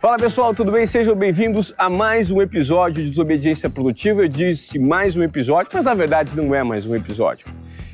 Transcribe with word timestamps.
Fala 0.00 0.16
pessoal, 0.16 0.54
tudo 0.54 0.72
bem? 0.72 0.86
Sejam 0.86 1.14
bem-vindos 1.14 1.74
a 1.76 1.90
mais 1.90 2.30
um 2.30 2.40
episódio 2.40 3.02
de 3.02 3.10
Desobediência 3.10 3.68
Produtiva. 3.68 4.22
Eu 4.22 4.28
disse 4.28 4.78
mais 4.78 5.14
um 5.14 5.22
episódio, 5.22 5.70
mas 5.74 5.84
na 5.84 5.92
verdade 5.92 6.34
não 6.34 6.54
é 6.54 6.64
mais 6.64 6.86
um 6.86 6.96
episódio. 6.96 7.46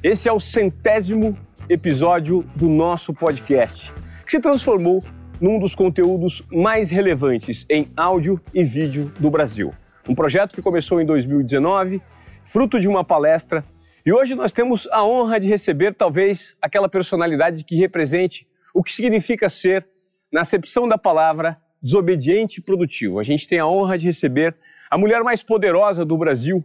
Esse 0.04 0.28
é 0.28 0.32
o 0.32 0.38
centésimo 0.38 1.36
episódio 1.68 2.44
do 2.54 2.68
nosso 2.68 3.12
podcast, 3.12 3.92
que 4.24 4.30
se 4.30 4.38
transformou 4.38 5.02
num 5.40 5.58
dos 5.58 5.74
conteúdos 5.74 6.44
mais 6.48 6.90
relevantes 6.90 7.66
em 7.68 7.88
áudio 7.96 8.40
e 8.54 8.62
vídeo 8.62 9.12
do 9.18 9.28
Brasil. 9.28 9.74
Um 10.08 10.14
projeto 10.14 10.54
que 10.54 10.62
começou 10.62 11.00
em 11.00 11.04
2019, 11.04 12.00
fruto 12.44 12.78
de 12.78 12.86
uma 12.86 13.02
palestra, 13.02 13.64
e 14.06 14.12
hoje 14.12 14.36
nós 14.36 14.52
temos 14.52 14.86
a 14.92 15.04
honra 15.04 15.40
de 15.40 15.48
receber 15.48 15.92
talvez 15.92 16.56
aquela 16.62 16.88
personalidade 16.88 17.64
que 17.64 17.74
represente 17.74 18.46
o 18.72 18.80
que 18.80 18.92
significa 18.92 19.48
ser, 19.48 19.84
na 20.32 20.42
acepção 20.42 20.86
da 20.86 20.96
palavra, 20.96 21.58
desobediente 21.86 22.58
e 22.58 22.62
produtivo. 22.62 23.20
A 23.20 23.22
gente 23.22 23.46
tem 23.46 23.60
a 23.60 23.66
honra 23.66 23.96
de 23.96 24.06
receber 24.06 24.56
a 24.90 24.98
mulher 24.98 25.22
mais 25.22 25.40
poderosa 25.40 26.04
do 26.04 26.18
Brasil, 26.18 26.64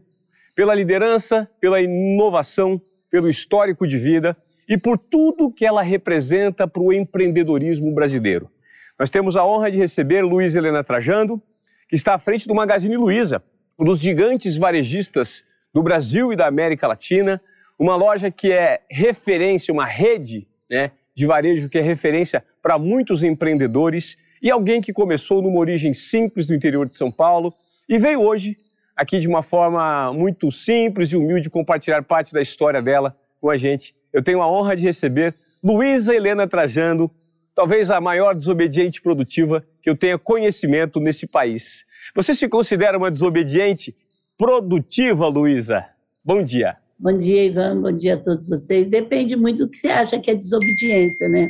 pela 0.56 0.74
liderança, 0.74 1.48
pela 1.60 1.80
inovação, 1.80 2.82
pelo 3.10 3.30
histórico 3.30 3.86
de 3.86 4.00
vida 4.00 4.36
e 4.68 4.78
por 4.78 4.98
tudo 4.98 5.52
que 5.52 5.64
ela 5.64 5.84
representa 5.84 6.68
para 6.68 6.82
o 6.82 6.92
empreendedorismo 6.92 7.94
brasileiro. 7.94 8.50
Nós 8.98 9.12
temos 9.12 9.38
a 9.38 9.46
honra 9.46 9.70
de 9.70 9.78
receber 9.78 10.24
Luiz 10.24 10.56
Helena 10.56 10.84
Trajando, 10.84 11.40
que 11.88 11.96
está 11.96 12.16
à 12.16 12.18
frente 12.18 12.48
do 12.48 12.56
Magazine 12.56 12.98
Luiza, 12.98 13.44
um 13.78 13.86
dos 13.86 14.00
gigantes 14.00 14.58
varejistas 14.58 15.44
do 15.72 15.84
Brasil 15.84 16.34
e 16.34 16.36
da 16.36 16.48
América 16.48 16.88
Latina, 16.88 17.40
uma 17.78 17.96
loja 17.96 18.32
que 18.32 18.52
é 18.52 18.82
referência, 18.90 19.72
uma 19.72 19.86
rede 19.86 20.48
né, 20.70 20.92
de 21.14 21.28
varejo 21.28 21.70
que 21.70 21.78
é 21.78 21.82
referência 21.82 22.44
para 22.62 22.80
muitos 22.80 23.22
empreendedores 23.24 24.18
e 24.42 24.50
alguém 24.50 24.82
que 24.82 24.92
começou 24.92 25.42
numa 25.42 25.60
origem 25.60 25.94
simples 25.94 26.48
do 26.48 26.56
interior 26.56 26.88
de 26.88 26.96
São 26.96 27.12
Paulo 27.12 27.54
e 27.88 28.00
veio 28.00 28.22
hoje 28.22 28.58
aqui 28.96 29.20
de 29.20 29.28
uma 29.28 29.44
forma 29.44 30.12
muito 30.14 30.52
simples 30.52 31.12
e 31.12 31.16
humilde 31.16 31.50
compartilhar 31.50 32.02
parte 32.04 32.34
da 32.34 32.42
história 32.42 32.82
dela 32.82 33.16
com 33.40 33.50
a 33.50 33.58
gente. 33.58 33.96
Eu 34.12 34.24
tenho 34.24 34.42
a 34.42 34.52
honra 34.52 34.76
de 34.76 34.84
receber 34.84 35.36
Luísa 35.64 36.16
Helena 36.16 36.48
Trajando, 36.48 37.10
talvez 37.54 37.90
a 37.90 38.02
maior 38.02 38.34
desobediente 38.34 39.02
produtiva 39.02 39.66
que 39.82 39.90
eu 39.90 39.96
tenha 39.96 40.18
conhecimento 40.18 41.00
nesse 41.00 41.28
país. 41.28 41.86
Você 42.16 42.34
se 42.34 42.48
considera 42.50 42.98
uma 42.98 43.12
desobediente 43.12 43.96
produtiva, 44.38 45.28
Luísa? 45.28 45.86
Bom 46.24 46.44
dia. 46.44 46.78
Bom 46.98 47.16
dia, 47.16 47.46
Ivan. 47.46 47.82
Bom 47.82 47.92
dia 47.92 48.16
a 48.16 48.18
todos 48.18 48.48
vocês. 48.48 48.88
Depende 48.88 49.36
muito 49.36 49.66
do 49.66 49.72
que 49.72 49.78
você 49.78 49.88
acha 49.88 50.20
que 50.20 50.30
é 50.30 50.36
desobediência, 50.36 51.28
né? 51.30 51.50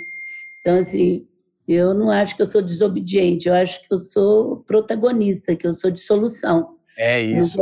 Então, 0.62 0.80
assim, 0.80 1.26
eu 1.68 1.94
não 1.94 2.10
acho 2.10 2.36
que 2.36 2.42
eu 2.42 2.46
sou 2.46 2.62
desobediente, 2.62 3.48
eu 3.48 3.54
acho 3.54 3.82
que 3.82 3.94
eu 3.94 3.98
sou 3.98 4.58
protagonista, 4.68 5.56
que 5.56 5.66
eu 5.66 5.74
sou 5.74 5.92
de 5.92 6.02
solução. 6.02 6.76
É 6.98 7.22
isso. 7.22 7.58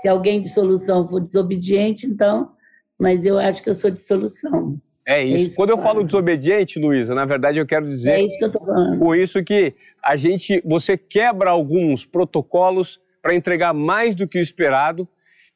se 0.00 0.08
alguém 0.08 0.40
de 0.40 0.48
solução 0.48 1.06
for 1.06 1.20
desobediente, 1.20 2.06
então, 2.06 2.52
mas 2.98 3.24
eu 3.24 3.38
acho 3.38 3.62
que 3.62 3.68
eu 3.68 3.74
sou 3.74 3.90
de 3.90 4.00
solução. 4.00 4.80
É 5.06 5.24
isso. 5.24 5.34
É 5.34 5.40
isso 5.46 5.56
Quando 5.56 5.70
eu 5.70 5.78
falo 5.78 6.04
desobediente, 6.04 6.78
Luísa, 6.78 7.14
na 7.14 7.24
verdade 7.24 7.58
eu 7.58 7.66
quero 7.66 7.88
dizer. 7.88 8.12
É 8.12 8.22
isso 8.22 8.38
que 8.38 8.44
eu 8.44 8.52
tô 8.52 8.64
falando. 8.64 8.98
Com 8.98 9.14
isso 9.14 9.42
que 9.42 9.74
a 10.04 10.14
gente, 10.16 10.62
você 10.64 10.96
quebra 10.96 11.50
alguns 11.50 12.04
protocolos 12.04 13.00
para 13.22 13.34
entregar 13.34 13.72
mais 13.72 14.14
do 14.14 14.28
que 14.28 14.38
o 14.38 14.42
esperado 14.42 15.08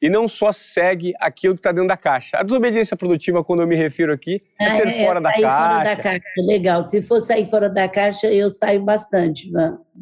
e 0.03 0.09
não 0.09 0.27
só 0.27 0.51
segue 0.51 1.13
aquilo 1.17 1.53
que 1.53 1.59
está 1.59 1.71
dentro 1.71 1.87
da 1.87 1.95
caixa. 1.95 2.35
A 2.37 2.43
desobediência 2.43 2.97
produtiva, 2.97 3.41
quando 3.41 3.61
eu 3.61 3.67
me 3.67 3.77
refiro 3.77 4.11
aqui, 4.11 4.43
é, 4.59 4.65
é 4.65 4.69
ser 4.71 4.87
é, 4.89 5.05
fora, 5.05 5.21
da 5.21 5.31
caixa. 5.31 5.47
fora 5.47 5.83
da 5.85 5.95
caixa. 5.95 6.23
Legal. 6.39 6.81
Se 6.81 7.01
for 7.01 7.21
sair 7.21 7.49
fora 7.49 7.69
da 7.69 7.87
caixa, 7.87 8.27
eu 8.27 8.49
saio 8.49 8.83
bastante. 8.83 9.49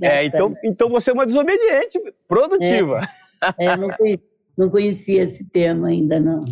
É, 0.02 0.25
então, 0.25 0.55
então 0.63 0.89
você 0.89 1.11
é 1.11 1.13
uma 1.13 1.23
desobediente 1.23 2.00
produtiva. 2.28 3.07
É, 3.59 3.66
é, 3.66 3.78
não, 3.78 3.90
conhecia, 3.91 4.25
não 4.57 4.69
conhecia 4.72 5.22
esse 5.22 5.47
termo 5.47 5.85
ainda, 5.85 6.19
não. 6.19 6.45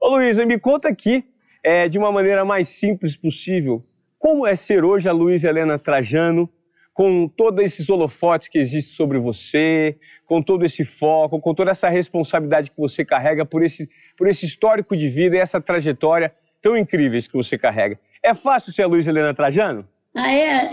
Ô 0.00 0.16
Luísa, 0.16 0.44
me 0.44 0.58
conta 0.58 0.88
aqui, 0.88 1.24
é, 1.62 1.88
de 1.88 1.96
uma 1.96 2.10
maneira 2.10 2.44
mais 2.44 2.68
simples 2.68 3.14
possível, 3.16 3.80
como 4.18 4.44
é 4.44 4.56
ser 4.56 4.84
hoje 4.84 5.08
a 5.08 5.12
Luísa 5.12 5.48
Helena 5.48 5.78
Trajano, 5.78 6.50
com 6.98 7.28
todos 7.28 7.64
esses 7.64 7.88
holofotes 7.88 8.48
que 8.48 8.58
existem 8.58 8.92
sobre 8.92 9.20
você, 9.20 9.96
com 10.26 10.42
todo 10.42 10.64
esse 10.64 10.84
foco, 10.84 11.38
com 11.38 11.54
toda 11.54 11.70
essa 11.70 11.88
responsabilidade 11.88 12.72
que 12.72 12.76
você 12.76 13.04
carrega 13.04 13.46
por 13.46 13.62
esse, 13.62 13.88
por 14.16 14.26
esse 14.26 14.44
histórico 14.44 14.96
de 14.96 15.06
vida 15.06 15.36
e 15.36 15.38
essa 15.38 15.60
trajetória 15.60 16.34
tão 16.60 16.76
incríveis 16.76 17.28
que 17.28 17.36
você 17.36 17.56
carrega. 17.56 18.00
É 18.20 18.34
fácil 18.34 18.72
ser 18.72 18.82
a 18.82 18.88
Luiz 18.88 19.06
Helena 19.06 19.32
Trajano? 19.32 19.86
Ah, 20.12 20.32
é, 20.32 20.72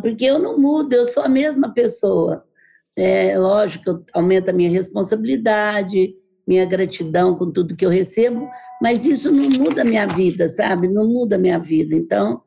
porque 0.00 0.26
eu 0.26 0.38
não 0.38 0.60
mudo, 0.60 0.92
eu 0.92 1.06
sou 1.06 1.24
a 1.24 1.28
mesma 1.28 1.74
pessoa. 1.74 2.44
É 2.94 3.36
lógico, 3.36 4.04
aumenta 4.12 4.52
a 4.52 4.54
minha 4.54 4.70
responsabilidade, 4.70 6.14
minha 6.46 6.64
gratidão 6.64 7.34
com 7.34 7.50
tudo 7.50 7.74
que 7.74 7.84
eu 7.84 7.90
recebo, 7.90 8.48
mas 8.80 9.04
isso 9.04 9.32
não 9.32 9.50
muda 9.50 9.82
a 9.82 9.84
minha 9.84 10.06
vida, 10.06 10.48
sabe? 10.48 10.86
Não 10.86 11.04
muda 11.04 11.34
a 11.34 11.38
minha 11.40 11.58
vida. 11.58 11.96
Então, 11.96 12.42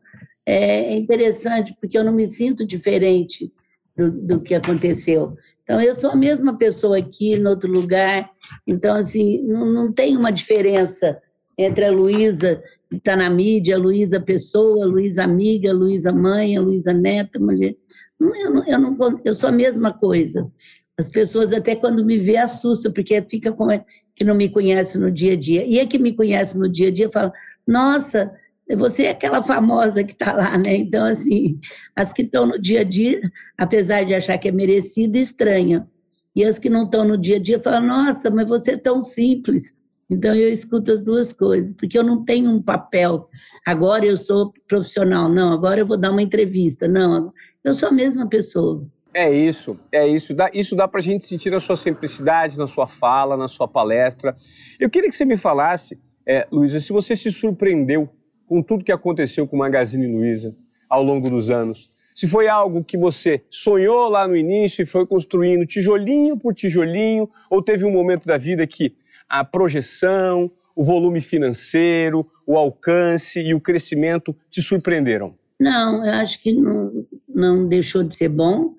é 0.51 0.97
interessante, 0.97 1.75
porque 1.79 1.97
eu 1.97 2.03
não 2.03 2.13
me 2.13 2.25
sinto 2.25 2.65
diferente 2.65 3.51
do, 3.95 4.11
do 4.11 4.43
que 4.43 4.55
aconteceu. 4.55 5.35
Então, 5.61 5.79
eu 5.79 5.93
sou 5.93 6.11
a 6.11 6.15
mesma 6.15 6.57
pessoa 6.57 6.97
aqui, 6.97 7.37
no 7.37 7.51
outro 7.51 7.71
lugar. 7.71 8.29
Então, 8.65 8.95
assim, 8.95 9.43
não, 9.43 9.65
não 9.65 9.91
tem 9.91 10.17
uma 10.17 10.31
diferença 10.31 11.21
entre 11.57 11.85
a 11.85 11.91
Luísa 11.91 12.61
que 12.89 12.95
está 12.95 13.15
na 13.15 13.29
mídia, 13.29 13.75
a 13.75 13.79
Luísa 13.79 14.19
pessoa, 14.19 14.83
a 14.83 14.87
Luísa 14.87 15.23
amiga, 15.23 15.69
a 15.69 15.73
Luísa 15.73 16.11
mãe, 16.11 16.57
a 16.57 16.61
Luísa 16.61 16.91
neta, 16.91 17.37
mulher. 17.37 17.75
Eu, 18.19 18.51
não, 18.51 18.65
eu, 18.65 18.79
não, 18.79 19.21
eu 19.23 19.35
sou 19.35 19.49
a 19.49 19.53
mesma 19.53 19.93
coisa. 19.93 20.49
As 20.97 21.07
pessoas 21.07 21.53
até 21.53 21.75
quando 21.75 22.03
me 22.03 22.17
vê 22.17 22.37
assustam, 22.37 22.91
porque 22.91 23.21
fica 23.29 23.51
com 23.51 23.67
que 24.15 24.23
não 24.23 24.33
me 24.33 24.49
conhece 24.49 24.97
no 24.97 25.11
dia 25.11 25.33
a 25.33 25.35
dia. 25.35 25.65
E 25.65 25.79
a 25.79 25.85
que 25.85 25.99
me 25.99 26.13
conhece 26.13 26.57
no 26.57 26.67
dia 26.67 26.87
a 26.87 26.91
dia 26.91 27.09
fala, 27.11 27.31
nossa, 27.67 28.31
você 28.75 29.03
é 29.03 29.09
aquela 29.09 29.41
famosa 29.41 30.03
que 30.03 30.11
está 30.11 30.33
lá, 30.33 30.57
né? 30.57 30.75
Então, 30.75 31.05
assim, 31.05 31.59
as 31.95 32.13
que 32.13 32.21
estão 32.21 32.45
no 32.45 32.59
dia 32.59 32.81
a 32.81 32.83
dia, 32.83 33.19
apesar 33.57 34.03
de 34.03 34.13
achar 34.13 34.37
que 34.37 34.47
é 34.47 34.51
merecido, 34.51 35.17
estranham. 35.17 35.87
E 36.35 36.43
as 36.43 36.59
que 36.59 36.69
não 36.69 36.83
estão 36.83 37.03
no 37.03 37.17
dia 37.17 37.37
a 37.37 37.39
dia 37.39 37.59
falam, 37.59 37.81
nossa, 37.81 38.29
mas 38.29 38.47
você 38.47 38.71
é 38.71 38.77
tão 38.77 39.01
simples. 39.01 39.73
Então, 40.09 40.35
eu 40.35 40.49
escuto 40.49 40.91
as 40.91 41.03
duas 41.03 41.33
coisas, 41.33 41.73
porque 41.73 41.97
eu 41.97 42.03
não 42.03 42.23
tenho 42.23 42.49
um 42.49 42.61
papel. 42.61 43.27
Agora 43.65 44.05
eu 44.05 44.15
sou 44.15 44.53
profissional, 44.67 45.29
não, 45.29 45.51
agora 45.51 45.79
eu 45.79 45.85
vou 45.85 45.97
dar 45.97 46.11
uma 46.11 46.21
entrevista, 46.21 46.87
não, 46.87 47.31
eu 47.63 47.73
sou 47.73 47.89
a 47.89 47.91
mesma 47.91 48.27
pessoa. 48.27 48.87
É 49.13 49.31
isso, 49.31 49.77
é 49.91 50.07
isso. 50.07 50.35
Isso 50.53 50.75
dá 50.75 50.87
para 50.87 50.99
a 50.99 51.03
gente 51.03 51.25
sentir 51.25 51.53
a 51.53 51.59
sua 51.59 51.75
simplicidade 51.75 52.57
na 52.57 52.67
sua 52.67 52.85
fala, 52.85 53.35
na 53.35 53.47
sua 53.47 53.67
palestra. 53.67 54.35
Eu 54.79 54.89
queria 54.89 55.09
que 55.09 55.15
você 55.15 55.25
me 55.25 55.37
falasse, 55.37 55.99
é, 56.27 56.47
Luísa, 56.51 56.79
se 56.79 56.93
você 56.93 57.15
se 57.15 57.31
surpreendeu 57.31 58.07
com 58.49 58.63
tudo 58.63 58.83
que 58.83 58.91
aconteceu 58.91 59.47
com 59.47 59.55
Magazine 59.55 60.07
Luiza 60.07 60.55
ao 60.89 61.03
longo 61.03 61.29
dos 61.29 61.51
anos? 61.51 61.91
Se 62.15 62.27
foi 62.27 62.47
algo 62.47 62.83
que 62.83 62.97
você 62.97 63.43
sonhou 63.47 64.09
lá 64.09 64.27
no 64.27 64.35
início 64.35 64.81
e 64.81 64.87
foi 64.87 65.05
construindo 65.05 65.67
tijolinho 65.67 66.35
por 66.35 66.55
tijolinho, 66.55 67.29
ou 67.49 67.61
teve 67.61 67.85
um 67.85 67.91
momento 67.91 68.25
da 68.25 68.37
vida 68.37 68.65
que 68.65 68.95
a 69.29 69.45
projeção, 69.45 70.49
o 70.75 70.83
volume 70.83 71.21
financeiro, 71.21 72.25
o 72.45 72.57
alcance 72.57 73.39
e 73.39 73.53
o 73.53 73.61
crescimento 73.61 74.35
te 74.49 74.63
surpreenderam? 74.63 75.35
Não, 75.59 76.03
eu 76.03 76.13
acho 76.13 76.41
que 76.41 76.51
não, 76.51 77.05
não 77.27 77.67
deixou 77.67 78.03
de 78.03 78.17
ser 78.17 78.29
bom, 78.29 78.73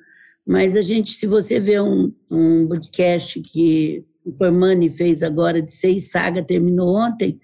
mas 0.44 0.75
a 0.75 0.81
gente, 0.81 1.12
se 1.12 1.26
você 1.26 1.60
vê 1.60 1.81
um, 1.81 2.12
um 2.28 2.66
podcast 2.66 3.41
que 3.41 4.04
o 4.25 4.32
Formani 4.32 4.91
fez 4.91 5.22
agora 5.22 5.62
de 5.62 5.72
seis 5.72 6.10
sagas, 6.10 6.44
terminou 6.44 6.97
ontem, 6.97 7.38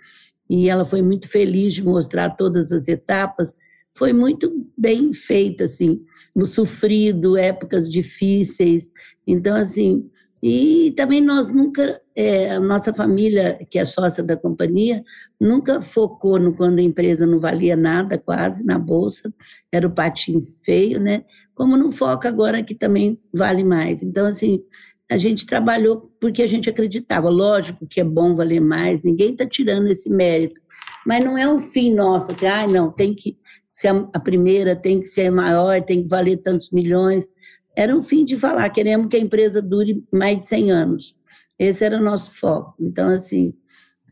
e 0.48 0.68
ela 0.68 0.86
foi 0.86 1.02
muito 1.02 1.28
feliz 1.28 1.74
de 1.74 1.82
mostrar 1.82 2.30
todas 2.30 2.72
as 2.72 2.88
etapas. 2.88 3.54
Foi 3.96 4.12
muito 4.12 4.66
bem 4.76 5.12
feita, 5.12 5.64
assim, 5.64 6.04
o 6.34 6.44
sofrido, 6.44 7.36
épocas 7.36 7.90
difíceis. 7.90 8.90
Então, 9.26 9.56
assim, 9.56 10.08
e 10.42 10.92
também 10.96 11.20
nós 11.20 11.48
nunca, 11.48 12.00
é, 12.14 12.52
a 12.52 12.60
nossa 12.60 12.92
família, 12.92 13.58
que 13.70 13.78
é 13.78 13.84
sócia 13.84 14.22
da 14.22 14.36
companhia, 14.36 15.02
nunca 15.40 15.80
focou 15.80 16.38
no 16.38 16.54
quando 16.54 16.78
a 16.78 16.82
empresa 16.82 17.26
não 17.26 17.40
valia 17.40 17.74
nada, 17.74 18.18
quase, 18.18 18.62
na 18.64 18.78
bolsa, 18.78 19.32
era 19.72 19.86
o 19.86 19.90
patinho 19.90 20.40
feio, 20.64 21.00
né? 21.00 21.24
Como 21.54 21.76
não 21.76 21.90
foca 21.90 22.28
agora 22.28 22.62
que 22.62 22.74
também 22.74 23.18
vale 23.34 23.64
mais. 23.64 24.02
Então, 24.02 24.26
assim, 24.26 24.62
a 25.10 25.16
gente 25.16 25.46
trabalhou 25.46 26.12
porque 26.20 26.42
a 26.42 26.46
gente 26.46 26.68
acreditava. 26.68 27.28
Lógico 27.28 27.86
que 27.86 28.00
é 28.00 28.04
bom 28.04 28.34
valer 28.34 28.60
mais, 28.60 29.02
ninguém 29.02 29.32
está 29.32 29.46
tirando 29.46 29.88
esse 29.88 30.10
mérito, 30.10 30.60
mas 31.06 31.24
não 31.24 31.38
é 31.38 31.48
um 31.48 31.60
fim 31.60 31.94
nosso, 31.94 32.32
assim, 32.32 32.46
ah, 32.46 32.66
não, 32.66 32.90
tem 32.90 33.14
que 33.14 33.38
ser 33.72 33.88
a 34.12 34.20
primeira, 34.20 34.74
tem 34.74 35.00
que 35.00 35.06
ser 35.06 35.30
maior, 35.30 35.82
tem 35.82 36.02
que 36.02 36.08
valer 36.08 36.38
tantos 36.38 36.70
milhões. 36.70 37.28
Era 37.76 37.94
um 37.94 38.02
fim 38.02 38.24
de 38.24 38.36
falar, 38.36 38.68
queremos 38.70 39.08
que 39.08 39.16
a 39.16 39.20
empresa 39.20 39.60
dure 39.60 40.02
mais 40.12 40.38
de 40.38 40.46
100 40.46 40.72
anos. 40.72 41.16
Esse 41.58 41.84
era 41.84 41.98
o 41.98 42.02
nosso 42.02 42.34
foco. 42.38 42.74
Então, 42.80 43.08
assim, 43.08 43.54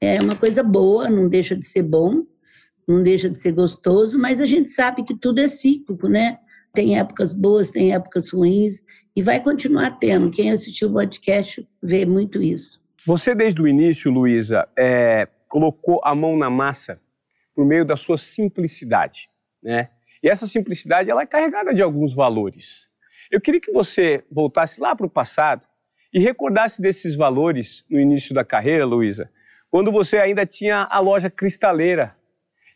é 0.01 0.21
uma 0.21 0.37
coisa 0.37 0.63
boa, 0.63 1.09
não 1.09 1.29
deixa 1.29 1.57
de 1.57 1.67
ser 1.67 1.83
bom, 1.83 2.25
não 2.87 3.03
deixa 3.03 3.29
de 3.29 3.41
ser 3.41 3.53
gostoso, 3.53 4.19
mas 4.19 4.41
a 4.41 4.47
gente 4.47 4.71
sabe 4.71 5.03
que 5.03 5.17
tudo 5.17 5.41
é 5.41 5.49
cíclico, 5.49 6.09
né? 6.09 6.39
tem 6.75 6.99
épocas 6.99 7.33
boas, 7.33 7.71
tem 7.71 7.95
épocas 7.95 8.31
ruins, 8.31 8.83
e 9.15 9.23
vai 9.23 9.41
continuar 9.43 9.99
tendo. 9.99 10.31
Quem 10.31 10.51
assistiu 10.51 10.89
o 10.89 10.93
podcast 10.93 11.63
vê 11.83 12.05
muito 12.05 12.43
isso. 12.43 12.81
Você, 13.07 13.35
desde 13.35 13.61
o 13.61 13.69
início, 13.69 14.11
Luísa, 14.11 14.67
é, 14.77 15.29
colocou 15.47 16.01
a 16.05 16.15
mão 16.15 16.37
na 16.37 16.49
massa 16.49 17.01
por 17.55 17.65
meio 17.65 17.85
da 17.85 17.97
sua 17.97 18.19
simplicidade, 18.19 19.29
né? 19.63 19.91
E 20.23 20.29
essa 20.29 20.47
simplicidade 20.47 21.11
ela 21.11 21.23
é 21.23 21.27
carregada 21.27 21.75
de 21.75 21.83
alguns 21.83 22.15
valores. 22.15 22.89
Eu 23.31 23.41
queria 23.41 23.61
que 23.61 23.71
você 23.71 24.25
voltasse 24.31 24.81
lá 24.81 24.97
para 24.97 25.07
o 25.07 25.11
passado 25.11 25.67
e 26.13 26.19
recordasse 26.19 26.81
desses 26.81 27.15
valores 27.15 27.85
no 27.91 28.01
início 28.01 28.35
da 28.35 28.45
carreira, 28.45 28.87
Luísa, 28.87 29.31
quando 29.71 29.93
você 29.93 30.17
ainda 30.17 30.47
tinha 30.47 30.87
a 30.91 30.99
loja 30.99 31.29
cristaleira 31.29 32.17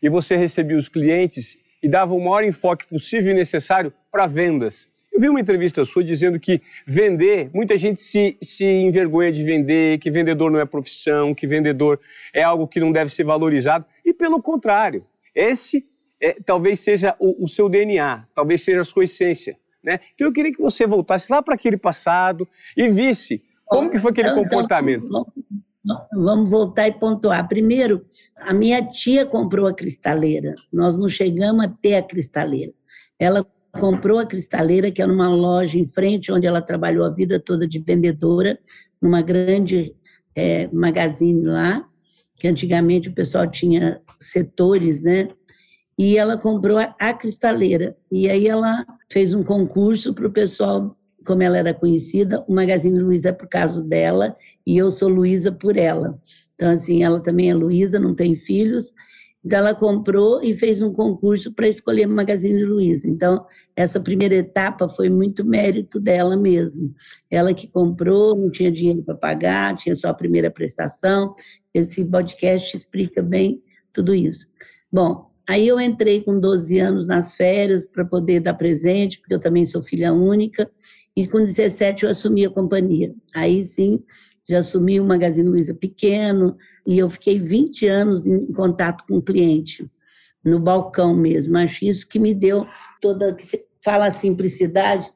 e 0.01 0.09
você 0.09 0.35
recebia 0.35 0.77
os 0.77 0.89
clientes 0.89 1.57
e 1.81 1.89
dava 1.89 2.13
o 2.13 2.19
maior 2.19 2.43
enfoque 2.43 2.85
possível 2.87 3.31
e 3.31 3.35
necessário 3.35 3.93
para 4.11 4.27
vendas. 4.27 4.89
Eu 5.11 5.19
vi 5.19 5.29
uma 5.29 5.39
entrevista 5.39 5.83
sua 5.83 6.03
dizendo 6.03 6.39
que 6.39 6.61
vender, 6.85 7.49
muita 7.53 7.75
gente 7.77 7.99
se, 7.99 8.37
se 8.41 8.65
envergonha 8.65 9.31
de 9.31 9.43
vender, 9.43 9.97
que 9.97 10.09
vendedor 10.09 10.51
não 10.51 10.59
é 10.59 10.65
profissão, 10.65 11.33
que 11.33 11.47
vendedor 11.47 11.99
é 12.33 12.43
algo 12.43 12.67
que 12.67 12.79
não 12.79 12.91
deve 12.91 13.11
ser 13.11 13.23
valorizado. 13.23 13.85
E 14.05 14.13
pelo 14.13 14.41
contrário, 14.41 15.05
esse 15.35 15.85
é, 16.21 16.37
talvez 16.45 16.79
seja 16.79 17.15
o, 17.19 17.43
o, 17.43 17.47
seu 17.47 17.69
DNA, 17.69 18.25
talvez 18.35 18.61
seja 18.61 18.81
a 18.81 18.83
sua 18.85 19.05
essência. 19.05 19.57
Né? 19.83 19.99
Então 20.13 20.27
eu 20.27 20.33
queria 20.33 20.51
que 20.51 20.61
você 20.61 20.85
voltasse 20.85 21.31
lá 21.31 21.41
para 21.41 21.55
aquele 21.55 21.77
passado 21.77 22.47
e 22.75 22.87
visse 22.89 23.41
como 23.65 23.89
que 23.89 23.99
foi 23.99 24.11
aquele 24.11 24.29
então, 24.29 24.43
comportamento. 24.43 25.07
Vamos 26.13 26.51
voltar 26.51 26.87
e 26.87 26.91
pontuar. 26.91 27.47
Primeiro, 27.47 28.05
a 28.41 28.53
minha 28.53 28.85
tia 28.85 29.25
comprou 29.25 29.67
a 29.67 29.73
cristaleira. 29.73 30.53
Nós 30.71 30.97
não 30.97 31.07
chegamos 31.07 31.65
a 31.65 31.69
ter 31.69 31.95
a 31.95 32.03
cristaleira. 32.03 32.73
Ela 33.17 33.45
comprou 33.73 34.19
a 34.19 34.25
cristaleira, 34.25 34.91
que 34.91 35.01
era 35.01 35.11
uma 35.11 35.29
loja 35.29 35.77
em 35.77 35.87
frente, 35.87 36.31
onde 36.31 36.47
ela 36.47 36.61
trabalhou 36.61 37.05
a 37.05 37.11
vida 37.11 37.39
toda 37.39 37.67
de 37.67 37.79
vendedora, 37.79 38.57
numa 39.01 39.21
grande 39.21 39.93
é, 40.35 40.67
magazine 40.71 41.45
lá, 41.45 41.85
que 42.35 42.47
antigamente 42.47 43.09
o 43.09 43.13
pessoal 43.13 43.49
tinha 43.49 44.01
setores, 44.19 45.01
né? 45.01 45.29
e 45.99 46.17
ela 46.17 46.37
comprou 46.37 46.77
a, 46.77 47.13
cristaleira. 47.13 47.93
E 48.09 48.29
aí 48.29 48.47
ela 48.47 48.85
fez 49.11 49.33
um 49.33 49.43
concurso 49.43 50.13
para 50.13 50.27
o 50.27 50.31
pessoal, 50.31 50.97
como 51.25 51.43
ela 51.43 51.57
era 51.57 51.73
conhecida, 51.73 52.41
o 52.47 52.53
Magazine 52.53 52.97
Luiza 52.97 53.29
é 53.29 53.33
por 53.33 53.49
causa 53.49 53.81
dela 53.83 54.33
e 54.65 54.77
eu 54.77 54.89
sou 54.89 55.09
Luísa 55.09 55.51
por 55.51 55.75
ela. 55.75 56.17
Então, 56.55 56.69
assim, 56.69 57.03
ela 57.03 57.19
também 57.19 57.49
é 57.49 57.53
Luísa, 57.53 57.99
não 57.99 58.15
tem 58.15 58.33
filhos. 58.33 58.93
Então, 59.43 59.59
ela 59.59 59.73
comprou 59.73 60.43
e 60.43 60.53
fez 60.53 60.81
um 60.81 60.91
concurso 60.91 61.53
para 61.53 61.67
escolher 61.67 62.05
Magazine 62.07 62.63
Luiza. 62.63 63.07
Então, 63.07 63.45
essa 63.75 63.99
primeira 63.99 64.35
etapa 64.35 64.89
foi 64.89 65.09
muito 65.09 65.45
mérito 65.45 65.99
dela 65.99 66.35
mesmo. 66.35 66.93
Ela 67.31 67.53
que 67.53 67.67
comprou, 67.67 68.35
não 68.35 68.51
tinha 68.51 68.71
dinheiro 68.71 69.01
para 69.01 69.15
pagar, 69.15 69.77
tinha 69.77 69.95
só 69.95 70.09
a 70.09 70.13
primeira 70.13 70.51
prestação. 70.51 71.33
Esse 71.73 72.03
podcast 72.03 72.75
explica 72.75 73.21
bem 73.21 73.61
tudo 73.93 74.13
isso. 74.13 74.45
Bom, 74.91 75.29
Aí 75.49 75.67
eu 75.67 75.81
entrei 75.81 76.21
com 76.21 76.39
12 76.39 76.77
anos 76.77 77.07
nas 77.07 77.35
férias 77.35 77.87
para 77.87 78.05
poder 78.05 78.39
dar 78.39 78.53
presente, 78.53 79.19
porque 79.19 79.33
eu 79.33 79.39
também 79.39 79.65
sou 79.65 79.81
filha 79.81 80.13
única, 80.13 80.69
e 81.15 81.27
com 81.27 81.39
17 81.39 82.03
eu 82.03 82.11
assumi 82.11 82.45
a 82.45 82.51
companhia. 82.51 83.15
Aí 83.33 83.63
sim, 83.63 84.03
já 84.49 84.59
assumi 84.59 84.99
o 84.99 85.05
Magazine 85.05 85.47
Luiza 85.47 85.73
pequeno, 85.73 86.57
e 86.85 86.97
eu 86.97 87.09
fiquei 87.09 87.39
20 87.39 87.87
anos 87.87 88.25
em 88.25 88.51
contato 88.51 89.05
com 89.07 89.17
o 89.17 89.21
cliente, 89.21 89.89
no 90.43 90.59
balcão 90.59 91.15
mesmo. 91.15 91.57
Acho 91.57 91.85
isso 91.85 92.07
que 92.07 92.17
me 92.17 92.33
deu 92.33 92.65
toda. 92.99 93.33
Que 93.33 93.45
fala 93.83 94.11
simplicidade, 94.11 95.09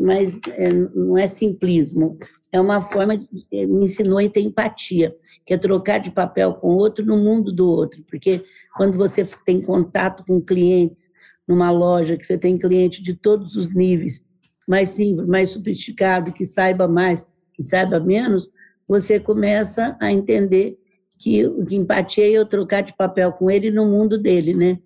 mas 0.00 0.38
é, 0.48 0.72
não 0.72 1.18
é 1.18 1.26
simplismo. 1.26 2.18
É 2.52 2.60
uma 2.60 2.80
forma, 2.80 3.18
de, 3.18 3.28
é, 3.52 3.66
me 3.66 3.84
ensinou 3.84 4.18
a 4.18 4.28
ter 4.28 4.40
empatia, 4.40 5.14
que 5.44 5.52
é 5.52 5.58
trocar 5.58 5.98
de 5.98 6.10
papel 6.10 6.54
com 6.54 6.68
o 6.68 6.76
outro 6.76 7.04
no 7.04 7.16
mundo 7.16 7.52
do 7.52 7.66
outro, 7.68 8.02
porque 8.04 8.42
quando 8.76 8.96
você 8.96 9.24
tem 9.44 9.60
contato 9.60 10.24
com 10.24 10.40
clientes 10.40 11.10
numa 11.46 11.70
loja, 11.70 12.16
que 12.16 12.24
você 12.24 12.38
tem 12.38 12.58
cliente 12.58 13.02
de 13.02 13.14
todos 13.14 13.56
os 13.56 13.74
níveis, 13.74 14.24
mais 14.66 14.90
simples, 14.90 15.28
mais 15.28 15.50
sofisticado, 15.50 16.32
que 16.32 16.44
saiba 16.44 16.88
mais, 16.88 17.26
que 17.54 17.62
saiba 17.62 18.00
menos, 18.00 18.50
você 18.88 19.18
começa 19.18 19.96
a 20.00 20.12
entender 20.12 20.78
que 21.18 21.46
o 21.46 21.64
que 21.64 21.76
empatia 21.76 22.24
é 22.24 22.30
eu 22.30 22.46
trocar 22.46 22.82
de 22.82 22.94
papel 22.96 23.32
com 23.32 23.50
ele 23.50 23.70
no 23.70 23.86
mundo 23.86 24.18
dele, 24.18 24.54
né? 24.54 24.78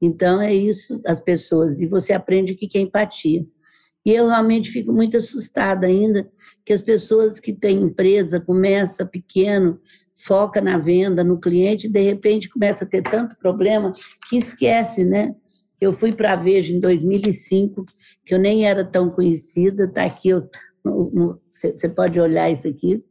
Então 0.00 0.40
é 0.40 0.54
isso, 0.54 1.00
as 1.06 1.20
pessoas, 1.20 1.80
e 1.80 1.86
você 1.86 2.12
aprende 2.12 2.52
o 2.52 2.56
que 2.56 2.76
é 2.76 2.80
empatia. 2.80 3.46
E 4.04 4.10
eu 4.10 4.26
realmente 4.26 4.70
fico 4.70 4.92
muito 4.92 5.16
assustada 5.16 5.86
ainda 5.86 6.28
que 6.64 6.72
as 6.72 6.82
pessoas 6.82 7.38
que 7.38 7.52
têm 7.52 7.82
empresa, 7.82 8.40
começa 8.40 9.04
pequeno, 9.04 9.78
foca 10.14 10.60
na 10.60 10.78
venda, 10.78 11.22
no 11.22 11.38
cliente, 11.38 11.86
e 11.86 11.90
de 11.90 12.02
repente 12.02 12.48
começa 12.48 12.84
a 12.84 12.88
ter 12.88 13.02
tanto 13.02 13.36
problema 13.38 13.92
que 14.28 14.36
esquece, 14.36 15.04
né? 15.04 15.34
Eu 15.80 15.92
fui 15.92 16.12
para 16.12 16.32
a 16.32 16.36
Veja 16.36 16.72
em 16.72 16.80
2005, 16.80 17.84
que 18.24 18.34
eu 18.34 18.38
nem 18.38 18.66
era 18.66 18.84
tão 18.84 19.10
conhecida, 19.10 19.84
está 19.84 20.04
aqui, 20.04 20.30
você 21.52 21.88
pode 21.88 22.18
olhar 22.18 22.50
isso 22.50 22.68
aqui. 22.68 23.02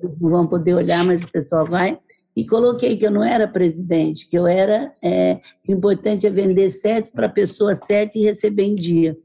Ver. 0.00 0.18
Não 0.20 0.30
vão 0.30 0.46
poder 0.46 0.74
olhar, 0.74 1.04
mas 1.04 1.22
o 1.22 1.30
pessoal 1.30 1.66
vai. 1.66 1.98
E 2.34 2.46
coloquei 2.46 2.96
que 2.96 3.06
eu 3.06 3.10
não 3.10 3.24
era 3.24 3.48
presidente, 3.48 4.28
que 4.28 4.38
eu 4.38 4.46
era. 4.46 4.92
É, 5.02 5.40
o 5.66 5.72
importante 5.72 6.26
é 6.26 6.30
vender 6.30 6.70
certo 6.70 7.12
para 7.12 7.26
a 7.26 7.30
pessoa 7.30 7.74
certa 7.74 8.18
e 8.18 8.22
receber 8.22 8.64
em 8.64 8.74
dia. 8.74 9.16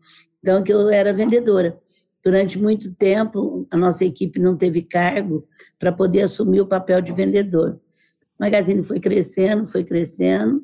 Então, 0.42 0.64
que 0.64 0.74
eu 0.74 0.90
era 0.90 1.14
vendedora. 1.14 1.78
Durante 2.24 2.60
muito 2.60 2.94
tempo, 2.94 3.68
a 3.72 3.78
nossa 3.78 4.06
equipe 4.06 4.40
não 4.40 4.56
teve 4.56 4.84
cargo 4.84 5.48
para 5.80 5.92
poder 5.92 6.22
assumir 6.22 6.62
o 6.62 6.68
papel 6.68 7.02
de 7.02 7.12
vendedor. 7.12 7.80
O 8.40 8.44
magazine 8.44 8.84
foi 8.84 9.00
crescendo, 9.00 9.68
foi 9.68 9.84
crescendo, 9.84 10.64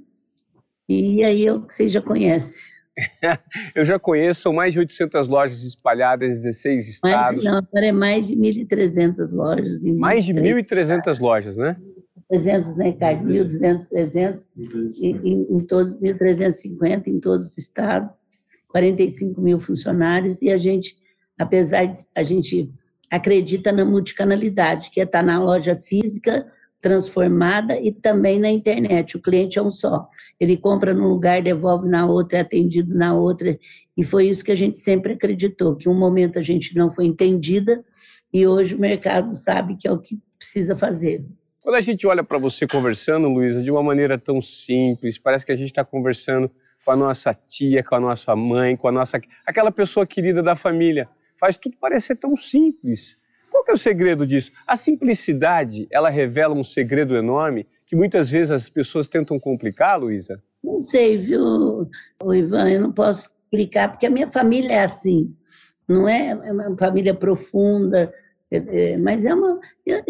e 0.88 1.24
aí 1.24 1.45
eu 1.45 1.62
que 1.62 1.74
você 1.74 1.89
já 1.89 2.01
conhece. 2.01 2.72
eu 3.76 3.86
já 3.86 4.00
conheço, 4.00 4.42
são 4.42 4.54
mais 4.54 4.74
de 4.74 4.80
800 4.80 5.28
lojas 5.28 5.64
espalhadas 5.64 6.30
em 6.30 6.42
16 6.42 6.88
estados. 6.88 7.44
não, 7.44 7.58
agora 7.58 7.86
é 7.86 7.92
mais 7.92 8.28
de 8.28 8.36
1.300 8.36 9.32
lojas. 9.32 9.84
mais 9.86 10.26
de 10.26 10.34
1.300 10.34 11.20
lojas, 11.20 11.58
né? 11.58 11.78
300, 12.30 12.76
né, 12.76 12.92
Caio? 12.94 13.24
1.200, 13.24 13.88
300, 13.88 14.50
em, 15.02 15.48
em 15.50 15.60
todos, 15.62 15.96
1.350 15.98 17.08
em 17.08 17.20
todos 17.20 17.48
os 17.48 17.58
estados. 17.58 18.10
45 18.68 19.39
mil 19.42 19.60
funcionários 19.60 20.42
e 20.42 20.50
a 20.50 20.58
gente, 20.58 20.96
apesar 21.39 21.86
de 21.86 22.06
a 22.13 22.22
gente 22.22 22.70
acredita 23.10 23.72
na 23.72 23.86
multicanalidade, 23.86 24.92
que 24.92 25.00
é 25.00 25.04
estar 25.04 25.24
na 25.24 25.42
loja 25.42 25.75
física 25.75 26.46
transformada 26.81 27.79
e 27.79 27.91
também 27.91 28.39
na 28.39 28.50
internet. 28.50 29.17
O 29.17 29.22
cliente 29.22 29.57
é 29.57 29.62
um 29.62 29.72
só. 29.72 30.07
Ele 30.39 30.55
compra 30.57 30.93
num 30.93 31.07
lugar, 31.07 31.41
devolve 31.41 31.88
na 31.88 32.05
outra, 32.05 32.39
é 32.39 32.41
atendido 32.41 32.96
na 32.96 33.13
outra. 33.15 33.57
E 33.96 34.03
foi 34.03 34.27
isso 34.27 34.43
que 34.43 34.51
a 34.51 34.55
gente 34.55 34.77
sempre 34.77 35.13
acreditou, 35.13 35.75
que 35.75 35.89
um 35.89 35.98
momento 35.98 36.38
a 36.38 36.41
gente 36.41 36.75
não 36.75 36.89
foi 36.89 37.05
entendida 37.05 37.84
e 38.34 38.46
hoje 38.46 38.75
o 38.75 38.79
mercado 38.79 39.34
sabe 39.34 39.75
que 39.75 39.88
é 39.88 39.91
o 39.91 40.00
que 40.00 40.19
precisa 40.38 40.75
fazer. 40.75 41.25
Quando 41.62 41.75
a 41.75 41.81
gente 41.81 42.05
olha 42.07 42.24
para 42.24 42.38
você 42.38 42.67
conversando, 42.67 43.27
Luísa, 43.27 43.62
de 43.62 43.72
uma 43.72 43.84
maneira 43.84 44.17
tão 44.17 44.41
simples, 44.41 45.17
parece 45.17 45.46
que 45.46 45.51
a 45.51 45.55
gente 45.55 45.69
está 45.69 45.84
conversando 45.84 46.50
com 46.86 46.91
a 46.91 46.96
nossa 46.96 47.34
tia, 47.34 47.84
com 47.84 47.96
a 47.96 48.00
nossa 48.00 48.36
mãe, 48.36 48.77
com 48.77 48.88
a 48.88 48.91
nossa 48.91 49.19
aquela 49.46 49.72
pessoa 49.72 50.05
querida 50.05 50.41
da 50.41 50.55
família. 50.55 51.10
Faz 51.39 51.57
tudo 51.57 51.77
parecer 51.77 52.15
tão 52.15 52.38
simples. 52.38 53.17
Qual 53.50 53.63
que 53.63 53.72
é 53.72 53.74
o 53.74 53.77
segredo 53.77 54.25
disso? 54.25 54.51
A 54.66 54.75
simplicidade, 54.75 55.88
ela 55.92 56.10
revela 56.10 56.54
um 56.54 56.63
segredo 56.63 57.16
enorme 57.16 57.68
que 57.86 57.96
muitas 57.96 58.30
vezes 58.30 58.51
as 58.51 58.70
pessoas 58.70 59.08
tentam 59.08 59.39
complicar, 59.39 60.00
Luísa? 60.00 60.42
Não 60.63 60.82
sei, 60.82 61.18
viu, 61.18 61.89
Ivan? 62.22 62.70
Eu 62.70 62.82
não 62.82 62.92
posso 62.92 63.30
explicar, 63.46 63.89
porque 63.89 64.06
a 64.06 64.10
minha 64.10 64.27
família 64.27 64.74
é 64.74 64.84
assim. 64.84 65.34
Não 65.88 66.08
é, 66.08 66.30
é 66.30 66.51
uma 66.51 66.75
família 66.77 67.13
profunda, 67.13 68.13
é, 68.51 68.92
é, 68.92 68.98
mas 68.98 69.25
é 69.25 69.34
uma. 69.34 69.60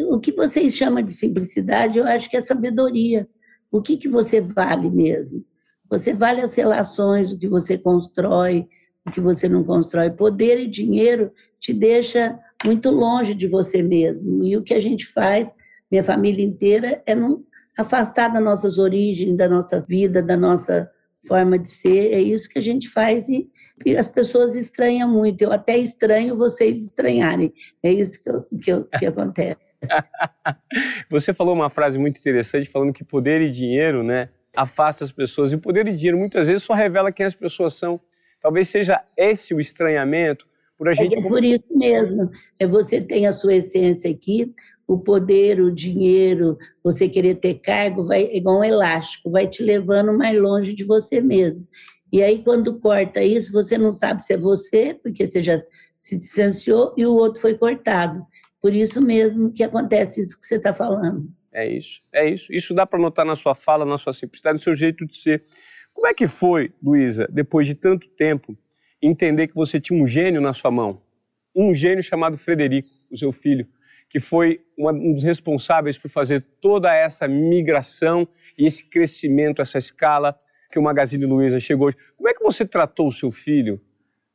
O 0.10 0.20
que 0.20 0.32
vocês 0.32 0.76
chamam 0.76 1.04
de 1.04 1.14
simplicidade, 1.14 2.00
eu 2.00 2.06
acho 2.06 2.30
que 2.30 2.38
é 2.38 2.42
sabedoria. 2.42 3.28
O 3.72 3.82
que, 3.82 3.98
que 3.98 4.08
você 4.08 4.42
vale 4.42 4.90
mesmo? 4.90 5.46
Você 5.90 6.14
vale 6.14 6.42
as 6.42 6.56
relações, 6.56 7.32
o 7.32 7.38
que 7.38 7.48
você 7.48 7.78
constrói, 7.78 8.68
o 9.06 9.12
que 9.12 9.22
você 9.22 9.48
não 9.48 9.64
constrói. 9.64 10.10
Poder 10.10 10.60
e 10.60 10.68
dinheiro 10.68 11.32
te 11.60 11.74
deixa 11.74 12.38
muito 12.66 12.90
longe 12.90 13.34
de 13.34 13.48
você 13.48 13.82
mesmo. 13.82 14.44
E 14.44 14.58
o 14.58 14.64
que 14.64 14.74
a 14.74 14.80
gente 14.80 15.06
faz, 15.06 15.54
minha 15.92 16.04
família 16.04 16.44
inteira, 16.44 17.02
é 17.06 17.14
não 17.14 17.44
afastar 17.78 18.30
das 18.30 18.44
nossas 18.44 18.80
origens, 18.80 19.38
da 19.38 19.48
nossa 19.48 19.80
vida, 19.80 20.22
da 20.22 20.36
nossa 20.36 20.90
forma 21.28 21.60
de 21.60 21.70
ser. 21.70 22.14
É 22.14 22.20
isso 22.20 22.50
que 22.50 22.58
a 22.58 22.62
gente 22.62 22.90
faz 22.90 23.30
e, 23.30 23.48
e 23.86 23.96
as 23.96 24.10
pessoas 24.10 24.56
estranham 24.56 25.08
muito. 25.08 25.44
Eu 25.44 25.52
até 25.52 25.78
estranho 25.78 26.36
vocês 26.36 26.84
estranharem. 26.84 27.54
É 27.84 27.92
isso 27.92 28.22
que, 28.22 28.30
eu, 28.30 28.44
que, 28.60 28.72
eu, 28.72 28.86
que 28.86 29.06
acontece. 29.06 29.60
Você 31.10 31.34
falou 31.34 31.54
uma 31.54 31.70
frase 31.70 32.00
muito 32.00 32.20
interessante 32.20 32.70
falando 32.70 32.94
que 32.94 33.04
poder 33.04 33.42
e 33.42 33.52
dinheiro, 33.52 34.02
né, 34.02 34.30
afasta 34.56 35.04
as 35.04 35.12
pessoas. 35.12 35.54
E 35.54 35.58
poder 35.58 35.86
de 35.86 35.96
dinheiro 35.96 36.18
muitas 36.18 36.48
vezes 36.48 36.64
só 36.64 36.74
revela 36.74 37.12
quem 37.12 37.26
as 37.26 37.36
pessoas 37.36 37.76
são. 37.76 38.00
Talvez 38.40 38.70
seja 38.70 39.02
esse 39.16 39.54
o 39.54 39.60
estranhamento 39.60 40.48
por 40.78 40.88
a 40.88 40.94
gente. 40.94 41.18
É 41.18 41.22
por 41.22 41.44
isso 41.44 41.66
mesmo. 41.72 42.30
É 42.60 42.68
você 42.68 43.02
tem 43.02 43.26
a 43.26 43.34
sua 43.34 43.56
essência 43.56 44.10
aqui, 44.10 44.54
o 44.88 44.98
poder, 44.98 45.60
o 45.60 45.74
dinheiro, 45.74 46.58
você 46.84 47.10
querer 47.10 47.36
ter 47.36 47.56
cargo, 47.56 48.04
vai 48.04 48.24
igual 48.34 48.60
um 48.60 48.64
elástico, 48.64 49.30
vai 49.30 49.48
te 49.48 49.64
levando 49.64 50.18
mais 50.18 50.40
longe 50.40 50.74
de 50.74 50.84
você 50.84 51.20
mesmo. 51.20 51.68
E 52.12 52.24
aí, 52.24 52.42
quando 52.42 52.80
corta 52.80 53.22
isso, 53.22 53.52
você 53.52 53.78
não 53.78 53.92
sabe 53.92 54.24
se 54.24 54.34
é 54.34 54.38
você, 54.38 54.98
porque 55.04 55.28
você 55.28 55.42
já 55.42 55.62
se 55.98 56.16
distanciou, 56.16 56.94
e 56.96 57.06
o 57.06 57.14
outro 57.14 57.42
foi 57.42 57.58
cortado. 57.58 58.26
Por 58.62 58.74
isso 58.74 59.02
mesmo 59.02 59.52
que 59.52 59.64
acontece 59.64 60.22
isso 60.22 60.40
que 60.40 60.46
você 60.46 60.56
está 60.56 60.74
falando. 60.74 61.28
É 61.52 61.68
isso, 61.68 62.02
é 62.14 62.30
isso. 62.30 62.54
Isso 62.54 62.74
dá 62.74 62.86
para 62.86 63.00
notar 63.00 63.26
na 63.26 63.36
sua 63.36 63.56
fala, 63.56 63.84
na 63.84 63.98
sua 63.98 64.14
simplicidade, 64.14 64.58
no 64.58 64.64
seu 64.64 64.74
jeito 64.74 65.06
de 65.06 65.16
ser. 65.16 65.42
Como 65.94 66.08
é 66.08 66.14
que 66.14 66.28
foi, 66.28 66.72
Luísa, 66.82 67.28
depois 67.30 67.66
de 67.66 67.74
tanto 67.74 68.08
tempo, 68.10 68.58
entender 69.02 69.48
que 69.48 69.56
você 69.56 69.80
tinha 69.80 70.02
um 70.02 70.08
gênio 70.08 70.42
na 70.42 70.54
sua 70.54 70.72
mão? 70.72 71.02
Um 71.56 71.74
gênio 71.74 72.04
chamado 72.04 72.38
Frederico, 72.38 72.90
o 73.12 73.18
seu 73.18 73.32
filho, 73.32 73.68
que 74.10 74.20
foi 74.20 74.62
um 74.78 75.14
dos 75.14 75.24
responsáveis 75.24 75.98
por 75.98 76.10
fazer 76.10 76.46
toda 76.62 76.94
essa 76.94 77.28
migração 77.28 78.28
e 78.58 78.66
esse 78.66 78.84
crescimento, 78.84 79.62
essa 79.62 79.78
escala 79.78 80.38
que 80.72 80.80
o 80.80 80.82
Magazine 80.84 81.26
Luiza 81.26 81.60
chegou 81.60 81.88
hoje. 81.88 81.98
Como 82.16 82.30
é 82.30 82.34
que 82.34 82.44
você 82.44 82.66
tratou 82.66 83.08
o 83.08 83.14
seu 83.14 83.32
filho 83.32 83.82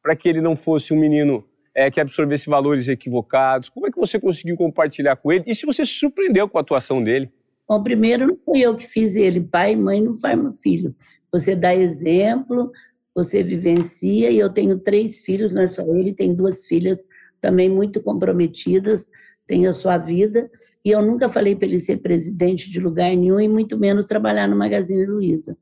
para 0.02 0.16
que 0.16 0.28
ele 0.28 0.40
não 0.40 0.56
fosse 0.56 0.92
um 0.92 0.98
menino 0.98 1.46
é, 1.74 1.90
que 1.90 2.00
absorvesse 2.00 2.48
valores 2.48 2.88
equivocados? 2.88 3.68
Como 3.68 3.86
é 3.86 3.90
que 3.90 3.98
você 3.98 4.18
conseguiu 4.18 4.56
compartilhar 4.56 5.16
com 5.16 5.32
ele? 5.32 5.44
E 5.46 5.54
se 5.54 5.64
você 5.64 5.84
se 5.84 5.92
surpreendeu 5.92 6.48
com 6.48 6.58
a 6.58 6.60
atuação 6.60 7.02
dele? 7.02 7.30
Bom, 7.68 7.82
primeiro 7.82 8.26
não 8.26 8.36
fui 8.44 8.60
eu 8.60 8.76
que 8.76 8.86
fiz 8.86 9.16
ele. 9.16 9.40
Pai 9.40 9.72
e 9.72 9.76
mãe 9.76 10.00
não 10.00 10.14
faz 10.14 10.38
meu 10.38 10.52
filho. 10.52 10.94
Você 11.30 11.56
dá 11.56 11.74
exemplo, 11.74 12.70
você 13.14 13.42
vivencia, 13.42 14.30
e 14.30 14.38
eu 14.38 14.50
tenho 14.50 14.78
três 14.78 15.18
filhos, 15.18 15.52
não 15.52 15.62
é 15.62 15.66
só 15.66 15.82
ele, 15.94 16.14
tem 16.14 16.34
duas 16.34 16.64
filhas 16.64 17.02
também 17.40 17.68
muito 17.68 18.02
comprometidas, 18.02 19.08
tem 19.46 19.66
a 19.66 19.72
sua 19.72 19.98
vida, 19.98 20.50
e 20.84 20.90
eu 20.90 21.02
nunca 21.02 21.28
falei 21.28 21.54
para 21.54 21.66
ele 21.66 21.80
ser 21.80 21.98
presidente 21.98 22.70
de 22.70 22.80
lugar 22.80 23.14
nenhum, 23.14 23.40
e 23.40 23.48
muito 23.48 23.78
menos 23.78 24.04
trabalhar 24.04 24.48
no 24.48 24.56
Magazine 24.56 25.04
Luiza. 25.04 25.56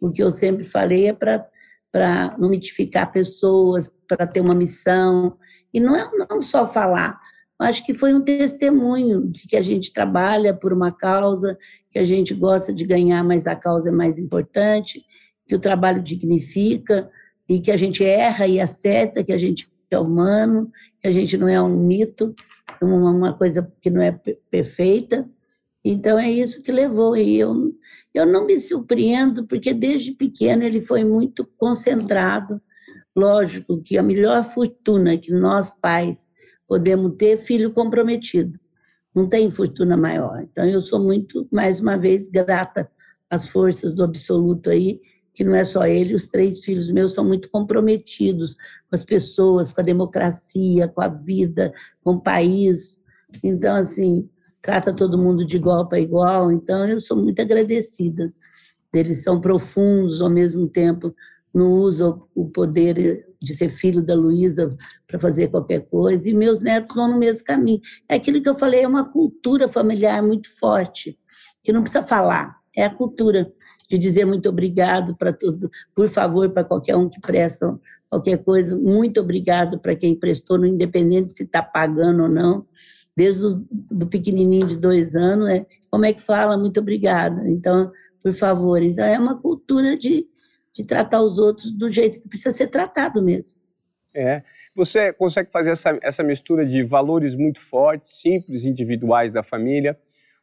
O 0.00 0.10
que 0.10 0.22
eu 0.22 0.30
sempre 0.30 0.64
falei 0.64 1.08
é 1.08 1.12
para 1.12 1.46
para 1.94 2.36
não 2.36 2.48
mitificar 2.48 3.12
pessoas, 3.12 3.88
para 4.08 4.26
ter 4.26 4.40
uma 4.40 4.52
missão. 4.52 5.38
E 5.72 5.78
não 5.78 5.94
é 5.94 6.10
não 6.28 6.42
só 6.42 6.66
falar, 6.66 7.16
acho 7.60 7.86
que 7.86 7.94
foi 7.94 8.12
um 8.12 8.20
testemunho 8.20 9.28
de 9.30 9.46
que 9.46 9.56
a 9.56 9.60
gente 9.60 9.92
trabalha 9.92 10.52
por 10.52 10.72
uma 10.72 10.90
causa, 10.90 11.56
que 11.92 12.00
a 12.00 12.04
gente 12.04 12.34
gosta 12.34 12.72
de 12.72 12.84
ganhar, 12.84 13.22
mas 13.22 13.46
a 13.46 13.54
causa 13.54 13.90
é 13.90 13.92
mais 13.92 14.18
importante, 14.18 15.04
que 15.46 15.54
o 15.54 15.60
trabalho 15.60 16.02
dignifica 16.02 17.10
e 17.48 17.60
que 17.60 17.70
a 17.70 17.76
gente 17.76 18.04
erra 18.04 18.46
e 18.46 18.60
acerta, 18.60 19.22
que 19.22 19.32
a 19.32 19.38
gente 19.38 19.68
é 19.90 19.98
humano, 19.98 20.70
que 21.00 21.08
a 21.08 21.10
gente 21.12 21.36
não 21.36 21.48
é 21.48 21.60
um 21.60 21.76
mito, 21.76 22.34
uma, 22.82 23.10
uma 23.10 23.32
coisa 23.32 23.70
que 23.80 23.90
não 23.90 24.02
é 24.02 24.12
perfeita. 24.50 25.28
Então 25.84 26.18
é 26.18 26.30
isso 26.30 26.62
que 26.62 26.72
levou. 26.72 27.16
E 27.16 27.38
eu, 27.38 27.72
eu 28.12 28.26
não 28.26 28.46
me 28.46 28.58
surpreendo, 28.58 29.46
porque 29.46 29.72
desde 29.72 30.12
pequeno 30.12 30.62
ele 30.62 30.80
foi 30.80 31.04
muito 31.04 31.46
concentrado. 31.58 32.60
Lógico 33.14 33.80
que 33.82 33.96
a 33.96 34.02
melhor 34.02 34.42
fortuna 34.42 35.16
que 35.16 35.32
nós 35.32 35.70
pais 35.70 36.30
podemos 36.66 37.14
ter 37.16 37.36
filho 37.36 37.72
comprometido. 37.72 38.58
Não 39.14 39.28
tem 39.28 39.50
fortuna 39.50 39.96
maior. 39.96 40.42
Então 40.42 40.64
eu 40.64 40.80
sou 40.80 40.98
muito, 40.98 41.46
mais 41.52 41.80
uma 41.80 41.96
vez, 41.96 42.26
grata 42.26 42.90
às 43.30 43.46
forças 43.46 43.94
do 43.94 44.02
absoluto 44.02 44.70
aí, 44.70 45.00
que 45.34 45.42
não 45.42 45.54
é 45.54 45.64
só 45.64 45.84
ele, 45.84 46.14
os 46.14 46.26
três 46.26 46.64
filhos 46.64 46.90
meus 46.90 47.12
são 47.12 47.24
muito 47.24 47.50
comprometidos 47.50 48.54
com 48.54 48.94
as 48.94 49.04
pessoas, 49.04 49.72
com 49.72 49.80
a 49.80 49.84
democracia, 49.84 50.88
com 50.88 51.00
a 51.00 51.08
vida, 51.08 51.72
com 52.02 52.12
o 52.12 52.20
país. 52.20 53.00
Então, 53.42 53.74
assim, 53.74 54.28
trata 54.62 54.94
todo 54.94 55.18
mundo 55.18 55.44
de 55.44 55.56
igual 55.56 55.88
para 55.88 55.98
igual, 56.00 56.52
então 56.52 56.88
eu 56.88 57.00
sou 57.00 57.16
muito 57.16 57.42
agradecida. 57.42 58.32
Eles 58.92 59.24
são 59.24 59.40
profundos, 59.40 60.22
ao 60.22 60.30
mesmo 60.30 60.68
tempo 60.68 61.14
não 61.54 61.70
usam 61.72 62.26
o 62.34 62.48
poder 62.48 63.24
de 63.40 63.56
ser 63.56 63.68
filho 63.68 64.02
da 64.02 64.14
Luísa 64.14 64.76
para 65.06 65.20
fazer 65.20 65.48
qualquer 65.48 65.86
coisa, 65.88 66.28
e 66.28 66.34
meus 66.34 66.60
netos 66.60 66.94
vão 66.96 67.08
no 67.08 67.18
mesmo 67.18 67.44
caminho. 67.44 67.80
É 68.08 68.16
aquilo 68.16 68.42
que 68.42 68.48
eu 68.48 68.56
falei, 68.56 68.82
é 68.82 68.88
uma 68.88 69.08
cultura 69.08 69.68
familiar 69.68 70.20
muito 70.20 70.48
forte, 70.58 71.16
que 71.62 71.72
não 71.72 71.82
precisa 71.82 72.04
falar, 72.04 72.56
é 72.76 72.84
a 72.84 72.92
cultura 72.92 73.52
de 73.88 73.98
dizer 73.98 74.24
muito 74.24 74.48
obrigado 74.48 75.16
para 75.16 75.32
tudo, 75.32 75.70
por 75.94 76.08
favor, 76.08 76.50
para 76.50 76.64
qualquer 76.64 76.96
um 76.96 77.08
que 77.08 77.20
presta 77.20 77.78
qualquer 78.08 78.38
coisa, 78.44 78.76
muito 78.76 79.20
obrigado 79.20 79.78
para 79.80 79.96
quem 79.96 80.14
prestou, 80.14 80.56
no 80.56 80.66
independente 80.66 81.30
se 81.30 81.42
está 81.42 81.60
pagando 81.62 82.22
ou 82.22 82.28
não 82.28 82.64
desde 83.16 83.46
o 83.46 83.66
do 83.90 84.06
pequenininho 84.06 84.66
de 84.66 84.76
dois 84.76 85.14
anos, 85.14 85.48
é, 85.48 85.66
como 85.90 86.04
é 86.04 86.12
que 86.12 86.20
fala? 86.20 86.58
Muito 86.58 86.80
obrigada. 86.80 87.48
Então, 87.48 87.92
por 88.22 88.32
favor. 88.32 88.82
Então, 88.82 89.04
é 89.04 89.18
uma 89.18 89.40
cultura 89.40 89.96
de, 89.96 90.26
de 90.74 90.84
tratar 90.84 91.22
os 91.22 91.38
outros 91.38 91.70
do 91.70 91.90
jeito 91.90 92.20
que 92.20 92.28
precisa 92.28 92.52
ser 92.52 92.68
tratado 92.68 93.22
mesmo. 93.22 93.58
É. 94.12 94.42
Você 94.74 95.12
consegue 95.12 95.50
fazer 95.50 95.70
essa, 95.70 95.98
essa 96.02 96.22
mistura 96.22 96.64
de 96.64 96.82
valores 96.82 97.34
muito 97.34 97.60
fortes, 97.60 98.20
simples, 98.20 98.64
individuais 98.64 99.30
da 99.30 99.42
família, 99.42 99.98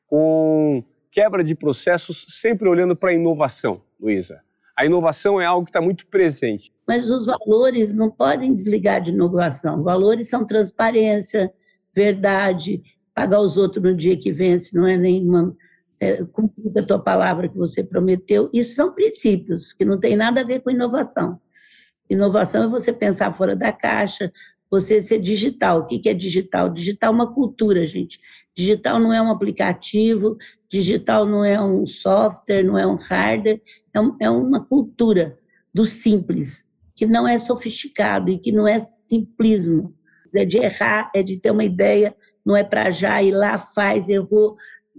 com 0.07 0.83
quebra 1.11 1.43
de 1.43 1.53
processos, 1.53 2.25
sempre 2.29 2.69
olhando 2.69 2.95
para 2.95 3.09
a 3.09 3.13
inovação, 3.13 3.81
Luísa. 3.99 4.41
A 4.75 4.85
inovação 4.85 5.39
é 5.39 5.45
algo 5.45 5.65
que 5.65 5.69
está 5.69 5.81
muito 5.81 6.07
presente. 6.07 6.71
Mas 6.87 7.11
os 7.11 7.25
valores 7.25 7.93
não 7.93 8.09
podem 8.09 8.53
desligar 8.53 9.01
de 9.01 9.11
inovação. 9.11 9.83
Valores 9.83 10.29
são 10.29 10.45
transparência, 10.45 11.51
verdade, 11.93 12.81
pagar 13.13 13.41
os 13.41 13.57
outros 13.57 13.83
no 13.83 13.95
dia 13.95 14.17
que 14.17 14.31
vence, 14.31 14.75
não 14.75 14.87
é 14.87 14.97
nenhuma. 14.97 15.55
É, 15.99 16.23
cumprir 16.25 16.75
a 16.79 16.83
tua 16.83 16.97
palavra 16.97 17.47
que 17.47 17.55
você 17.55 17.83
prometeu. 17.83 18.49
Isso 18.51 18.73
são 18.73 18.91
princípios 18.91 19.71
que 19.71 19.85
não 19.85 19.99
tem 19.99 20.15
nada 20.15 20.41
a 20.41 20.43
ver 20.43 20.61
com 20.61 20.71
inovação. 20.71 21.39
Inovação 22.09 22.63
é 22.63 22.67
você 22.67 22.91
pensar 22.91 23.31
fora 23.33 23.55
da 23.55 23.71
caixa, 23.71 24.33
você 24.69 24.99
ser 24.99 25.19
digital. 25.19 25.81
O 25.81 25.85
que 25.85 26.09
é 26.09 26.13
digital? 26.13 26.69
Digital 26.69 27.11
é 27.11 27.15
uma 27.15 27.31
cultura, 27.31 27.85
gente. 27.85 28.19
Digital 28.55 28.99
não 28.99 29.13
é 29.13 29.21
um 29.21 29.29
aplicativo, 29.29 30.37
digital 30.71 31.25
não 31.25 31.43
é 31.43 31.61
um 31.61 31.85
software, 31.85 32.63
não 32.63 32.77
é 32.77 32.87
um 32.87 32.95
hardware, 32.95 33.61
é, 33.93 34.25
é 34.25 34.29
uma 34.29 34.63
cultura 34.63 35.37
do 35.73 35.85
simples, 35.85 36.65
que 36.95 37.05
não 37.05 37.27
é 37.27 37.37
sofisticado 37.37 38.31
e 38.31 38.39
que 38.39 38.51
não 38.51 38.67
é 38.67 38.79
simplismo 38.79 39.93
é 40.33 40.45
de 40.45 40.57
errar, 40.57 41.11
é 41.13 41.21
de 41.21 41.37
ter 41.37 41.51
uma 41.51 41.63
ideia, 41.63 42.15
não 42.45 42.55
é 42.55 42.63
para 42.63 42.89
já 42.89 43.21
ir 43.21 43.31
lá, 43.31 43.57
faz, 43.57 44.07
errou, 44.07 44.55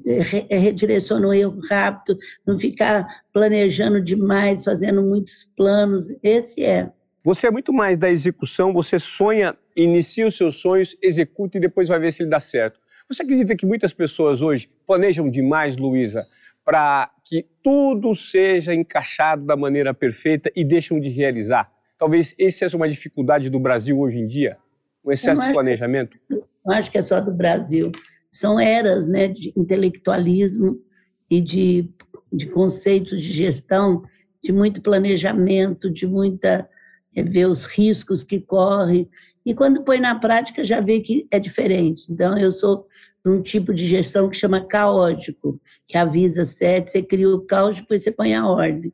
é, 0.07 0.59
redireciona 0.59 1.27
o 1.27 1.33
erro 1.33 1.59
rápido, 1.69 2.19
não 2.47 2.59
ficar 2.59 3.07
planejando 3.33 4.01
demais, 4.01 4.63
fazendo 4.63 5.03
muitos 5.03 5.49
planos. 5.57 6.09
Esse 6.23 6.63
é. 6.63 6.91
Você 7.25 7.47
é 7.47 7.51
muito 7.51 7.73
mais 7.73 7.97
da 7.97 8.11
execução, 8.11 8.73
você 8.73 8.99
sonha, 8.99 9.57
inicia 9.77 10.27
os 10.27 10.37
seus 10.37 10.57
sonhos, 10.61 10.97
executa 11.01 11.57
e 11.57 11.61
depois 11.61 11.89
vai 11.89 11.99
ver 11.99 12.13
se 12.13 12.23
ele 12.23 12.31
dá 12.31 12.41
certo. 12.41 12.79
Você 13.13 13.23
acredita 13.23 13.55
que 13.55 13.67
muitas 13.67 13.93
pessoas 13.93 14.41
hoje 14.41 14.71
planejam 14.87 15.29
demais, 15.29 15.77
Luísa, 15.77 16.27
para 16.65 17.11
que 17.23 17.47
tudo 17.63 18.15
seja 18.15 18.75
encaixado 18.75 19.45
da 19.45 19.55
maneira 19.55 19.93
perfeita 19.93 20.51
e 20.57 20.65
deixam 20.65 20.99
de 20.99 21.11
realizar? 21.11 21.71
Talvez 21.99 22.35
essa 22.39 22.61
seja 22.61 22.77
uma 22.77 22.89
dificuldade 22.89 23.51
do 23.51 23.61
Brasil 23.61 24.01
hoje 24.01 24.19
em 24.19 24.27
dia 24.27 24.57
o 25.05 25.13
excesso 25.13 25.43
de 25.43 25.53
planejamento? 25.53 26.17
Não 26.31 26.75
acho 26.75 26.91
que 26.91 26.97
é 26.97 27.03
só 27.03 27.21
do 27.21 27.33
Brasil. 27.33 27.91
São 28.31 28.59
eras 28.59 29.07
né, 29.07 29.29
de 29.29 29.53
intelectualismo 29.57 30.81
e 31.29 31.41
de, 31.41 31.91
de 32.33 32.47
conceitos 32.47 33.21
de 33.21 33.31
gestão, 33.31 34.03
de 34.43 34.53
muito 34.53 34.81
planejamento, 34.81 35.91
de 35.91 36.07
muita 36.07 36.69
é, 37.15 37.23
ver 37.23 37.47
os 37.47 37.67
riscos 37.67 38.25
que 38.25 38.41
corre. 38.41 39.09
E 39.45 39.55
quando 39.55 39.83
põe 39.83 40.01
na 40.01 40.15
prática, 40.15 40.65
já 40.65 40.81
vê 40.81 41.01
que 41.01 41.27
é 41.31 41.39
diferente. 41.39 42.13
Então, 42.13 42.39
eu 42.39 42.51
sou 42.51 42.87
de 43.25 43.31
um 43.31 43.41
tipo 43.41 43.73
de 43.73 43.87
gestão 43.87 44.29
que 44.29 44.37
chama 44.37 44.67
caótico, 44.67 45.61
que 45.89 45.97
avisa 45.97 46.45
sete, 46.45 46.91
você 46.91 47.03
cria 47.03 47.29
o 47.29 47.41
caos, 47.41 47.77
depois 47.77 48.03
você 48.03 48.11
põe 48.11 48.35
a 48.35 48.47
ordem. 48.47 48.93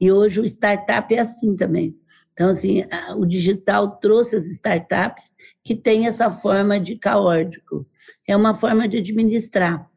E 0.00 0.12
hoje 0.12 0.40
o 0.40 0.44
startup 0.44 1.14
é 1.14 1.18
assim 1.18 1.56
também. 1.56 1.96
Então, 2.32 2.48
assim, 2.48 2.84
o 3.16 3.26
digital 3.26 3.98
trouxe 3.98 4.36
as 4.36 4.46
startups 4.46 5.34
que 5.62 5.74
têm 5.74 6.06
essa 6.06 6.30
forma 6.30 6.80
de 6.80 6.96
caótico. 6.96 7.86
É 8.26 8.36
uma 8.36 8.54
forma 8.54 8.88
de 8.88 8.98
administrar, 8.98 9.89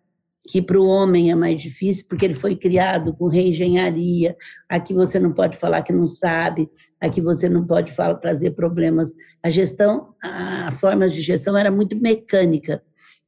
que 0.50 0.62
para 0.62 0.80
o 0.80 0.86
homem 0.86 1.32
é 1.32 1.36
mais 1.36 1.62
difícil, 1.62 2.06
porque 2.10 2.26
ele 2.26 2.34
foi 2.34 2.56
criado 2.56 3.14
com 3.14 3.28
reengenharia. 3.28 4.36
Aqui 4.68 4.94
você 4.94 5.18
não 5.18 5.32
pode 5.32 5.58
falar 5.58 5.82
que 5.84 5.94
não 5.94 6.06
sabe, 6.06 6.70
aqui 7.00 7.22
você 7.22 7.48
não 7.48 7.66
pode 7.66 7.94
falar, 7.94 8.16
trazer 8.16 8.52
problemas. 8.52 9.14
A 9.42 9.50
gestão, 9.50 10.14
a 10.22 10.72
forma 10.72 11.08
de 11.08 11.22
gestão 11.22 11.58
era 11.58 11.72
muito 11.72 11.96
mecânica, 12.00 12.82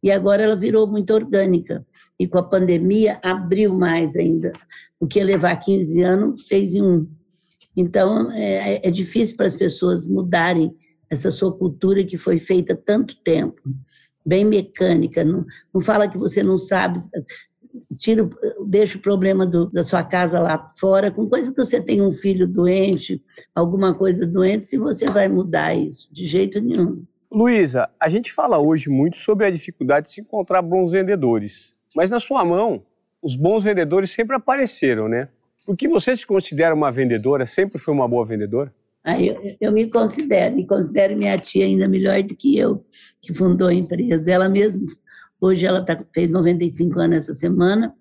e 0.03 0.11
agora 0.11 0.43
ela 0.43 0.55
virou 0.55 0.85
muito 0.85 1.13
orgânica. 1.13 1.85
E 2.19 2.27
com 2.27 2.37
a 2.37 2.43
pandemia 2.43 3.19
abriu 3.23 3.73
mais 3.73 4.15
ainda. 4.15 4.53
O 4.99 5.07
que 5.07 5.19
ia 5.19 5.25
levar 5.25 5.55
15 5.55 6.01
anos, 6.01 6.47
fez 6.47 6.75
em 6.75 6.81
um. 6.81 7.09
Então, 7.75 8.31
é, 8.31 8.87
é 8.87 8.91
difícil 8.91 9.35
para 9.35 9.47
as 9.47 9.55
pessoas 9.55 10.07
mudarem 10.07 10.73
essa 11.09 11.31
sua 11.31 11.51
cultura 11.51 12.03
que 12.03 12.17
foi 12.17 12.39
feita 12.39 12.75
tanto 12.75 13.15
tempo, 13.23 13.61
bem 14.25 14.43
mecânica. 14.43 15.23
Não, 15.23 15.45
não 15.73 15.81
fala 15.81 16.07
que 16.07 16.17
você 16.17 16.41
não 16.41 16.57
sabe, 16.57 16.99
tira, 17.97 18.27
deixa 18.65 18.97
o 18.97 19.01
problema 19.01 19.45
do, 19.45 19.69
da 19.69 19.83
sua 19.83 20.03
casa 20.03 20.39
lá 20.39 20.67
fora, 20.79 21.11
com 21.11 21.27
coisa 21.27 21.51
que 21.51 21.57
você 21.57 21.81
tem 21.81 22.01
um 22.01 22.11
filho 22.11 22.47
doente, 22.47 23.21
alguma 23.53 23.93
coisa 23.93 24.25
doente, 24.25 24.65
se 24.65 24.77
você 24.77 25.05
vai 25.05 25.27
mudar 25.27 25.75
isso, 25.75 26.11
de 26.11 26.25
jeito 26.25 26.59
nenhum. 26.59 27.03
Luísa, 27.31 27.89
a 27.99 28.07
gente 28.07 28.31
fala 28.31 28.59
hoje 28.59 28.89
muito 28.89 29.17
sobre 29.17 29.45
a 29.45 29.51
dificuldade 29.51 30.07
de 30.07 30.13
se 30.13 30.21
encontrar 30.21 30.61
bons 30.61 30.91
vendedores, 30.91 31.73
mas 31.95 32.09
na 32.09 32.19
sua 32.19 32.45
mão, 32.45 32.83
os 33.21 33.35
bons 33.35 33.63
vendedores 33.63 34.11
sempre 34.11 34.35
apareceram, 34.35 35.07
né? 35.07 35.29
O 35.67 35.75
que 35.75 35.87
você 35.87 36.15
se 36.15 36.25
considera 36.27 36.75
uma 36.75 36.91
vendedora? 36.91 37.47
Sempre 37.47 37.79
foi 37.79 37.93
uma 37.93 38.07
boa 38.07 38.23
vendedora? 38.23 38.71
Ah, 39.05 39.21
eu, 39.21 39.39
eu, 39.61 39.71
me 39.71 39.87
considero, 39.87 40.57
e 40.57 40.65
considero 40.65 41.15
minha 41.15 41.37
tia 41.37 41.63
ainda 41.63 41.87
melhor 41.87 42.23
do 42.23 42.35
que 42.35 42.57
eu, 42.57 42.83
que 43.21 43.35
fundou 43.35 43.67
a 43.67 43.73
empresa. 43.73 44.23
Ela 44.31 44.49
mesma, 44.49 44.83
hoje 45.39 45.63
ela 45.63 45.85
tá, 45.85 46.03
fez 46.11 46.31
95 46.31 46.99
anos 46.99 47.17
essa 47.17 47.35
semana, 47.35 47.93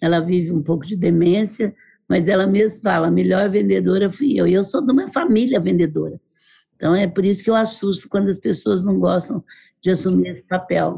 ela 0.00 0.20
vive 0.20 0.52
um 0.52 0.62
pouco 0.62 0.86
de 0.86 0.94
demência, 0.94 1.74
mas 2.08 2.28
ela 2.28 2.46
mesma 2.46 2.80
fala, 2.80 3.08
a 3.08 3.10
melhor 3.10 3.48
vendedora 3.48 4.08
fui 4.08 4.38
eu. 4.38 4.46
E 4.46 4.54
eu 4.54 4.62
sou 4.62 4.80
de 4.86 4.92
uma 4.92 5.10
família 5.10 5.58
vendedora. 5.58 6.20
Então 6.76 6.94
é 6.94 7.08
por 7.08 7.24
isso 7.24 7.42
que 7.42 7.50
eu 7.50 7.56
assusto 7.56 8.08
quando 8.08 8.28
as 8.28 8.38
pessoas 8.38 8.84
não 8.84 9.00
gostam 9.00 9.42
de 9.82 9.90
assumir 9.90 10.28
esse 10.28 10.46
papel. 10.46 10.94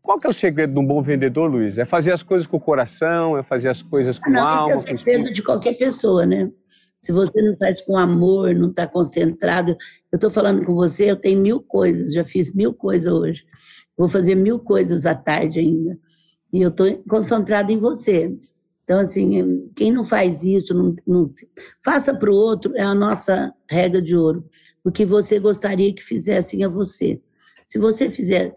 Qual 0.00 0.20
que 0.20 0.28
é 0.28 0.30
o 0.30 0.32
segredo 0.32 0.74
de 0.74 0.78
um 0.78 0.86
bom 0.86 1.02
vendedor, 1.02 1.50
Luiz? 1.50 1.76
É 1.76 1.84
fazer 1.84 2.12
as 2.12 2.22
coisas 2.22 2.46
com 2.46 2.56
o 2.56 2.60
coração, 2.60 3.36
é 3.36 3.42
fazer 3.42 3.68
as 3.68 3.82
coisas 3.82 4.16
com 4.16 4.30
não, 4.30 4.46
alma? 4.46 4.74
É 4.86 4.94
o 4.94 4.98
segredo 4.98 5.32
de 5.32 5.42
qualquer 5.42 5.76
pessoa, 5.76 6.24
né? 6.24 6.50
Se 6.98 7.12
você 7.12 7.40
não 7.40 7.56
faz 7.56 7.80
com 7.80 7.96
amor, 7.96 8.54
não 8.54 8.70
está 8.70 8.86
concentrado. 8.86 9.76
Eu 10.10 10.16
estou 10.16 10.30
falando 10.30 10.64
com 10.64 10.74
você, 10.74 11.10
eu 11.10 11.16
tenho 11.16 11.40
mil 11.40 11.60
coisas, 11.60 12.12
já 12.12 12.24
fiz 12.24 12.52
mil 12.54 12.74
coisas 12.74 13.12
hoje. 13.12 13.44
Vou 13.96 14.08
fazer 14.08 14.34
mil 14.34 14.58
coisas 14.58 15.06
à 15.06 15.14
tarde 15.14 15.60
ainda. 15.60 15.98
E 16.52 16.62
eu 16.62 16.70
estou 16.70 17.02
concentrado 17.08 17.70
em 17.70 17.78
você. 17.78 18.36
Então, 18.84 19.00
assim, 19.00 19.70
quem 19.76 19.92
não 19.92 20.02
faz 20.02 20.42
isso, 20.42 20.72
não, 20.72 20.96
não 21.06 21.30
faça 21.84 22.14
para 22.14 22.30
o 22.30 22.34
outro, 22.34 22.74
é 22.74 22.82
a 22.82 22.94
nossa 22.94 23.52
regra 23.70 24.00
de 24.00 24.16
ouro. 24.16 24.48
O 24.82 24.90
que 24.90 25.04
você 25.04 25.38
gostaria 25.38 25.94
que 25.94 26.02
fizessem 26.02 26.64
a 26.64 26.68
você. 26.68 27.20
Se 27.66 27.78
você 27.78 28.10
fizer, 28.10 28.54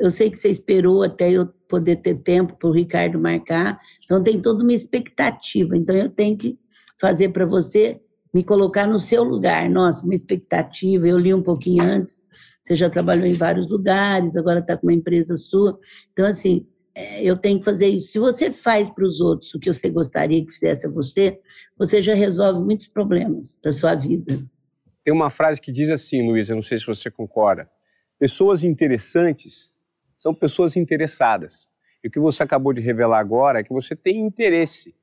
eu 0.00 0.10
sei 0.10 0.28
que 0.28 0.36
você 0.36 0.48
esperou 0.48 1.04
até 1.04 1.30
eu 1.30 1.46
poder 1.68 1.96
ter 1.96 2.16
tempo 2.16 2.56
para 2.56 2.68
o 2.68 2.72
Ricardo 2.72 3.20
marcar, 3.20 3.78
então 4.02 4.20
tem 4.20 4.40
toda 4.40 4.64
uma 4.64 4.72
expectativa. 4.72 5.76
Então, 5.76 5.94
eu 5.94 6.10
tenho 6.10 6.36
que 6.36 6.58
fazer 7.00 7.30
para 7.30 7.46
você, 7.46 7.98
me 8.32 8.44
colocar 8.44 8.86
no 8.86 8.98
seu 8.98 9.24
lugar. 9.24 9.68
Nossa, 9.70 10.04
uma 10.04 10.14
expectativa, 10.14 11.08
eu 11.08 11.18
li 11.18 11.32
um 11.32 11.42
pouquinho 11.42 11.82
antes, 11.82 12.22
você 12.62 12.74
já 12.74 12.90
trabalhou 12.90 13.26
em 13.26 13.32
vários 13.32 13.70
lugares, 13.70 14.36
agora 14.36 14.60
está 14.60 14.76
com 14.76 14.86
uma 14.86 14.92
empresa 14.92 15.34
sua. 15.34 15.78
Então, 16.12 16.26
assim, 16.26 16.66
é, 16.94 17.22
eu 17.24 17.36
tenho 17.36 17.58
que 17.58 17.64
fazer 17.64 17.88
isso. 17.88 18.08
Se 18.08 18.18
você 18.18 18.50
faz 18.50 18.90
para 18.90 19.04
os 19.04 19.20
outros 19.20 19.54
o 19.54 19.58
que 19.58 19.72
você 19.72 19.88
gostaria 19.88 20.44
que 20.44 20.52
fizesse 20.52 20.86
a 20.86 20.90
você, 20.90 21.40
você 21.78 22.02
já 22.02 22.14
resolve 22.14 22.60
muitos 22.60 22.88
problemas 22.88 23.58
da 23.62 23.72
sua 23.72 23.94
vida. 23.94 24.38
Tem 25.02 25.14
uma 25.14 25.30
frase 25.30 25.60
que 25.60 25.72
diz 25.72 25.88
assim, 25.88 26.28
Luiz, 26.28 26.50
eu 26.50 26.56
não 26.56 26.62
sei 26.62 26.76
se 26.76 26.86
você 26.86 27.10
concorda. 27.10 27.68
Pessoas 28.18 28.62
interessantes 28.62 29.72
são 30.16 30.34
pessoas 30.34 30.76
interessadas. 30.76 31.70
E 32.04 32.08
o 32.08 32.10
que 32.10 32.20
você 32.20 32.42
acabou 32.42 32.74
de 32.74 32.82
revelar 32.82 33.18
agora 33.18 33.60
é 33.60 33.64
que 33.64 33.72
você 33.72 33.96
tem 33.96 34.20
interesse, 34.20 34.94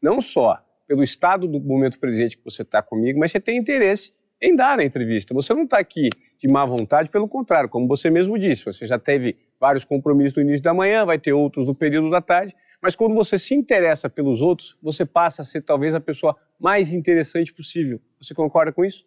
não 0.00 0.20
só 0.20 0.62
pelo 0.86 1.02
estado 1.02 1.46
do 1.46 1.60
momento 1.60 1.98
presente 1.98 2.36
que 2.36 2.44
você 2.44 2.62
está 2.62 2.82
comigo, 2.82 3.18
mas 3.18 3.32
você 3.32 3.40
tem 3.40 3.58
interesse 3.58 4.12
em 4.40 4.54
dar 4.54 4.78
a 4.78 4.84
entrevista. 4.84 5.34
Você 5.34 5.54
não 5.54 5.64
está 5.64 5.78
aqui 5.78 6.10
de 6.38 6.48
má 6.48 6.64
vontade, 6.64 7.08
pelo 7.08 7.28
contrário, 7.28 7.68
como 7.68 7.88
você 7.88 8.10
mesmo 8.10 8.38
disse, 8.38 8.64
você 8.64 8.86
já 8.86 8.98
teve 8.98 9.36
vários 9.58 9.84
compromissos 9.84 10.36
no 10.36 10.42
início 10.42 10.62
da 10.62 10.74
manhã, 10.74 11.04
vai 11.04 11.18
ter 11.18 11.32
outros 11.32 11.66
no 11.66 11.74
período 11.74 12.10
da 12.10 12.20
tarde, 12.20 12.54
mas 12.80 12.94
quando 12.94 13.14
você 13.14 13.38
se 13.38 13.54
interessa 13.54 14.08
pelos 14.08 14.42
outros, 14.42 14.76
você 14.82 15.04
passa 15.04 15.42
a 15.42 15.44
ser 15.44 15.62
talvez 15.62 15.94
a 15.94 16.00
pessoa 16.00 16.36
mais 16.60 16.92
interessante 16.92 17.52
possível. 17.52 18.00
Você 18.20 18.34
concorda 18.34 18.72
com 18.72 18.84
isso? 18.84 19.04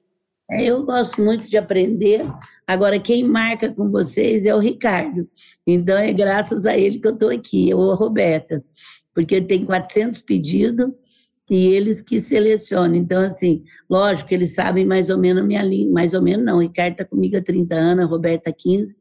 É, 0.52 0.66
eu 0.66 0.84
gosto 0.84 1.22
muito 1.22 1.48
de 1.48 1.58
aprender. 1.58 2.26
Agora, 2.66 3.00
quem 3.00 3.24
marca 3.24 3.72
com 3.72 3.90
vocês 3.92 4.48
é 4.48 4.56
o 4.56 4.60
Ricardo. 4.60 5.30
Então, 5.66 5.96
é 5.96 6.12
graças 6.12 6.66
a 6.66 6.76
ele 6.76 6.98
que 6.98 7.08
eu 7.08 7.14
estou 7.14 7.30
aqui, 7.30 7.72
ou 7.72 7.92
a 7.92 7.96
Roberta, 7.96 8.64
porque 9.14 9.40
tem 9.40 9.64
400 9.64 10.24
pedidos 10.24 10.88
e 11.50 11.68
eles 11.68 12.02
que 12.02 12.22
selecionam. 12.22 12.96
Então, 12.96 13.22
assim, 13.22 13.64
lógico 13.90 14.30
que 14.30 14.36
eles 14.36 14.54
sabem 14.54 14.86
mais 14.86 15.10
ou 15.10 15.18
menos 15.18 15.44
a 15.44 15.46
minha 15.46 15.64
linha, 15.64 15.92
mais 15.92 16.14
ou 16.14 16.22
menos 16.22 16.46
não, 16.46 16.58
o 16.58 16.62
Ricardo 16.62 16.92
está 16.92 17.06
comigo 17.06 17.38
há 17.38 17.42
30 17.42 17.76
anos, 17.76 18.06
a 18.06 18.08
Roberta 18.08 18.50
há 18.50 18.54
15, 18.54 18.96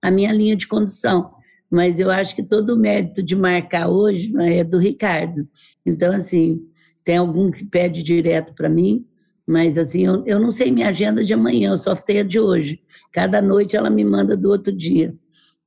a 0.00 0.10
minha 0.10 0.32
linha 0.32 0.56
de 0.56 0.66
condução. 0.66 1.32
Mas 1.70 1.98
eu 1.98 2.10
acho 2.10 2.34
que 2.34 2.42
todo 2.42 2.70
o 2.70 2.78
mérito 2.78 3.22
de 3.22 3.34
marcar 3.34 3.88
hoje 3.88 4.32
é 4.38 4.62
do 4.62 4.78
Ricardo. 4.78 5.46
Então, 5.84 6.12
assim, 6.12 6.60
tem 7.04 7.16
algum 7.16 7.50
que 7.50 7.64
pede 7.64 8.02
direto 8.02 8.54
para 8.54 8.68
mim, 8.68 9.04
mas 9.46 9.76
assim, 9.76 10.04
eu, 10.06 10.24
eu 10.26 10.38
não 10.38 10.50
sei 10.50 10.70
minha 10.70 10.88
agenda 10.88 11.24
de 11.24 11.32
amanhã, 11.34 11.70
eu 11.70 11.76
só 11.76 11.94
sei 11.94 12.20
a 12.20 12.22
de 12.22 12.38
hoje. 12.38 12.80
Cada 13.12 13.42
noite 13.42 13.76
ela 13.76 13.90
me 13.90 14.04
manda 14.04 14.36
do 14.36 14.50
outro 14.50 14.72
dia. 14.72 15.14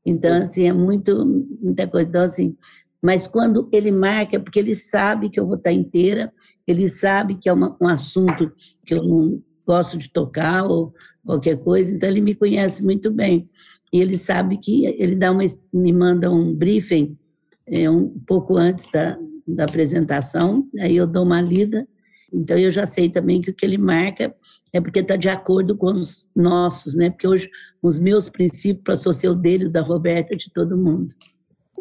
Então, 0.05 0.43
assim, 0.43 0.67
é 0.67 0.73
muito, 0.73 1.25
muita 1.61 1.87
coisa. 1.87 2.09
Então, 2.09 2.23
assim, 2.23 2.55
mas 3.01 3.27
quando 3.27 3.67
ele 3.71 3.91
marca, 3.91 4.39
porque 4.39 4.59
ele 4.59 4.75
sabe 4.75 5.29
que 5.29 5.39
eu 5.39 5.47
vou 5.47 5.55
estar 5.55 5.71
inteira, 5.71 6.31
ele 6.67 6.87
sabe 6.87 7.35
que 7.35 7.49
é 7.49 7.53
uma, 7.53 7.75
um 7.81 7.87
assunto 7.87 8.51
que 8.85 8.93
eu 8.93 9.03
não 9.03 9.41
gosto 9.65 9.97
de 9.97 10.09
tocar 10.09 10.63
ou 10.63 10.93
qualquer 11.25 11.57
coisa, 11.57 11.93
então 11.93 12.07
ele 12.07 12.21
me 12.21 12.35
conhece 12.35 12.83
muito 12.83 13.09
bem. 13.09 13.49
E 13.91 13.99
ele 13.99 14.17
sabe 14.17 14.57
que 14.57 14.85
ele 14.85 15.15
dá 15.15 15.31
uma, 15.31 15.43
me 15.73 15.91
manda 15.91 16.31
um 16.31 16.53
briefing 16.53 17.17
é, 17.65 17.89
um 17.89 18.09
pouco 18.25 18.57
antes 18.57 18.89
da, 18.91 19.17
da 19.47 19.63
apresentação, 19.63 20.67
aí 20.79 20.95
eu 20.95 21.07
dou 21.07 21.23
uma 21.23 21.41
lida, 21.41 21.87
então 22.31 22.57
eu 22.57 22.71
já 22.71 22.85
sei 22.85 23.09
também 23.09 23.41
que 23.41 23.49
o 23.49 23.53
que 23.53 23.65
ele 23.65 23.77
marca 23.77 24.33
é 24.73 24.79
porque 24.79 24.99
está 24.99 25.15
de 25.15 25.27
acordo 25.27 25.75
com 25.75 25.91
os 25.91 26.29
nossos, 26.35 26.95
né? 26.95 27.09
Porque 27.09 27.27
hoje 27.27 27.49
os 27.81 27.99
meus 27.99 28.29
princípios 28.29 28.83
para 28.83 29.13
ser 29.13 29.27
o 29.27 29.35
dele, 29.35 29.65
o 29.65 29.69
da 29.69 29.81
Roberta, 29.81 30.35
de 30.35 30.49
todo 30.53 30.77
mundo. 30.77 31.13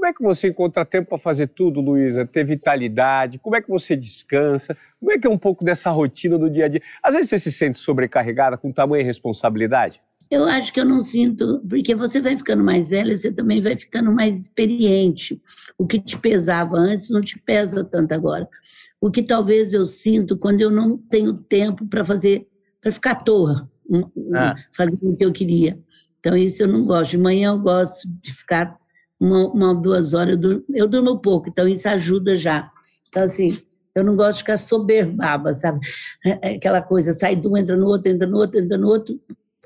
Como 0.00 0.08
é 0.08 0.14
que 0.14 0.22
você 0.22 0.48
encontra 0.48 0.82
tempo 0.82 1.10
para 1.10 1.18
fazer 1.18 1.48
tudo, 1.48 1.78
Luísa? 1.78 2.24
Ter 2.24 2.42
vitalidade? 2.42 3.38
Como 3.38 3.54
é 3.54 3.60
que 3.60 3.68
você 3.68 3.94
descansa? 3.94 4.74
Como 4.98 5.12
é 5.12 5.18
que 5.18 5.26
é 5.26 5.30
um 5.30 5.36
pouco 5.36 5.62
dessa 5.62 5.90
rotina 5.90 6.38
do 6.38 6.48
dia 6.48 6.64
a 6.64 6.68
dia? 6.68 6.80
Às 7.02 7.12
vezes 7.12 7.28
você 7.28 7.38
se 7.38 7.52
sente 7.52 7.78
sobrecarregada 7.78 8.56
com 8.56 8.72
tamanha 8.72 9.04
responsabilidade? 9.04 10.00
Eu 10.30 10.44
acho 10.44 10.72
que 10.72 10.80
eu 10.80 10.86
não 10.86 11.02
sinto, 11.02 11.62
porque 11.68 11.94
você 11.94 12.18
vai 12.18 12.34
ficando 12.34 12.64
mais 12.64 12.88
velha, 12.88 13.14
você 13.14 13.30
também 13.30 13.60
vai 13.60 13.76
ficando 13.76 14.10
mais 14.10 14.40
experiente. 14.40 15.38
O 15.76 15.86
que 15.86 16.00
te 16.00 16.18
pesava 16.18 16.78
antes 16.78 17.10
não 17.10 17.20
te 17.20 17.38
pesa 17.38 17.84
tanto 17.84 18.12
agora. 18.12 18.48
O 19.02 19.10
que 19.10 19.22
talvez 19.22 19.74
eu 19.74 19.84
sinto 19.84 20.34
quando 20.34 20.62
eu 20.62 20.70
não 20.70 20.96
tenho 20.96 21.34
tempo 21.34 21.86
para 21.86 22.02
fazer, 22.06 22.48
para 22.80 22.90
ficar 22.90 23.10
à 23.10 23.16
toa, 23.16 23.70
ah. 24.34 24.54
fazendo 24.74 25.10
o 25.10 25.16
que 25.16 25.26
eu 25.26 25.32
queria. 25.32 25.78
Então, 26.20 26.34
isso 26.34 26.62
eu 26.62 26.68
não 26.68 26.86
gosto. 26.86 27.10
De 27.10 27.18
manhã 27.18 27.50
eu 27.50 27.58
gosto 27.58 28.08
de 28.08 28.32
ficar 28.32 28.80
uma, 29.20 29.48
uma 29.48 29.74
duas 29.74 30.14
horas. 30.14 30.33
Eu 30.33 30.38
durmo, 30.38 30.64
eu 30.70 30.88
durmo 30.88 31.18
pouco, 31.20 31.48
então 31.48 31.68
isso 31.68 31.88
ajuda 31.88 32.35
já. 32.35 32.70
Então, 33.09 33.22
assim, 33.22 33.59
eu 33.94 34.02
não 34.02 34.16
gosto 34.16 34.38
de 34.38 34.42
ficar 34.44 34.56
soberbaba, 34.56 35.52
sabe? 35.52 35.80
É, 36.24 36.52
é 36.52 36.56
aquela 36.56 36.80
coisa, 36.80 37.12
sai 37.12 37.37
de 37.37 37.46
um, 37.46 37.56
entra 37.56 37.76
no 37.76 37.87
outro, 37.87 38.11
entra 38.11 38.26
no 38.26 38.38
outro, 38.38 38.61
entra 38.61 38.78
no 38.78 38.88
outro. 38.88 39.20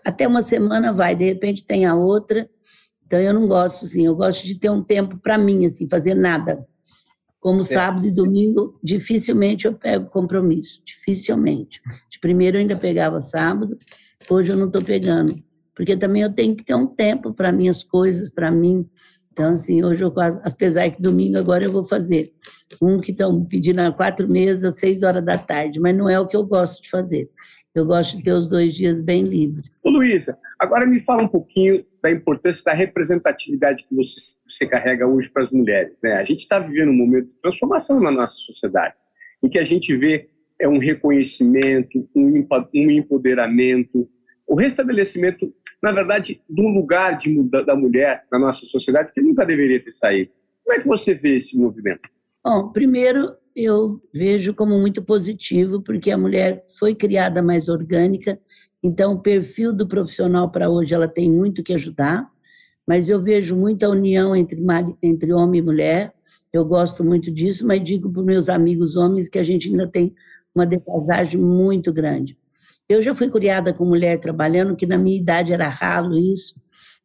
Até 0.04 0.26
uma 0.26 0.42
semana 0.42 0.92
vai, 0.92 1.14
de 1.14 1.24
repente 1.24 1.64
tem 1.64 1.86
a 1.86 1.94
outra. 1.94 2.48
Então, 3.06 3.20
eu 3.20 3.32
não 3.32 3.46
gosto, 3.46 3.84
assim, 3.84 4.04
eu 4.04 4.16
gosto 4.16 4.44
de 4.44 4.58
ter 4.58 4.70
um 4.70 4.82
tempo 4.82 5.18
para 5.18 5.38
mim, 5.38 5.64
assim, 5.66 5.88
fazer 5.88 6.14
nada. 6.14 6.66
Como 7.38 7.60
certo. 7.60 7.74
sábado 7.74 8.06
e 8.06 8.10
domingo, 8.10 8.78
dificilmente 8.82 9.66
eu 9.66 9.74
pego 9.74 10.08
compromisso, 10.08 10.82
dificilmente. 10.84 11.80
De 12.10 12.18
primeiro 12.18 12.56
eu 12.56 12.62
ainda 12.62 12.74
pegava 12.74 13.20
sábado, 13.20 13.76
hoje 14.30 14.50
eu 14.50 14.56
não 14.56 14.66
estou 14.66 14.82
pegando. 14.82 15.34
Porque 15.74 15.96
também 15.96 16.22
eu 16.22 16.32
tenho 16.32 16.56
que 16.56 16.64
ter 16.64 16.74
um 16.74 16.86
tempo 16.86 17.34
para 17.34 17.52
minhas 17.52 17.84
coisas, 17.84 18.30
para 18.30 18.50
mim. 18.50 18.88
Então, 19.34 19.56
assim, 19.56 19.84
hoje 19.84 20.00
eu 20.00 20.12
quase, 20.12 20.40
apesar 20.44 20.88
que 20.90 21.02
domingo 21.02 21.36
agora 21.36 21.64
eu 21.64 21.72
vou 21.72 21.84
fazer 21.84 22.32
um 22.80 23.00
que 23.00 23.10
estão 23.10 23.44
pedindo 23.44 23.80
há 23.80 23.90
quatro 23.90 24.28
meses, 24.28 24.62
às 24.62 24.78
seis 24.78 25.02
horas 25.02 25.24
da 25.24 25.36
tarde, 25.36 25.80
mas 25.80 25.96
não 25.96 26.08
é 26.08 26.20
o 26.20 26.26
que 26.26 26.36
eu 26.36 26.44
gosto 26.44 26.80
de 26.80 26.88
fazer. 26.88 27.28
Eu 27.74 27.84
gosto 27.84 28.16
de 28.16 28.22
ter 28.22 28.32
os 28.32 28.48
dois 28.48 28.72
dias 28.72 29.00
bem 29.00 29.24
livres. 29.24 29.68
Ô, 29.82 29.90
Luísa, 29.90 30.38
agora 30.56 30.86
me 30.86 31.00
fala 31.00 31.24
um 31.24 31.28
pouquinho 31.28 31.84
da 32.00 32.12
importância 32.12 32.62
da 32.64 32.72
representatividade 32.72 33.84
que 33.88 33.96
você, 33.96 34.20
você 34.48 34.66
carrega 34.68 35.04
hoje 35.04 35.28
para 35.28 35.42
as 35.42 35.50
mulheres. 35.50 35.98
Né? 36.00 36.12
A 36.12 36.24
gente 36.24 36.42
está 36.42 36.60
vivendo 36.60 36.90
um 36.90 36.96
momento 36.96 37.26
de 37.26 37.40
transformação 37.42 37.98
na 38.00 38.12
nossa 38.12 38.36
sociedade, 38.36 38.94
em 39.42 39.48
que 39.48 39.58
a 39.58 39.64
gente 39.64 39.96
vê 39.96 40.28
é 40.60 40.68
um 40.68 40.78
reconhecimento, 40.78 42.08
um, 42.14 42.46
empoderamento, 42.88 44.08
o 44.46 44.54
restabelecimento 44.54 45.52
na 45.84 45.92
verdade, 45.92 46.40
de 46.48 46.62
um 46.62 46.72
lugar 46.72 47.18
de, 47.18 47.42
da 47.42 47.76
mulher 47.76 48.24
na 48.32 48.38
nossa 48.38 48.64
sociedade 48.64 49.12
que 49.12 49.20
nunca 49.20 49.44
deveria 49.44 49.84
ter 49.84 49.92
saído. 49.92 50.30
Como 50.64 50.78
é 50.78 50.80
que 50.80 50.88
você 50.88 51.12
vê 51.12 51.36
esse 51.36 51.58
movimento? 51.58 52.08
Bom, 52.42 52.72
primeiro 52.72 53.34
eu 53.54 54.00
vejo 54.12 54.54
como 54.54 54.78
muito 54.78 55.02
positivo, 55.02 55.82
porque 55.82 56.10
a 56.10 56.16
mulher 56.16 56.64
foi 56.78 56.94
criada 56.94 57.42
mais 57.42 57.68
orgânica, 57.68 58.40
então 58.82 59.12
o 59.12 59.20
perfil 59.20 59.74
do 59.74 59.86
profissional 59.86 60.50
para 60.50 60.70
hoje 60.70 60.94
ela 60.94 61.06
tem 61.06 61.30
muito 61.30 61.62
que 61.62 61.74
ajudar, 61.74 62.30
mas 62.86 63.10
eu 63.10 63.20
vejo 63.20 63.54
muita 63.54 63.88
união 63.88 64.34
entre, 64.34 64.58
entre 65.02 65.34
homem 65.34 65.60
e 65.60 65.64
mulher, 65.64 66.14
eu 66.50 66.64
gosto 66.64 67.04
muito 67.04 67.30
disso, 67.30 67.66
mas 67.66 67.84
digo 67.84 68.10
para 68.10 68.22
meus 68.22 68.48
amigos 68.48 68.96
homens 68.96 69.28
que 69.28 69.38
a 69.38 69.42
gente 69.42 69.68
ainda 69.68 69.86
tem 69.86 70.14
uma 70.54 70.64
defasagem 70.64 71.38
muito 71.38 71.92
grande. 71.92 72.38
Eu 72.88 73.00
já 73.00 73.14
fui 73.14 73.30
criada 73.30 73.72
com 73.72 73.84
mulher 73.84 74.18
trabalhando, 74.20 74.76
que 74.76 74.86
na 74.86 74.98
minha 74.98 75.16
idade 75.16 75.52
era 75.52 75.68
ralo 75.68 76.18
isso, 76.18 76.54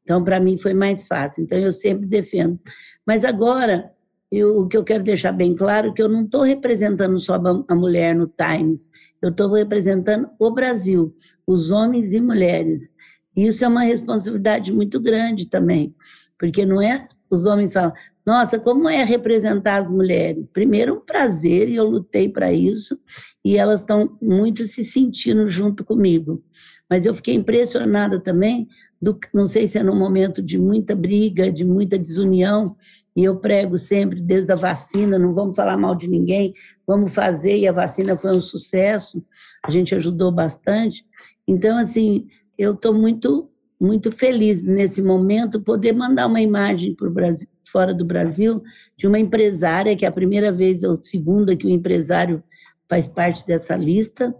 então 0.03 0.23
para 0.23 0.39
mim 0.39 0.57
foi 0.57 0.73
mais 0.73 1.07
fácil. 1.07 1.43
Então 1.43 1.57
eu 1.57 1.71
sempre 1.71 2.05
defendo. 2.05 2.59
Mas 3.05 3.23
agora, 3.23 3.91
eu, 4.31 4.59
o 4.59 4.67
que 4.67 4.77
eu 4.77 4.83
quero 4.83 5.03
deixar 5.03 5.31
bem 5.31 5.55
claro 5.55 5.89
é 5.89 5.93
que 5.93 6.01
eu 6.01 6.09
não 6.09 6.23
estou 6.23 6.41
representando 6.41 7.17
só 7.17 7.35
a 7.67 7.75
mulher 7.75 8.15
no 8.15 8.27
Times, 8.27 8.89
eu 9.21 9.29
estou 9.29 9.51
representando 9.51 10.29
o 10.39 10.51
Brasil, 10.51 11.15
os 11.47 11.71
homens 11.71 12.13
e 12.13 12.21
mulheres. 12.21 12.93
Isso 13.35 13.63
é 13.63 13.67
uma 13.67 13.83
responsabilidade 13.83 14.71
muito 14.71 14.99
grande 14.99 15.47
também, 15.47 15.95
porque 16.37 16.65
não 16.65 16.81
é 16.81 17.07
os 17.29 17.45
homens 17.45 17.73
falam, 17.73 17.93
nossa, 18.25 18.59
como 18.59 18.89
é 18.89 19.03
representar 19.03 19.77
as 19.77 19.89
mulheres? 19.89 20.49
Primeiro, 20.49 20.95
um 20.95 20.99
prazer, 20.99 21.69
e 21.69 21.75
eu 21.75 21.85
lutei 21.85 22.29
para 22.29 22.51
isso, 22.51 22.99
e 23.43 23.57
elas 23.57 23.81
estão 23.81 24.17
muito 24.21 24.63
se 24.67 24.83
sentindo 24.83 25.47
junto 25.47 25.83
comigo. 25.83 26.43
Mas 26.89 27.05
eu 27.05 27.13
fiquei 27.13 27.35
impressionada 27.35 28.19
também, 28.19 28.67
do, 29.01 29.17
não 29.33 29.45
sei 29.45 29.67
se 29.67 29.77
é 29.77 29.83
num 29.83 29.97
momento 29.97 30.41
de 30.41 30.57
muita 30.57 30.95
briga, 30.95 31.51
de 31.51 31.63
muita 31.63 31.97
desunião, 31.97 32.75
e 33.15 33.23
eu 33.23 33.37
prego 33.37 33.77
sempre, 33.77 34.21
desde 34.21 34.51
a 34.51 34.55
vacina, 34.55 35.17
não 35.17 35.33
vamos 35.33 35.55
falar 35.55 35.77
mal 35.77 35.95
de 35.95 36.07
ninguém, 36.07 36.53
vamos 36.85 37.13
fazer, 37.13 37.57
e 37.57 37.67
a 37.67 37.71
vacina 37.71 38.15
foi 38.15 38.35
um 38.35 38.39
sucesso, 38.39 39.23
a 39.63 39.71
gente 39.71 39.93
ajudou 39.95 40.31
bastante. 40.31 41.05
Então, 41.47 41.77
assim, 41.77 42.27
eu 42.57 42.73
estou 42.73 42.93
muito 42.93 43.49
muito 43.79 44.11
feliz 44.11 44.61
nesse 44.61 45.01
momento 45.01 45.61
poder 45.61 45.93
mandar 45.93 46.27
uma 46.27 46.41
imagem 46.41 46.93
para 46.93 47.07
o 47.07 47.11
Brasil, 47.11 47.47
fora 47.65 47.93
do 47.93 48.03
Brasil, 48.03 48.61
de 48.97 49.07
uma 49.07 49.17
empresária, 49.17 49.95
que 49.95 50.05
é 50.05 50.07
a 50.09 50.11
primeira 50.11 50.51
vez 50.51 50.83
ou 50.83 50.95
segunda 51.01 51.55
que 51.55 51.65
o 51.65 51.69
empresário 51.69 52.43
faz 52.89 53.07
parte 53.07 53.45
dessa 53.47 53.77
lista. 53.77 54.35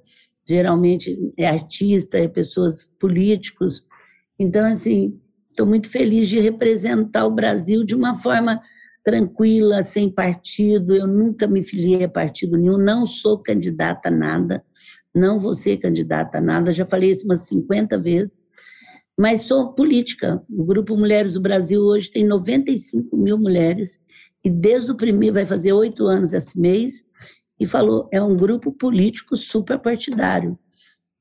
Geralmente 0.48 1.18
é 1.38 1.48
artista, 1.48 2.18
é 2.18 2.28
pessoas 2.28 2.92
políticos. 3.00 3.82
Então, 4.38 4.66
assim, 4.66 5.18
estou 5.50 5.66
muito 5.66 5.88
feliz 5.88 6.28
de 6.28 6.40
representar 6.40 7.26
o 7.26 7.32
Brasil 7.32 7.86
de 7.86 7.96
uma 7.96 8.16
forma 8.16 8.60
tranquila, 9.04 9.84
sem 9.84 10.10
partido. 10.10 10.94
Eu 10.94 11.08
nunca 11.08 11.48
me 11.48 11.64
filiei 11.64 12.04
a 12.04 12.10
partido 12.10 12.58
nenhum, 12.58 12.78
não 12.78 13.06
sou 13.06 13.38
candidata 13.38 14.10
a 14.10 14.12
nada, 14.12 14.64
não 15.16 15.40
vou 15.40 15.54
ser 15.54 15.78
candidata 15.78 16.40
a 16.40 16.42
nada, 16.42 16.74
já 16.74 16.86
falei 16.86 17.12
isso 17.12 17.26
umas 17.26 17.48
50 17.48 17.98
vezes 17.98 18.49
mas 19.20 19.42
sou 19.42 19.74
política. 19.74 20.42
O 20.50 20.64
Grupo 20.64 20.96
Mulheres 20.96 21.34
do 21.34 21.42
Brasil 21.42 21.82
hoje 21.82 22.10
tem 22.10 22.26
95 22.26 23.18
mil 23.18 23.38
mulheres, 23.38 24.00
e 24.42 24.50
desde 24.50 24.94
o 24.94 24.96
primeiro, 24.96 25.34
vai 25.34 25.46
fazer 25.46 25.74
oito 25.74 26.08
anos 26.08 26.32
esse 26.32 26.58
mês, 26.58 27.04
e 27.60 27.66
falou, 27.66 28.08
é 28.14 28.24
um 28.24 28.34
grupo 28.34 28.72
político 28.72 29.36
superpartidário. 29.36 30.58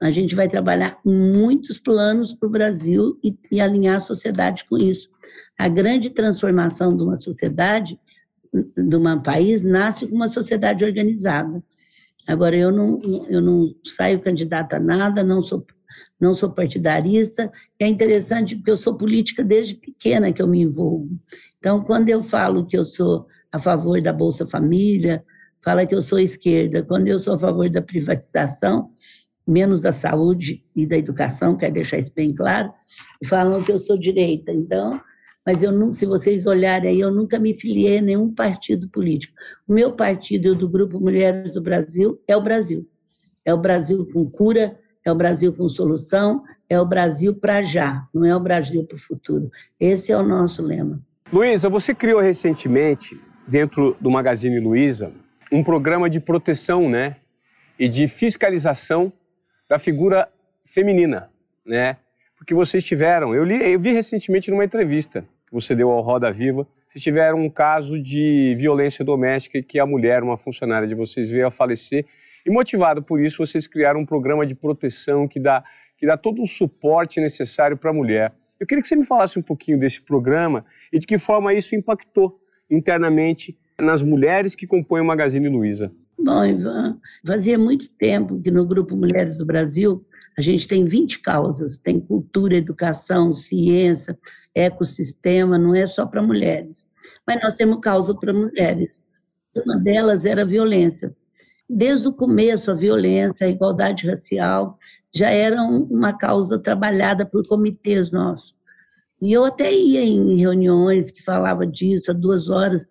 A 0.01 0.13
gente 0.13 0.33
vai 0.37 0.47
trabalhar 0.47 0.97
muitos 1.05 1.81
planos 1.81 2.33
para 2.33 2.47
o 2.47 2.53
Brasil 2.53 3.19
e, 3.21 3.37
e 3.51 3.61
alinhar 3.61 3.97
a 3.97 4.01
sociedade 4.01 4.65
com 4.67 4.79
isso. 4.79 5.11
A 5.59 5.69
grande 5.69 6.09
transformação 6.09 6.97
de 6.97 7.03
uma 7.03 7.17
sociedade, 7.17 7.99
de 8.77 8.97
um 8.97 9.21
país, 9.21 9.61
nasce 9.61 10.07
com 10.07 10.15
uma 10.15 10.29
sociedade 10.29 10.85
organizada. 10.85 11.61
Agora, 12.29 12.55
eu 12.55 12.71
não, 12.71 13.01
eu 13.29 13.41
não 13.41 13.75
saio 13.85 14.21
candidata 14.21 14.77
a 14.77 14.81
nada, 14.81 15.25
não 15.25 15.43
sou 15.43 15.67
não 16.21 16.35
sou 16.35 16.51
partidarista. 16.51 17.51
É 17.79 17.87
interessante 17.87 18.57
porque 18.57 18.71
eu 18.71 18.77
sou 18.77 18.97
política 18.97 19.45
desde 19.45 19.75
pequena 19.75 20.33
que 20.33 20.43
eu 20.43 20.49
me 20.49 20.61
envolvo. 20.61 21.09
Então, 21.59 21.83
quando 21.83 22.09
eu 22.09 22.23
falo 22.23 22.67
que 22.67 22.77
eu 22.77 22.85
sou 22.85 23.27
a 23.53 23.59
favor 23.59 24.01
da 24.01 24.13
Bolsa 24.13 24.47
Família, 24.47 25.25
fala 25.63 25.87
que 25.87 25.95
eu 25.95 26.01
sou 26.01 26.19
esquerda. 26.19 26.83
Quando 26.83 27.09
eu 27.09 27.19
sou 27.19 27.35
a 27.35 27.39
favor 27.39 27.69
da 27.71 27.83
privatização, 27.83 28.91
menos 29.47 29.81
da 29.81 29.93
saúde 29.93 30.65
e 30.77 30.87
da 30.87 30.97
educação, 30.97 31.57
quero 31.57 31.75
deixar 31.75 31.99
isso 31.99 32.13
bem 32.15 32.35
claro, 32.35 32.73
falam 33.25 33.65
que 33.65 33.73
eu 33.73 33.79
sou 33.79 33.99
direita. 33.99 34.53
Então, 34.53 35.01
mas 35.47 35.63
eu 35.63 35.73
não, 35.73 35.95
se 35.95 36.05
vocês 36.05 36.47
olharem 36.47 36.91
aí, 36.91 37.01
eu 37.01 37.11
nunca 37.11 37.39
me 37.39 37.55
filiei 37.55 37.99
a 37.99 38.03
nenhum 38.03 38.35
partido 38.35 38.87
político. 38.91 39.35
O 39.67 39.73
meu 39.73 39.93
partido 39.93 40.49
e 40.49 40.51
o 40.51 40.55
do 40.55 40.69
Grupo 40.69 41.01
Mulheres 41.01 41.53
do 41.55 41.63
Brasil 41.63 42.21
é 42.29 42.37
o 42.37 42.43
Brasil. 42.43 42.87
É 43.47 43.55
o 43.55 43.57
Brasil 43.57 44.07
com 44.13 44.29
cura, 44.29 44.79
é 45.09 45.13
o 45.13 45.15
Brasil 45.15 45.53
com 45.53 45.69
solução, 45.69 46.43
é 46.69 46.81
o 46.81 46.85
Brasil 46.85 47.35
para 47.35 47.63
já, 47.63 48.07
não 48.13 48.25
é 48.25 48.37
o 48.37 48.41
Brasil 48.41 48.85
para 48.85 48.97
o 48.97 48.99
futuro. 48.99 49.51
Esse 49.81 50.13
é 50.13 50.17
o 50.17 50.23
nosso 50.23 50.63
lema. 50.63 51.01
Luísa, 51.33 51.69
você 51.69 51.95
criou 51.95 52.21
recentemente, 52.21 53.21
dentro 53.47 53.97
do 54.01 54.11
Magazine 54.11 54.61
Luiza, 54.61 55.13
um 55.51 55.65
programa 55.65 56.11
de 56.11 56.21
proteção 56.21 56.89
né, 56.89 57.17
e 57.79 57.89
de 57.89 58.07
fiscalização 58.07 59.13
da 59.69 59.79
figura 59.79 60.29
feminina, 60.65 61.31
né? 61.65 61.97
Porque 62.37 62.55
vocês 62.55 62.85
tiveram, 62.85 63.35
eu, 63.35 63.45
li, 63.45 63.73
eu 63.73 63.81
vi 63.81 63.93
recentemente 63.93 64.51
numa 64.51 64.65
entrevista 64.65 65.23
que 65.47 65.53
você 65.53 65.75
deu 65.75 65.91
ao 65.91 66.01
Roda 66.01 66.31
Viva, 66.31 66.67
vocês 66.89 67.03
tiveram 67.03 67.41
um 67.41 67.51
caso 67.51 68.01
de 68.01 68.55
violência 68.59 69.05
doméstica 69.05 69.61
que 69.63 69.79
a 69.79 69.87
mulher, 69.87 70.23
uma 70.23 70.37
funcionária 70.37 70.87
de 70.87 70.95
vocês, 70.95 71.31
veio 71.31 71.47
a 71.47 71.51
falecer 71.51 72.07
e 72.49 72.51
motivado 72.51 73.03
por 73.03 73.21
isso, 73.21 73.45
vocês 73.45 73.67
criaram 73.67 74.01
um 74.01 74.07
programa 74.07 74.47
de 74.47 74.55
proteção 74.55 75.29
que 75.29 75.39
dá, 75.39 75.63
que 75.99 76.07
dá 76.07 76.17
todo 76.17 76.43
o 76.43 76.47
suporte 76.47 77.21
necessário 77.21 77.77
para 77.77 77.91
a 77.91 77.93
mulher. 77.93 78.33
Eu 78.59 78.67
queria 78.67 78.81
que 78.81 78.89
você 78.89 78.97
me 78.97 79.05
falasse 79.05 79.39
um 79.39 79.43
pouquinho 79.43 79.79
desse 79.79 80.01
programa 80.01 80.65
e 80.91 80.99
de 80.99 81.07
que 81.07 81.19
forma 81.19 81.53
isso 81.53 81.77
impactou 81.77 82.41
internamente 82.71 83.55
nas 83.79 84.01
mulheres 84.01 84.55
que 84.55 84.67
compõem 84.67 85.03
o 85.03 85.05
Magazine 85.05 85.47
Luiza. 85.47 85.93
Bom, 86.19 86.43
Ivan, 86.43 86.99
fazia 87.25 87.59
muito 87.59 87.87
tempo 87.99 88.41
que 88.41 88.51
no 88.51 88.67
Grupo 88.67 88.97
Mulheres 88.97 89.37
do 89.37 89.45
Brasil 89.45 90.03
a 90.37 90.41
gente 90.41 90.67
tem 90.67 90.87
20 90.87 91.21
causas, 91.21 91.77
tem 91.77 92.01
cultura, 92.01 92.57
educação, 92.57 93.35
ciência, 93.35 94.19
ecossistema, 94.55 95.59
não 95.59 95.75
é 95.75 95.87
só 95.87 96.07
para 96.07 96.23
mulheres. 96.23 96.87
Mas 97.27 97.43
nós 97.43 97.55
temos 97.55 97.79
causa 97.81 98.15
para 98.15 98.33
mulheres. 98.33 99.03
Uma 99.55 99.77
delas 99.77 100.25
era 100.25 100.43
a 100.43 100.47
violência 100.47 101.15
desde 101.69 102.09
o 102.09 102.13
começo, 102.13 102.71
a 102.71 102.75
violência, 102.75 103.47
a 103.47 103.51
igualdade 103.51 104.09
racial 104.09 104.79
já 105.15 105.29
eram 105.29 105.83
uma 105.85 106.13
causa 106.13 106.59
trabalhada 106.59 107.27
por 107.27 107.47
comitês 107.47 108.11
nossos. 108.11 108.55
E 109.21 109.33
eu 109.33 109.45
até 109.45 109.73
ia 109.73 110.03
em 110.03 110.37
reuniões 110.37 111.11
que 111.11 111.23
falava 111.23 111.67
disso 111.67 112.11
há 112.11 112.15
duas 112.15 112.49
horas, 112.49 112.87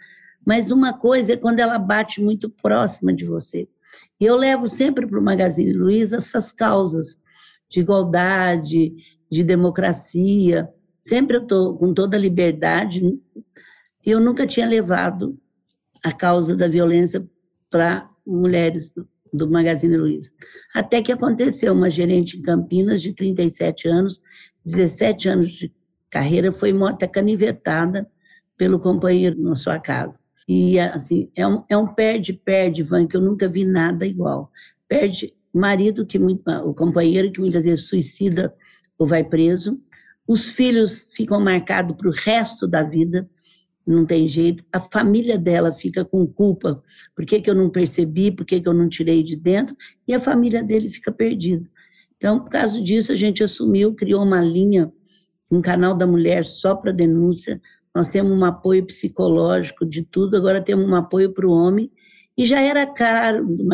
mas 0.46 0.72
uma 0.72 0.94
coisa 0.94 1.34
é 1.34 1.38
quando 1.38 1.60
ela 1.60 1.80
bate 1.80 2.22
muito 2.22 2.50
próxima 2.50 3.14
de 3.14 3.26
você. 3.26 3.68
Eu 4.20 4.36
levo 4.36 4.68
sempre 4.68 5.08
para 5.08 5.20
o 5.20 5.24
Magazine 5.24 5.74
Luiza 5.74 6.18
essas 6.18 6.52
causas 6.52 7.18
de 7.70 7.80
igualdade, 7.80 8.94
de 9.30 9.44
democracia. 9.44 10.70
Sempre 11.02 11.38
eu 11.38 11.44
estou 11.44 11.78
com 11.78 11.94
toda 11.94 12.18
a 12.18 12.20
liberdade. 12.20 13.02
Eu 14.06 14.20
nunca 14.20 14.46
tinha 14.46 14.68
levado 14.68 15.38
a 16.04 16.12
causa 16.12 16.56
da 16.56 16.68
violência 16.68 17.26
para 17.70 18.08
mulheres 18.28 18.94
do, 19.34 19.50
Magazine 19.50 19.98
Luiza. 19.98 20.30
Até 20.74 21.02
que 21.02 21.12
aconteceu, 21.12 21.74
uma 21.74 21.90
gerente 21.90 22.38
em 22.38 22.42
Campinas, 22.42 23.02
de 23.02 23.14
37 23.14 23.88
anos, 23.88 24.22
17 24.66 25.30
anos 25.30 25.52
de 25.52 25.72
carreira, 26.10 26.52
foi 26.52 26.74
morta 26.74 27.08
canivetada 27.08 28.08
pelo 28.58 28.80
companheiro 28.80 29.40
na 29.42 29.56
sua 29.56 29.80
casa. 29.80 30.20
E, 30.48 30.80
assim, 30.80 31.30
é 31.36 31.46
um, 31.48 31.64
é 31.70 31.78
um 31.78 31.88
perde-perde, 31.88 32.82
Van, 32.84 33.06
que 33.06 33.18
eu 33.18 33.22
nunca 33.22 33.48
vi 33.48 33.66
nada 33.66 34.06
igual. 34.06 34.52
Perde 34.88 35.34
marido, 35.54 36.06
que 36.06 36.18
o 36.18 36.74
companheiro 36.74 37.32
que 37.32 37.40
muitas 37.40 37.66
vezes 37.66 37.88
suicida 37.88 38.54
ou 38.98 39.06
vai 39.06 39.24
preso, 39.24 39.80
os 40.28 40.50
filhos 40.50 41.10
ficam 41.12 41.40
marcados 41.40 41.96
para 41.96 42.10
o 42.10 42.14
resto 42.14 42.68
da 42.68 42.84
vida, 42.84 43.30
não 43.88 44.06
tem 44.06 44.28
jeito. 44.28 44.64
A 44.72 44.80
família 44.80 45.38
dela 45.38 45.74
fica 45.74 46.04
com 46.04 46.28
culpa. 46.28 46.84
Por 47.16 47.26
que, 47.26 47.40
que 47.40 47.50
eu 47.50 47.56
não 47.56 47.70
percebi? 47.70 48.32
Por 48.32 48.46
que, 48.46 48.60
que 48.60 48.68
eu 48.68 48.74
não 48.74 48.90
tirei 48.90 49.24
de 49.24 49.38
dentro? 49.38 49.76
E 50.06 50.14
a 50.14 50.20
família 50.20 50.62
dele 50.62 50.90
fica 50.90 51.12
perdida. 51.12 51.68
Então, 52.18 52.40
por 52.40 52.50
causa 52.50 52.82
disso, 52.82 53.12
a 53.14 53.16
gente 53.16 53.44
assumiu, 53.44 53.94
criou 53.94 54.24
uma 54.24 54.42
linha, 54.42 54.92
um 55.50 55.62
canal 55.62 55.96
da 55.96 56.06
mulher 56.06 56.44
só 56.44 56.76
para 56.76 56.92
denúncia. 56.92 57.62
Nós 57.96 58.10
temos 58.10 58.38
um 58.38 58.44
apoio 58.44 58.86
psicológico 58.86 59.86
de 59.86 60.04
tudo, 60.04 60.36
agora 60.36 60.62
temos 60.62 60.88
um 60.88 60.96
apoio 60.96 61.32
para 61.32 61.48
o 61.48 61.52
homem. 61.52 61.90
E 62.38 62.44
já 62.44 62.60
era 62.60 62.86
caro 62.86 63.46
do. 63.46 63.66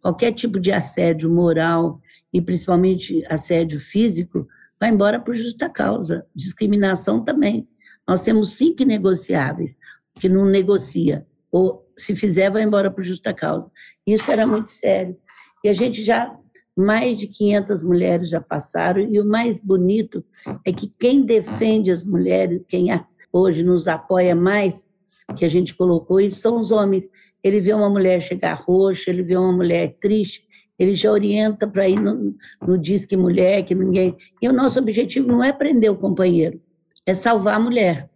Qualquer 0.00 0.32
tipo 0.32 0.58
de 0.58 0.72
assédio 0.72 1.30
moral 1.30 2.00
e 2.32 2.40
principalmente 2.40 3.24
assédio 3.28 3.78
físico 3.78 4.46
vai 4.80 4.90
embora 4.90 5.20
por 5.20 5.34
justa 5.34 5.68
causa. 5.68 6.24
Discriminação 6.34 7.24
também. 7.24 7.68
Nós 8.06 8.20
temos 8.20 8.56
cinco 8.56 8.84
negociáveis, 8.84 9.76
que 10.18 10.28
não 10.28 10.44
negocia. 10.44 11.26
Ou 11.50 11.86
se 11.96 12.14
fizer, 12.14 12.50
vai 12.50 12.62
embora 12.62 12.90
por 12.90 13.02
justa 13.02 13.32
causa. 13.32 13.70
Isso 14.06 14.30
era 14.30 14.46
muito 14.46 14.70
sério. 14.70 15.16
E 15.64 15.68
a 15.68 15.72
gente 15.72 16.02
já, 16.02 16.34
mais 16.76 17.18
de 17.18 17.26
500 17.26 17.82
mulheres 17.82 18.28
já 18.28 18.40
passaram, 18.40 19.00
e 19.00 19.18
o 19.20 19.24
mais 19.24 19.60
bonito 19.60 20.24
é 20.64 20.72
que 20.72 20.90
quem 20.98 21.24
defende 21.24 21.90
as 21.90 22.04
mulheres, 22.04 22.62
quem 22.68 22.88
hoje 23.32 23.62
nos 23.62 23.88
apoia 23.88 24.34
mais, 24.34 24.88
que 25.36 25.44
a 25.44 25.48
gente 25.48 25.74
colocou 25.74 26.20
isso, 26.20 26.40
são 26.40 26.58
os 26.58 26.70
homens. 26.70 27.10
Ele 27.42 27.60
vê 27.60 27.72
uma 27.72 27.90
mulher 27.90 28.20
chegar 28.20 28.54
roxa, 28.54 29.10
ele 29.10 29.22
vê 29.22 29.36
uma 29.36 29.52
mulher 29.52 29.96
triste, 30.00 30.46
ele 30.78 30.94
já 30.94 31.10
orienta 31.10 31.66
para 31.66 31.88
ir 31.88 31.98
no, 31.98 32.34
no 32.66 32.78
Disque 32.78 33.16
Mulher, 33.16 33.64
que 33.64 33.74
ninguém. 33.74 34.14
E 34.40 34.48
o 34.48 34.52
nosso 34.52 34.78
objetivo 34.78 35.28
não 35.28 35.42
é 35.42 35.52
prender 35.52 35.90
o 35.90 35.96
companheiro, 35.96 36.60
é 37.06 37.14
salvar 37.14 37.54
a 37.54 37.60
mulher. 37.60 38.10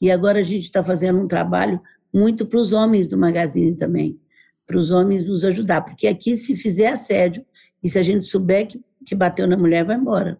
E 0.00 0.10
agora 0.10 0.40
a 0.40 0.42
gente 0.42 0.64
está 0.64 0.84
fazendo 0.84 1.20
um 1.20 1.26
trabalho 1.26 1.80
muito 2.12 2.46
para 2.46 2.58
os 2.58 2.72
homens 2.72 3.08
do 3.08 3.16
Magazine 3.16 3.74
também, 3.74 4.20
para 4.66 4.76
os 4.76 4.90
homens 4.90 5.24
nos 5.24 5.44
ajudar, 5.44 5.80
porque 5.80 6.06
aqui, 6.06 6.36
se 6.36 6.54
fizer 6.54 6.88
assédio, 6.88 7.44
e 7.82 7.88
se 7.88 7.98
a 7.98 8.02
gente 8.02 8.26
souber 8.26 8.66
que, 8.66 8.80
que 9.04 9.14
bateu 9.14 9.46
na 9.46 9.56
mulher, 9.56 9.84
vai 9.84 9.96
embora. 9.96 10.38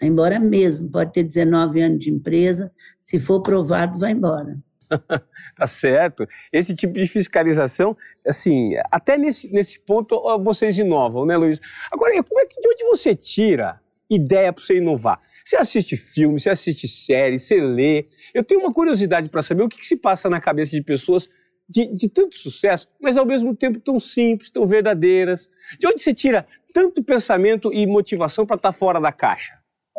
Vai 0.00 0.08
embora 0.08 0.38
mesmo, 0.38 0.88
pode 0.90 1.12
ter 1.12 1.22
19 1.22 1.80
anos 1.80 1.98
de 1.98 2.10
empresa, 2.10 2.72
se 3.00 3.18
for 3.18 3.42
provado, 3.42 3.98
vai 3.98 4.12
embora. 4.12 4.58
tá 5.56 5.66
certo. 5.66 6.26
Esse 6.52 6.74
tipo 6.74 6.94
de 6.94 7.06
fiscalização, 7.06 7.96
assim, 8.26 8.72
até 8.90 9.18
nesse, 9.18 9.52
nesse 9.52 9.78
ponto 9.80 10.20
vocês 10.38 10.78
inovam, 10.78 11.26
né, 11.26 11.36
Luiz? 11.36 11.60
Agora, 11.92 12.12
como 12.22 12.40
é 12.40 12.46
que, 12.46 12.60
de 12.60 12.68
onde 12.68 12.84
você 12.84 13.14
tira 13.14 13.80
ideia 14.08 14.52
para 14.52 14.64
você 14.64 14.78
inovar? 14.78 15.20
Você 15.48 15.56
assiste 15.56 15.96
filme, 15.96 16.38
você 16.38 16.50
assiste 16.50 16.86
série, 16.86 17.38
você 17.38 17.58
lê. 17.58 18.04
Eu 18.34 18.44
tenho 18.44 18.60
uma 18.60 18.70
curiosidade 18.70 19.30
para 19.30 19.40
saber 19.40 19.62
o 19.62 19.68
que, 19.68 19.78
que, 19.78 19.86
se 19.86 19.96
passa 19.96 20.28
na 20.28 20.38
cabeça 20.38 20.72
de 20.72 20.82
pessoas 20.82 21.26
de, 21.66 21.86
de, 21.86 22.06
tanto 22.06 22.36
sucesso, 22.36 22.86
mas 23.00 23.16
ao 23.16 23.24
mesmo 23.24 23.56
tempo 23.56 23.80
tão 23.80 23.98
simples, 23.98 24.50
tão 24.50 24.66
verdadeiras. 24.66 25.48
De 25.80 25.86
onde 25.86 26.02
você 26.02 26.12
tira 26.12 26.46
tanto 26.74 27.02
pensamento 27.02 27.72
e 27.72 27.86
motivação 27.86 28.44
para 28.44 28.56
estar 28.56 28.72
tá 28.72 28.78
fora 28.78 29.00
da 29.00 29.10
caixa? 29.10 29.54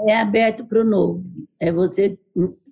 É 0.07 0.17
aberto 0.17 0.63
para 0.67 0.81
o 0.81 0.85
novo. 0.85 1.23
É 1.59 1.71
você 1.71 2.15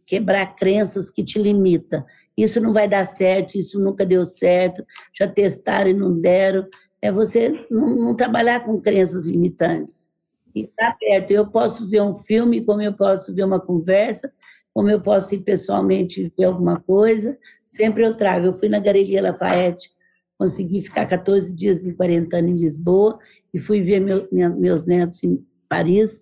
quebrar 0.05 0.55
crenças 0.55 1.09
que 1.09 1.23
te 1.23 1.39
limitam. 1.39 2.05
Isso 2.37 2.61
não 2.61 2.73
vai 2.73 2.87
dar 2.87 3.05
certo, 3.05 3.57
isso 3.57 3.79
nunca 3.79 4.05
deu 4.05 4.23
certo, 4.23 4.85
já 5.17 5.27
testaram 5.27 5.89
e 5.89 5.95
não 5.95 6.21
deram. 6.21 6.67
É 7.01 7.11
você 7.11 7.49
não, 7.71 7.95
não 7.95 8.15
trabalhar 8.15 8.59
com 8.59 8.79
crenças 8.79 9.25
limitantes 9.25 10.07
e 10.57 10.63
está 10.65 10.91
perto. 10.91 11.31
Eu 11.31 11.47
posso 11.49 11.87
ver 11.87 12.01
um 12.01 12.15
filme, 12.15 12.63
como 12.63 12.81
eu 12.81 12.93
posso 12.93 13.33
ver 13.33 13.43
uma 13.43 13.59
conversa, 13.59 14.31
como 14.73 14.89
eu 14.89 15.01
posso 15.01 15.33
ir 15.33 15.39
pessoalmente 15.39 16.31
ver 16.37 16.45
alguma 16.45 16.79
coisa, 16.79 17.37
sempre 17.65 18.05
eu 18.05 18.15
trago. 18.15 18.47
Eu 18.47 18.53
fui 18.53 18.69
na 18.69 18.79
Galeria 18.79 19.21
Lafayette, 19.21 19.89
consegui 20.37 20.81
ficar 20.81 21.05
14 21.05 21.53
dias 21.53 21.85
e 21.85 21.93
40 21.93 22.37
anos 22.37 22.51
em 22.51 22.55
Lisboa 22.55 23.17
e 23.53 23.59
fui 23.59 23.81
ver 23.81 23.99
meu, 23.99 24.27
meus 24.31 24.85
netos 24.85 25.23
em 25.23 25.43
Paris, 25.67 26.19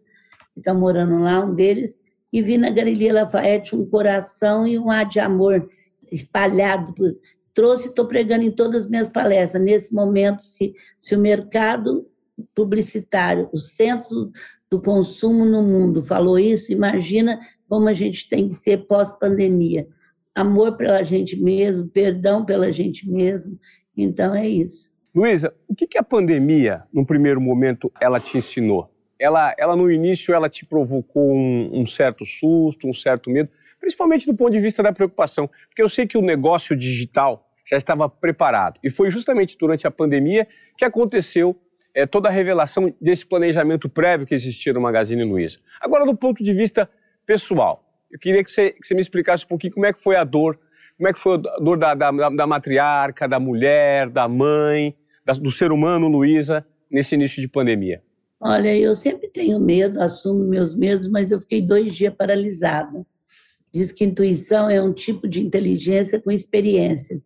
que 0.54 0.60
estão 0.60 0.80
morando 0.80 1.20
lá, 1.20 1.44
um 1.44 1.54
deles, 1.54 2.00
e 2.32 2.42
vi 2.42 2.58
na 2.58 2.70
Galeria 2.70 3.14
Lafayette 3.14 3.76
um 3.76 3.86
coração 3.86 4.66
e 4.66 4.80
um 4.80 4.90
ar 4.90 5.06
de 5.06 5.20
amor 5.20 5.70
espalhado 6.12 6.94
por, 6.94 7.14
trouxe, 7.54 7.88
estou 7.88 8.06
pregando 8.08 8.44
em 8.44 8.52
todas 8.52 8.86
as 8.86 8.90
minhas 8.90 9.10
palestras. 9.10 9.62
Nesse 9.64 9.94
momento, 9.94 10.44
se, 10.44 10.74
se 11.00 11.16
o 11.16 11.20
mercado 11.20 12.08
publicitário, 12.54 13.50
o 13.52 13.58
centro 13.58 14.32
do 14.70 14.82
consumo 14.82 15.46
no 15.46 15.62
mundo 15.62 16.02
falou 16.02 16.38
isso, 16.38 16.72
imagina 16.72 17.40
como 17.68 17.88
a 17.88 17.94
gente 17.94 18.28
tem 18.28 18.48
que 18.48 18.56
ser 18.56 18.86
pós-pandemia. 18.88 19.88
Amor 20.34 20.76
pela 20.76 21.02
gente 21.04 21.40
mesmo, 21.42 21.88
perdão 21.88 22.44
pela 22.44 22.72
gente 22.72 23.10
mesmo. 23.10 23.58
Então 23.96 24.36
é 24.36 24.48
isso. 24.48 24.94
Luísa, 25.14 25.54
o 25.68 25.74
que, 25.74 25.98
a 25.98 26.04
pandemia, 26.04 26.84
no 26.92 27.06
primeiro 27.06 27.40
momento, 27.40 27.90
ela 28.02 28.20
te 28.20 28.38
ensinou? 28.38 28.92
Ela, 29.18 29.56
ela 29.58 29.74
no 29.74 29.90
início, 29.90 30.34
ela 30.34 30.50
te 30.50 30.66
provocou 30.66 31.34
um, 31.34 31.70
um 31.74 31.86
certo 31.86 32.26
susto, 32.26 32.86
um 32.86 32.94
certo 32.94 33.30
medo, 33.30 33.50
principalmente 33.80 34.26
do 34.26 34.36
ponto 34.36 34.52
de 34.52 34.60
vista 34.60 34.84
da 34.84 34.92
preocupação, 34.92 35.50
porque 35.70 35.82
eu 35.82 35.88
sei 35.88 36.06
que 36.06 36.18
o 36.18 36.22
negócio 36.22 36.76
digital 36.76 37.50
já 37.66 37.78
estava 37.78 38.10
preparado. 38.10 38.78
E 38.84 38.90
foi 38.90 39.10
justamente 39.10 39.58
durante 39.58 39.88
a 39.88 39.92
pandemia 39.92 40.46
que 40.78 40.84
aconteceu 40.84 41.56
é, 41.96 42.06
toda 42.06 42.28
a 42.28 42.32
revelação 42.32 42.94
desse 43.02 43.26
planejamento 43.26 43.88
prévio 43.88 44.28
que 44.28 44.36
existia 44.36 44.74
no 44.74 44.82
Magazine 44.82 45.24
Luiza. 45.24 45.60
Agora, 45.80 46.06
do 46.06 46.16
ponto 46.16 46.44
de 46.44 46.54
vista 46.54 46.90
pessoal, 47.26 47.84
eu 48.12 48.20
queria 48.20 48.44
que 48.44 48.52
você, 48.52 48.72
que 48.72 48.86
você 48.86 48.94
me 48.94 49.02
explicasse 49.02 49.46
um 49.46 49.48
pouquinho 49.48 49.74
como 49.74 49.86
é 49.86 49.94
que 49.94 50.04
foi 50.04 50.18
a 50.18 50.26
dor, 50.26 50.60
como 50.98 51.08
é 51.08 51.14
que 51.14 51.20
foi 51.20 51.36
a 51.36 51.60
dor 51.60 51.78
da, 51.78 51.96
da, 51.96 52.12
da 52.12 52.46
matriarca, 52.46 53.28
da 53.28 53.40
mulher, 53.40 54.10
da 54.10 54.28
mãe, 54.28 54.94
da, 55.24 55.34
do 55.34 55.50
ser 55.50 55.72
humano, 55.72 56.10
Luísa, 56.10 56.66
nesse 56.92 57.16
início 57.16 57.42
de 57.42 57.48
pandemia. 57.48 58.04
Olha, 58.42 58.76
eu 58.78 58.94
sempre 58.94 59.30
tenho 59.30 59.60
medo, 59.60 60.02
assumo 60.02 60.44
meus 60.44 60.76
medos, 60.76 61.08
mas 61.08 61.32
eu 61.32 61.40
fiquei 61.40 61.62
dois 61.62 61.96
dias 61.96 62.14
paralisada. 62.14 63.06
Diz 63.74 63.92
que 63.92 64.04
intuição 64.04 64.70
é 64.70 64.82
um 64.82 64.94
tipo 64.94 65.28
de 65.28 65.42
inteligência 65.42 66.20
com 66.20 66.32
experiência. 66.32 67.22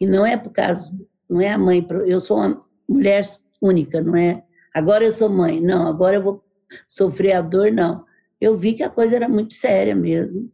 E 0.00 0.06
não 0.06 0.26
é 0.26 0.36
por 0.36 0.50
causa, 0.50 0.92
não 1.28 1.40
é 1.40 1.50
a 1.50 1.58
mãe. 1.58 1.86
Eu 2.06 2.20
sou 2.20 2.38
uma 2.38 2.62
mulher 2.88 3.22
única, 3.62 4.00
não 4.00 4.16
é? 4.16 4.42
Agora 4.74 5.04
eu 5.04 5.10
sou 5.10 5.28
mãe, 5.28 5.60
não, 5.60 5.86
agora 5.88 6.16
eu 6.16 6.22
vou 6.22 6.44
sofrer 6.86 7.32
a 7.32 7.40
dor, 7.40 7.72
não. 7.72 8.04
Eu 8.40 8.56
vi 8.56 8.74
que 8.74 8.82
a 8.82 8.90
coisa 8.90 9.16
era 9.16 9.28
muito 9.28 9.54
séria 9.54 9.94
mesmo. 9.94 10.50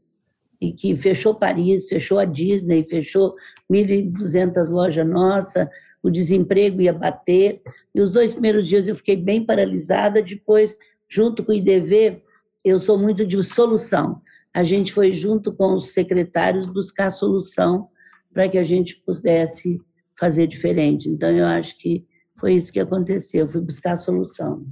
E 0.60 0.72
que 0.72 0.96
fechou 0.96 1.34
Paris, 1.34 1.88
fechou 1.88 2.18
a 2.20 2.24
Disney, 2.24 2.84
fechou 2.84 3.34
1.200 3.70 4.68
lojas 4.70 5.06
nossas, 5.06 5.66
o 6.00 6.08
desemprego 6.08 6.80
ia 6.80 6.92
bater. 6.92 7.60
E 7.92 8.00
os 8.00 8.10
dois 8.10 8.32
primeiros 8.32 8.68
dias 8.68 8.86
eu 8.86 8.94
fiquei 8.94 9.16
bem 9.16 9.44
paralisada. 9.44 10.22
Depois, 10.22 10.76
junto 11.08 11.42
com 11.42 11.50
o 11.50 11.54
IDV, 11.54 12.22
eu 12.64 12.78
sou 12.78 12.96
muito 12.96 13.26
de 13.26 13.42
solução. 13.42 14.20
A 14.54 14.62
gente 14.62 14.92
foi 14.92 15.12
junto 15.12 15.52
com 15.52 15.74
os 15.74 15.92
secretários 15.92 16.66
buscar 16.66 17.10
solução 17.10 17.88
para 18.32 18.48
que 18.48 18.58
a 18.58 18.64
gente 18.64 19.02
pudesse 19.04 19.80
fazer 20.18 20.46
diferente. 20.46 21.08
Então, 21.08 21.30
eu 21.30 21.46
acho 21.46 21.76
que 21.78 22.06
foi 22.42 22.54
isso 22.54 22.72
que 22.72 22.80
aconteceu, 22.80 23.48
fui 23.48 23.60
buscar 23.60 23.92
a 23.92 23.96
solução. 23.96 24.66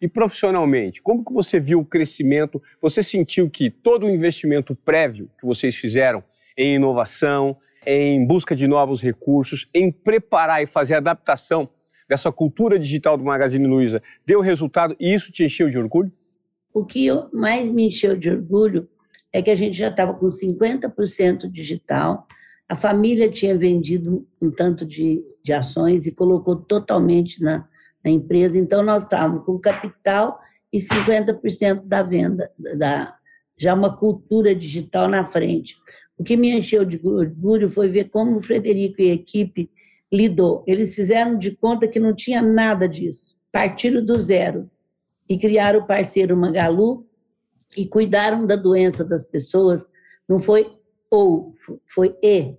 E 0.00 0.08
profissionalmente, 0.08 1.02
como 1.02 1.22
que 1.22 1.34
você 1.34 1.60
viu 1.60 1.80
o 1.80 1.84
crescimento? 1.84 2.62
Você 2.80 3.02
sentiu 3.02 3.50
que 3.50 3.68
todo 3.68 4.06
o 4.06 4.10
investimento 4.10 4.74
prévio 4.74 5.28
que 5.38 5.44
vocês 5.44 5.76
fizeram 5.76 6.24
em 6.56 6.76
inovação, 6.76 7.58
em 7.86 8.26
busca 8.26 8.56
de 8.56 8.66
novos 8.66 9.02
recursos, 9.02 9.68
em 9.74 9.92
preparar 9.92 10.62
e 10.62 10.66
fazer 10.66 10.94
a 10.94 10.98
adaptação 10.98 11.68
dessa 12.08 12.32
cultura 12.32 12.78
digital 12.78 13.18
do 13.18 13.24
Magazine 13.24 13.66
Luiza 13.66 14.02
deu 14.24 14.40
resultado 14.40 14.96
e 14.98 15.12
isso 15.12 15.30
te 15.30 15.44
encheu 15.44 15.68
de 15.68 15.76
orgulho? 15.78 16.10
O 16.72 16.86
que 16.86 17.08
mais 17.34 17.68
me 17.68 17.88
encheu 17.88 18.16
de 18.16 18.30
orgulho 18.30 18.88
é 19.30 19.42
que 19.42 19.50
a 19.50 19.54
gente 19.54 19.76
já 19.76 19.88
estava 19.88 20.14
com 20.14 20.24
50% 20.24 21.50
digital, 21.50 22.26
a 22.68 22.74
família 22.74 23.30
tinha 23.30 23.56
vendido 23.56 24.26
um 24.40 24.50
tanto 24.50 24.84
de, 24.84 25.22
de 25.42 25.52
ações 25.52 26.06
e 26.06 26.12
colocou 26.12 26.56
totalmente 26.56 27.42
na, 27.42 27.68
na 28.04 28.10
empresa. 28.10 28.58
Então, 28.58 28.82
nós 28.82 29.02
estávamos 29.02 29.44
com 29.44 29.58
capital 29.58 30.40
e 30.72 30.78
50% 30.78 31.82
da 31.84 32.02
venda, 32.02 32.50
da, 32.76 33.14
já 33.56 33.74
uma 33.74 33.96
cultura 33.96 34.54
digital 34.54 35.08
na 35.08 35.24
frente. 35.24 35.76
O 36.16 36.24
que 36.24 36.36
me 36.36 36.50
encheu 36.50 36.84
de 36.84 37.00
orgulho 37.06 37.68
foi 37.68 37.88
ver 37.88 38.08
como 38.08 38.36
o 38.36 38.40
Frederico 38.40 39.00
e 39.00 39.10
a 39.10 39.14
equipe 39.14 39.70
lidou. 40.12 40.64
Eles 40.66 40.94
fizeram 40.94 41.38
de 41.38 41.50
conta 41.52 41.88
que 41.88 42.00
não 42.00 42.14
tinha 42.14 42.40
nada 42.40 42.88
disso. 42.88 43.36
Partiram 43.52 44.04
do 44.04 44.18
zero 44.18 44.70
e 45.28 45.38
criaram 45.38 45.80
o 45.80 45.86
parceiro 45.86 46.36
Magalu 46.36 47.06
e 47.76 47.86
cuidaram 47.86 48.46
da 48.46 48.56
doença 48.56 49.04
das 49.04 49.26
pessoas. 49.26 49.86
Não 50.28 50.38
foi 50.38 50.76
ou, 51.14 51.52
foi 51.86 52.16
e, 52.22 52.54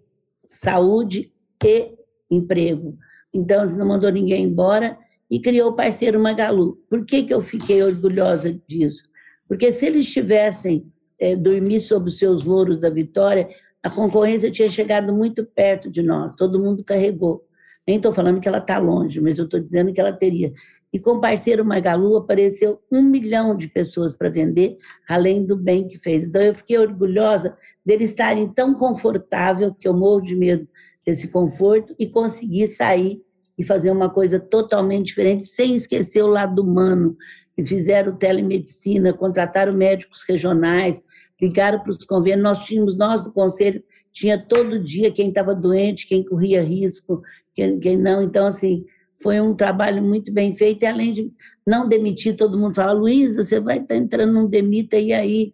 saúde 0.46 1.32
e 1.64 1.96
emprego. 2.30 2.98
Então, 3.34 3.66
não 3.66 3.86
mandou 3.86 4.12
ninguém 4.12 4.44
embora 4.44 4.98
e 5.30 5.40
criou 5.40 5.72
o 5.72 5.76
parceiro 5.76 6.20
Magalu. 6.20 6.78
Por 6.90 7.06
que, 7.06 7.24
que 7.24 7.34
eu 7.34 7.42
fiquei 7.42 7.84
orgulhosa 7.84 8.60
disso? 8.68 9.04
Porque 9.48 9.72
se 9.72 9.86
eles 9.86 10.12
tivessem 10.12 10.92
é, 11.20 11.36
dormido 11.36 11.84
sobre 11.84 12.10
os 12.10 12.18
seus 12.18 12.44
louros 12.44 12.80
da 12.80 12.90
vitória, 12.90 13.50
a 13.84 13.90
concorrência 13.90 14.52
tinha 14.52 14.70
chegado 14.70 15.14
muito 15.14 15.46
perto 15.46 15.92
de 15.92 16.02
nós, 16.02 16.34
todo 16.34 16.60
mundo 16.60 16.84
carregou. 16.84 17.46
Nem 17.88 17.98
estou 17.98 18.12
falando 18.12 18.42
que 18.42 18.48
ela 18.48 18.58
está 18.58 18.80
longe, 18.80 19.22
mas 19.22 19.38
eu 19.38 19.46
estou 19.46 19.60
dizendo 19.60 19.94
que 19.94 20.02
ela 20.02 20.12
teria. 20.12 20.52
E 20.96 21.00
com 21.00 21.16
o 21.16 21.20
parceiro 21.20 21.66
Magalu 21.66 22.16
apareceu 22.16 22.80
um 22.90 23.04
milhão 23.04 23.54
de 23.54 23.68
pessoas 23.68 24.16
para 24.16 24.30
vender, 24.30 24.78
além 25.10 25.46
do 25.46 25.54
bem 25.58 25.90
que 25.90 25.98
fez. 25.98 26.24
Então 26.24 26.42
eu 26.42 26.56
fiquei 26.56 26.78
orgulhosa 26.78 27.54
deles 27.86 28.12
estarem 28.12 28.48
tão 28.48 28.74
confortável, 28.74 29.76
que 29.76 29.90
eu 29.90 29.94
morro 29.94 30.22
de 30.22 30.34
medo 30.38 30.66
desse 31.06 31.28
conforto, 31.28 31.94
e 32.00 32.08
conseguir 32.08 32.68
sair 32.68 33.22
e 33.58 33.64
fazer 33.66 33.92
uma 33.92 34.10
coisa 34.10 34.40
totalmente 34.40 35.08
diferente, 35.08 35.44
sem 35.44 35.76
esquecer 35.76 36.24
o 36.24 36.30
lado 36.30 36.62
humano. 36.62 37.18
E 37.58 37.66
fizeram 37.66 38.16
telemedicina, 38.16 39.12
contrataram 39.12 39.74
médicos 39.74 40.24
regionais, 40.26 41.04
ligaram 41.42 41.84
para 41.84 41.92
os 41.92 42.06
convênios. 42.06 42.42
Nós 42.42 42.64
tínhamos, 42.64 42.98
nós 42.98 43.22
do 43.22 43.34
Conselho, 43.34 43.84
tinha 44.14 44.42
todo 44.42 44.80
dia 44.80 45.12
quem 45.12 45.28
estava 45.28 45.54
doente, 45.54 46.08
quem 46.08 46.24
corria 46.24 46.64
risco, 46.64 47.22
quem, 47.54 47.78
quem 47.82 47.98
não. 47.98 48.22
Então, 48.22 48.48
assim, 48.48 48.86
foi 49.22 49.40
um 49.40 49.56
trabalho 49.56 50.04
muito 50.04 50.32
bem 50.32 50.54
feito, 50.56 50.84
e 50.84 50.86
além 50.86 51.14
de 51.14 51.32
não 51.66 51.88
demitir, 51.88 52.36
todo 52.36 52.58
mundo 52.58 52.76
fala, 52.76 52.94
Luísa, 52.94 53.44
você 53.44 53.60
vai 53.60 53.78
estar 53.78 53.88
tá 53.90 53.96
entrando 53.96 54.34
num 54.34 54.48
demita, 54.48 54.98
e 54.98 55.14
aí, 55.14 55.54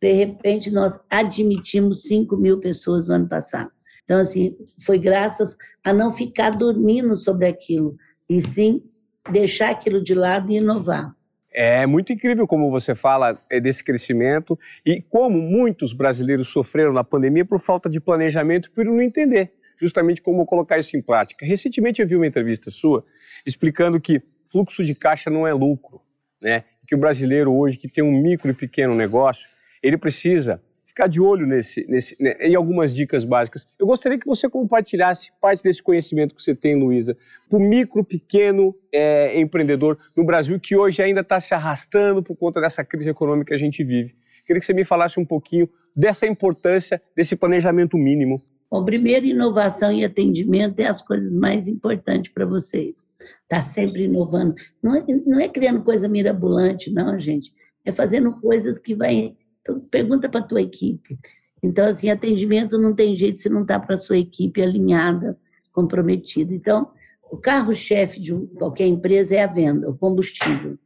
de 0.00 0.12
repente, 0.12 0.70
nós 0.70 0.98
admitimos 1.10 2.02
5 2.02 2.36
mil 2.36 2.58
pessoas 2.58 3.08
no 3.08 3.14
ano 3.14 3.28
passado. 3.28 3.70
Então, 4.04 4.18
assim, 4.18 4.56
foi 4.84 4.98
graças 4.98 5.56
a 5.84 5.92
não 5.92 6.10
ficar 6.10 6.50
dormindo 6.50 7.16
sobre 7.16 7.46
aquilo, 7.46 7.96
e 8.28 8.40
sim 8.40 8.82
deixar 9.30 9.70
aquilo 9.70 10.02
de 10.02 10.14
lado 10.14 10.50
e 10.52 10.56
inovar. 10.56 11.14
É 11.52 11.86
muito 11.86 12.12
incrível 12.12 12.46
como 12.46 12.70
você 12.70 12.94
fala 12.94 13.40
é, 13.50 13.58
desse 13.58 13.82
crescimento 13.82 14.58
e 14.84 15.00
como 15.00 15.40
muitos 15.40 15.94
brasileiros 15.94 16.48
sofreram 16.48 16.92
na 16.92 17.02
pandemia 17.02 17.46
por 17.46 17.58
falta 17.58 17.88
de 17.88 17.98
planejamento 17.98 18.68
e 18.68 18.70
por 18.70 18.84
não 18.84 19.00
entender 19.00 19.52
justamente 19.80 20.22
como 20.22 20.46
colocar 20.46 20.78
isso 20.78 20.96
em 20.96 21.02
prática. 21.02 21.44
Recentemente 21.44 22.00
eu 22.00 22.08
vi 22.08 22.16
uma 22.16 22.26
entrevista 22.26 22.70
sua 22.70 23.04
explicando 23.44 24.00
que 24.00 24.20
fluxo 24.50 24.84
de 24.84 24.94
caixa 24.94 25.30
não 25.30 25.46
é 25.46 25.52
lucro, 25.52 26.00
né? 26.40 26.64
Que 26.86 26.94
o 26.94 26.98
brasileiro 26.98 27.52
hoje 27.52 27.76
que 27.76 27.88
tem 27.88 28.02
um 28.02 28.12
micro 28.12 28.50
e 28.50 28.54
pequeno 28.54 28.94
negócio, 28.94 29.48
ele 29.82 29.98
precisa 29.98 30.60
ficar 30.96 31.08
de 31.08 31.20
olho 31.20 31.46
nesse, 31.46 31.84
nesse, 31.88 32.16
né, 32.18 32.36
em 32.40 32.54
algumas 32.54 32.94
dicas 32.94 33.22
básicas. 33.22 33.66
Eu 33.78 33.86
gostaria 33.86 34.18
que 34.18 34.26
você 34.26 34.48
compartilhasse 34.48 35.30
parte 35.40 35.62
desse 35.62 35.82
conhecimento 35.82 36.34
que 36.34 36.42
você 36.42 36.54
tem, 36.54 36.74
Luísa, 36.74 37.14
para 37.50 37.58
o 37.58 37.60
micro, 37.60 38.02
pequeno 38.02 38.74
é, 38.90 39.38
empreendedor 39.38 39.98
no 40.16 40.24
Brasil 40.24 40.58
que 40.58 40.74
hoje 40.74 41.02
ainda 41.02 41.20
está 41.20 41.38
se 41.38 41.52
arrastando 41.52 42.22
por 42.22 42.34
conta 42.34 42.62
dessa 42.62 42.82
crise 42.82 43.10
econômica 43.10 43.48
que 43.48 43.54
a 43.54 43.58
gente 43.58 43.84
vive. 43.84 44.14
Queria 44.46 44.60
que 44.60 44.64
você 44.64 44.72
me 44.72 44.84
falasse 44.84 45.20
um 45.20 45.24
pouquinho 45.24 45.68
dessa 45.94 46.26
importância 46.26 47.02
desse 47.14 47.36
planejamento 47.36 47.98
mínimo. 47.98 48.40
Bom, 48.70 48.84
primeiro, 48.84 49.26
inovação 49.26 49.92
e 49.92 50.04
atendimento 50.04 50.80
é 50.80 50.86
as 50.86 51.02
coisas 51.02 51.34
mais 51.34 51.68
importantes 51.68 52.32
para 52.32 52.44
vocês. 52.44 53.06
Está 53.42 53.60
sempre 53.60 54.04
inovando. 54.04 54.54
Não 54.82 54.94
é, 54.94 55.04
não 55.24 55.40
é 55.40 55.48
criando 55.48 55.82
coisa 55.82 56.08
mirabolante, 56.08 56.90
não, 56.90 57.18
gente. 57.18 57.52
É 57.84 57.92
fazendo 57.92 58.40
coisas 58.40 58.80
que 58.80 58.94
vai 58.94 59.36
então, 59.66 59.80
pergunta 59.80 60.28
para 60.28 60.40
a 60.40 60.46
tua 60.46 60.62
equipe. 60.62 61.18
Então, 61.60 61.86
assim, 61.86 62.08
atendimento 62.08 62.78
não 62.78 62.94
tem 62.94 63.16
jeito 63.16 63.40
se 63.40 63.48
não 63.48 63.62
está 63.62 63.80
para 63.80 63.96
a 63.96 63.98
sua 63.98 64.18
equipe 64.18 64.62
alinhada, 64.62 65.36
comprometida. 65.72 66.54
Então, 66.54 66.90
o 67.30 67.36
carro-chefe 67.36 68.20
de 68.20 68.32
qualquer 68.56 68.86
empresa 68.86 69.34
é 69.34 69.42
a 69.42 69.48
venda, 69.48 69.90
o 69.90 69.98
combustível. 69.98 70.78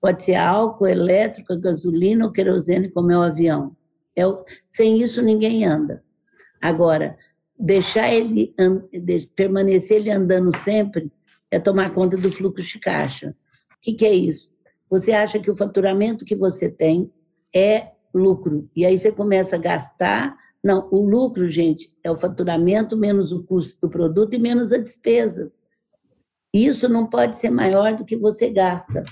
Pode 0.00 0.22
ser 0.22 0.36
álcool, 0.36 0.86
elétrico, 0.86 1.58
gasolina 1.58 2.26
ou 2.26 2.30
querosene, 2.30 2.88
como 2.88 3.10
é 3.10 3.18
o 3.18 3.22
avião. 3.22 3.76
É 4.14 4.24
o... 4.24 4.44
Sem 4.68 5.02
isso, 5.02 5.20
ninguém 5.20 5.64
anda. 5.64 6.03
Agora, 6.64 7.18
deixar 7.58 8.10
ele, 8.10 8.54
permanecer 9.36 9.98
ele 9.98 10.10
andando 10.10 10.50
sempre, 10.56 11.12
é 11.50 11.60
tomar 11.60 11.92
conta 11.92 12.16
do 12.16 12.32
fluxo 12.32 12.66
de 12.66 12.78
caixa. 12.78 13.36
O 13.72 13.80
que, 13.82 13.92
que 13.92 14.06
é 14.06 14.14
isso? 14.14 14.50
Você 14.88 15.12
acha 15.12 15.38
que 15.38 15.50
o 15.50 15.54
faturamento 15.54 16.24
que 16.24 16.34
você 16.34 16.70
tem 16.70 17.12
é 17.54 17.88
lucro. 18.14 18.66
E 18.74 18.86
aí 18.86 18.96
você 18.96 19.12
começa 19.12 19.56
a 19.56 19.58
gastar. 19.58 20.38
Não, 20.64 20.88
o 20.90 21.06
lucro, 21.06 21.50
gente, 21.50 21.94
é 22.02 22.10
o 22.10 22.16
faturamento 22.16 22.96
menos 22.96 23.30
o 23.30 23.44
custo 23.44 23.78
do 23.82 23.90
produto 23.90 24.32
e 24.32 24.38
menos 24.38 24.72
a 24.72 24.78
despesa. 24.78 25.52
Isso 26.50 26.88
não 26.88 27.06
pode 27.06 27.36
ser 27.36 27.50
maior 27.50 27.94
do 27.94 28.06
que 28.06 28.16
você 28.16 28.48
gasta. 28.48 29.04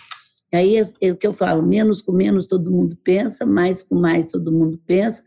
Aí 0.50 0.80
é, 1.02 1.10
o 1.10 1.16
que 1.16 1.26
eu 1.26 1.34
falo: 1.34 1.62
menos 1.62 2.00
com 2.00 2.12
menos 2.12 2.46
todo 2.46 2.70
mundo 2.70 2.96
pensa, 3.04 3.44
mais 3.44 3.82
com 3.82 3.94
mais 3.94 4.30
todo 4.30 4.50
mundo 4.50 4.80
pensa. 4.86 5.22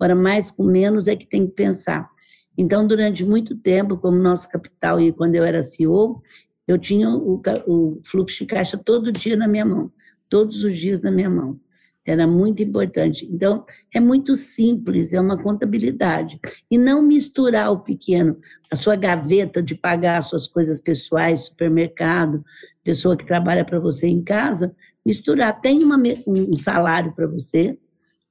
Agora, 0.00 0.14
mais 0.14 0.50
com 0.50 0.64
menos 0.64 1.06
é 1.06 1.14
que 1.14 1.26
tem 1.26 1.46
que 1.46 1.52
pensar. 1.52 2.08
Então, 2.56 2.86
durante 2.86 3.22
muito 3.22 3.54
tempo, 3.54 3.98
como 3.98 4.16
nosso 4.16 4.48
capital 4.48 4.98
e 4.98 5.12
quando 5.12 5.34
eu 5.34 5.44
era 5.44 5.62
CEO, 5.62 6.22
eu 6.66 6.78
tinha 6.78 7.10
o, 7.10 7.42
o 7.66 8.00
fluxo 8.06 8.38
de 8.38 8.46
caixa 8.46 8.78
todo 8.78 9.12
dia 9.12 9.36
na 9.36 9.46
minha 9.46 9.66
mão, 9.66 9.92
todos 10.26 10.64
os 10.64 10.74
dias 10.74 11.02
na 11.02 11.10
minha 11.10 11.28
mão. 11.28 11.60
Era 12.02 12.26
muito 12.26 12.62
importante. 12.62 13.28
Então, 13.30 13.62
é 13.94 14.00
muito 14.00 14.34
simples, 14.36 15.12
é 15.12 15.20
uma 15.20 15.36
contabilidade. 15.36 16.40
E 16.70 16.78
não 16.78 17.02
misturar 17.02 17.70
o 17.70 17.80
pequeno, 17.80 18.38
a 18.72 18.76
sua 18.76 18.96
gaveta 18.96 19.62
de 19.62 19.74
pagar 19.74 20.22
suas 20.22 20.48
coisas 20.48 20.80
pessoais, 20.80 21.40
supermercado, 21.40 22.42
pessoa 22.82 23.18
que 23.18 23.26
trabalha 23.26 23.66
para 23.66 23.78
você 23.78 24.06
em 24.06 24.22
casa, 24.22 24.74
misturar. 25.04 25.60
Tem 25.60 25.84
uma, 25.84 25.98
um 26.26 26.56
salário 26.56 27.12
para 27.14 27.26
você 27.26 27.76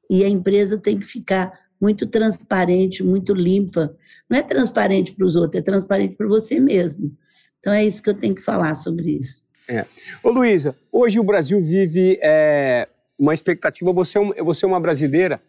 e 0.09 0.23
a 0.23 0.27
empresa 0.27 0.77
tem 0.77 0.99
que 0.99 1.05
ficar 1.05 1.51
muito 1.79 2.07
transparente, 2.07 3.03
muito 3.03 3.33
limpa. 3.33 3.95
Não 4.29 4.37
é 4.37 4.41
transparente 4.41 5.13
para 5.13 5.25
os 5.25 5.35
outros, 5.35 5.59
é 5.59 5.63
transparente 5.63 6.15
para 6.15 6.27
você 6.27 6.59
mesmo. 6.59 7.15
Então, 7.59 7.71
é 7.71 7.85
isso 7.85 8.01
que 8.01 8.09
eu 8.09 8.15
tenho 8.15 8.35
que 8.35 8.41
falar 8.41 8.73
sobre 8.75 9.11
isso. 9.11 9.41
É. 9.67 9.85
Ô, 10.23 10.29
Luísa, 10.29 10.75
hoje 10.91 11.19
o 11.19 11.23
Brasil 11.23 11.61
vive 11.61 12.19
é, 12.21 12.87
uma 13.17 13.33
expectativa. 13.33 13.93
Você 13.93 14.17
é, 14.17 14.43
você 14.43 14.65
é 14.65 14.67
uma 14.67 14.79
brasileira 14.79 15.39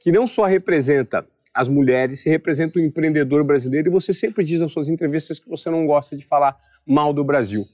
que 0.00 0.12
não 0.12 0.26
só 0.26 0.44
representa 0.44 1.26
as 1.54 1.68
mulheres, 1.68 2.20
você 2.20 2.30
representa 2.30 2.78
o 2.78 2.82
empreendedor 2.82 3.44
brasileiro 3.44 3.88
e 3.88 3.92
você 3.92 4.12
sempre 4.12 4.44
diz 4.44 4.60
nas 4.60 4.72
suas 4.72 4.88
entrevistas 4.88 5.38
que 5.38 5.48
você 5.48 5.70
não 5.70 5.86
gosta 5.86 6.16
de 6.16 6.24
falar 6.24 6.56
mal 6.86 7.12
do 7.12 7.24
Brasil. 7.24 7.64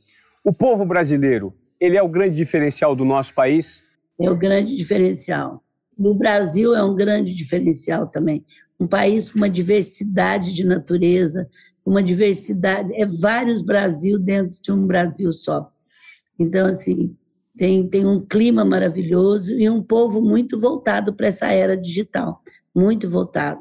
O 0.44 0.52
povo 0.52 0.84
brasileiro, 0.84 1.52
ele 1.78 1.96
é 1.96 2.02
o 2.02 2.08
grande 2.08 2.36
diferencial 2.36 2.94
do 2.94 3.04
nosso 3.04 3.34
país? 3.34 3.82
É 4.18 4.30
o 4.30 4.36
grande 4.36 4.76
diferencial. 4.76 5.62
O 6.02 6.14
Brasil 6.14 6.74
é 6.74 6.82
um 6.82 6.94
grande 6.94 7.34
diferencial 7.34 8.06
também. 8.06 8.42
Um 8.78 8.86
país 8.86 9.28
com 9.28 9.36
uma 9.36 9.50
diversidade 9.50 10.54
de 10.54 10.64
natureza, 10.64 11.46
uma 11.84 12.02
diversidade, 12.02 12.90
é 12.94 13.04
vários 13.04 13.60
Brasil 13.60 14.18
dentro 14.18 14.58
de 14.62 14.72
um 14.72 14.86
Brasil 14.86 15.30
só. 15.30 15.70
Então, 16.38 16.66
assim, 16.68 17.14
tem, 17.54 17.86
tem 17.86 18.06
um 18.06 18.24
clima 18.24 18.64
maravilhoso 18.64 19.54
e 19.54 19.68
um 19.68 19.82
povo 19.82 20.22
muito 20.22 20.58
voltado 20.58 21.12
para 21.12 21.26
essa 21.26 21.52
era 21.52 21.76
digital, 21.76 22.40
muito 22.74 23.06
voltado. 23.06 23.60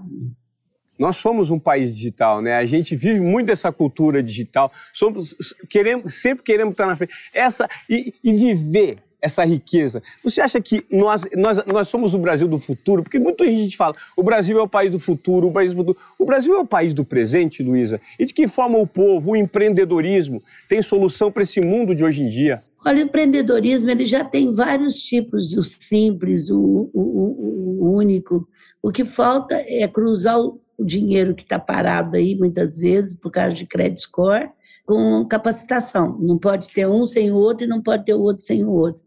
Nós 0.97 1.17
somos 1.17 1.49
um 1.49 1.59
país 1.59 1.93
digital, 1.93 2.41
né? 2.41 2.55
A 2.55 2.65
gente 2.65 2.95
vive 2.95 3.19
muito 3.19 3.51
essa 3.51 3.69
cultura 3.69 4.23
digital. 4.23 4.71
Somos, 4.93 5.35
queremos, 5.69 6.13
sempre 6.13 6.43
queremos 6.43 6.71
estar 6.71 6.87
na 6.87 6.95
frente. 6.95 7.13
Essa 7.33 7.67
e, 7.89 8.13
e 8.23 8.31
viver 8.31 9.08
essa 9.21 9.43
riqueza. 9.43 10.01
Você 10.23 10.41
acha 10.41 10.59
que 10.61 10.85
nós, 10.89 11.25
nós, 11.35 11.65
nós 11.65 11.87
somos 11.87 12.13
o 12.13 12.19
Brasil 12.19 12.47
do 12.47 12.59
futuro? 12.59 13.03
Porque 13.03 13.19
muita 13.19 13.45
gente 13.45 13.75
fala, 13.75 13.93
o 14.15 14.23
Brasil 14.23 14.59
é 14.59 14.61
o 14.61 14.67
país 14.67 14.91
do 14.91 14.99
futuro, 14.99 15.47
o 15.47 15.51
país 15.51 15.73
do. 15.73 15.95
O 16.17 16.25
Brasil 16.25 16.55
é 16.55 16.59
o 16.59 16.65
país 16.65 16.93
do 16.93 17.03
presente, 17.03 17.63
Luísa. 17.63 17.99
E 18.17 18.25
de 18.25 18.33
que 18.33 18.47
forma 18.47 18.77
o 18.77 18.87
povo, 18.87 19.31
o 19.31 19.35
empreendedorismo, 19.35 20.41
tem 20.67 20.81
solução 20.81 21.31
para 21.31 21.43
esse 21.43 21.59
mundo 21.61 21.93
de 21.93 22.03
hoje 22.03 22.23
em 22.23 22.27
dia? 22.27 22.63
Olha, 22.85 22.99
o 22.99 23.07
empreendedorismo 23.07 23.89
ele 23.89 24.05
já 24.05 24.23
tem 24.23 24.53
vários 24.53 24.95
tipos, 25.01 25.55
o 25.55 25.61
simples, 25.61 26.49
o, 26.49 26.89
o, 26.93 27.79
o 27.81 27.95
único. 27.95 28.47
O 28.81 28.91
que 28.91 29.03
falta 29.03 29.55
é 29.55 29.85
cruzar 29.87 30.39
o 30.39 30.61
dinheiro 30.79 31.35
que 31.35 31.43
está 31.43 31.59
parado 31.59 32.15
aí, 32.15 32.35
muitas 32.35 32.77
vezes, 32.77 33.13
por 33.13 33.31
causa 33.31 33.53
de 33.53 33.65
credit 33.65 34.01
score, 34.01 34.49
com 34.89 35.23
capacitação. 35.23 36.17
Não 36.19 36.39
pode 36.39 36.67
ter 36.69 36.89
um 36.89 37.05
sem 37.05 37.31
o 37.31 37.35
outro 37.35 37.63
e 37.63 37.69
não 37.69 37.79
pode 37.79 38.05
ter 38.05 38.15
o 38.15 38.21
outro 38.21 38.43
sem 38.43 38.63
o 38.63 38.71
outro. 38.71 39.03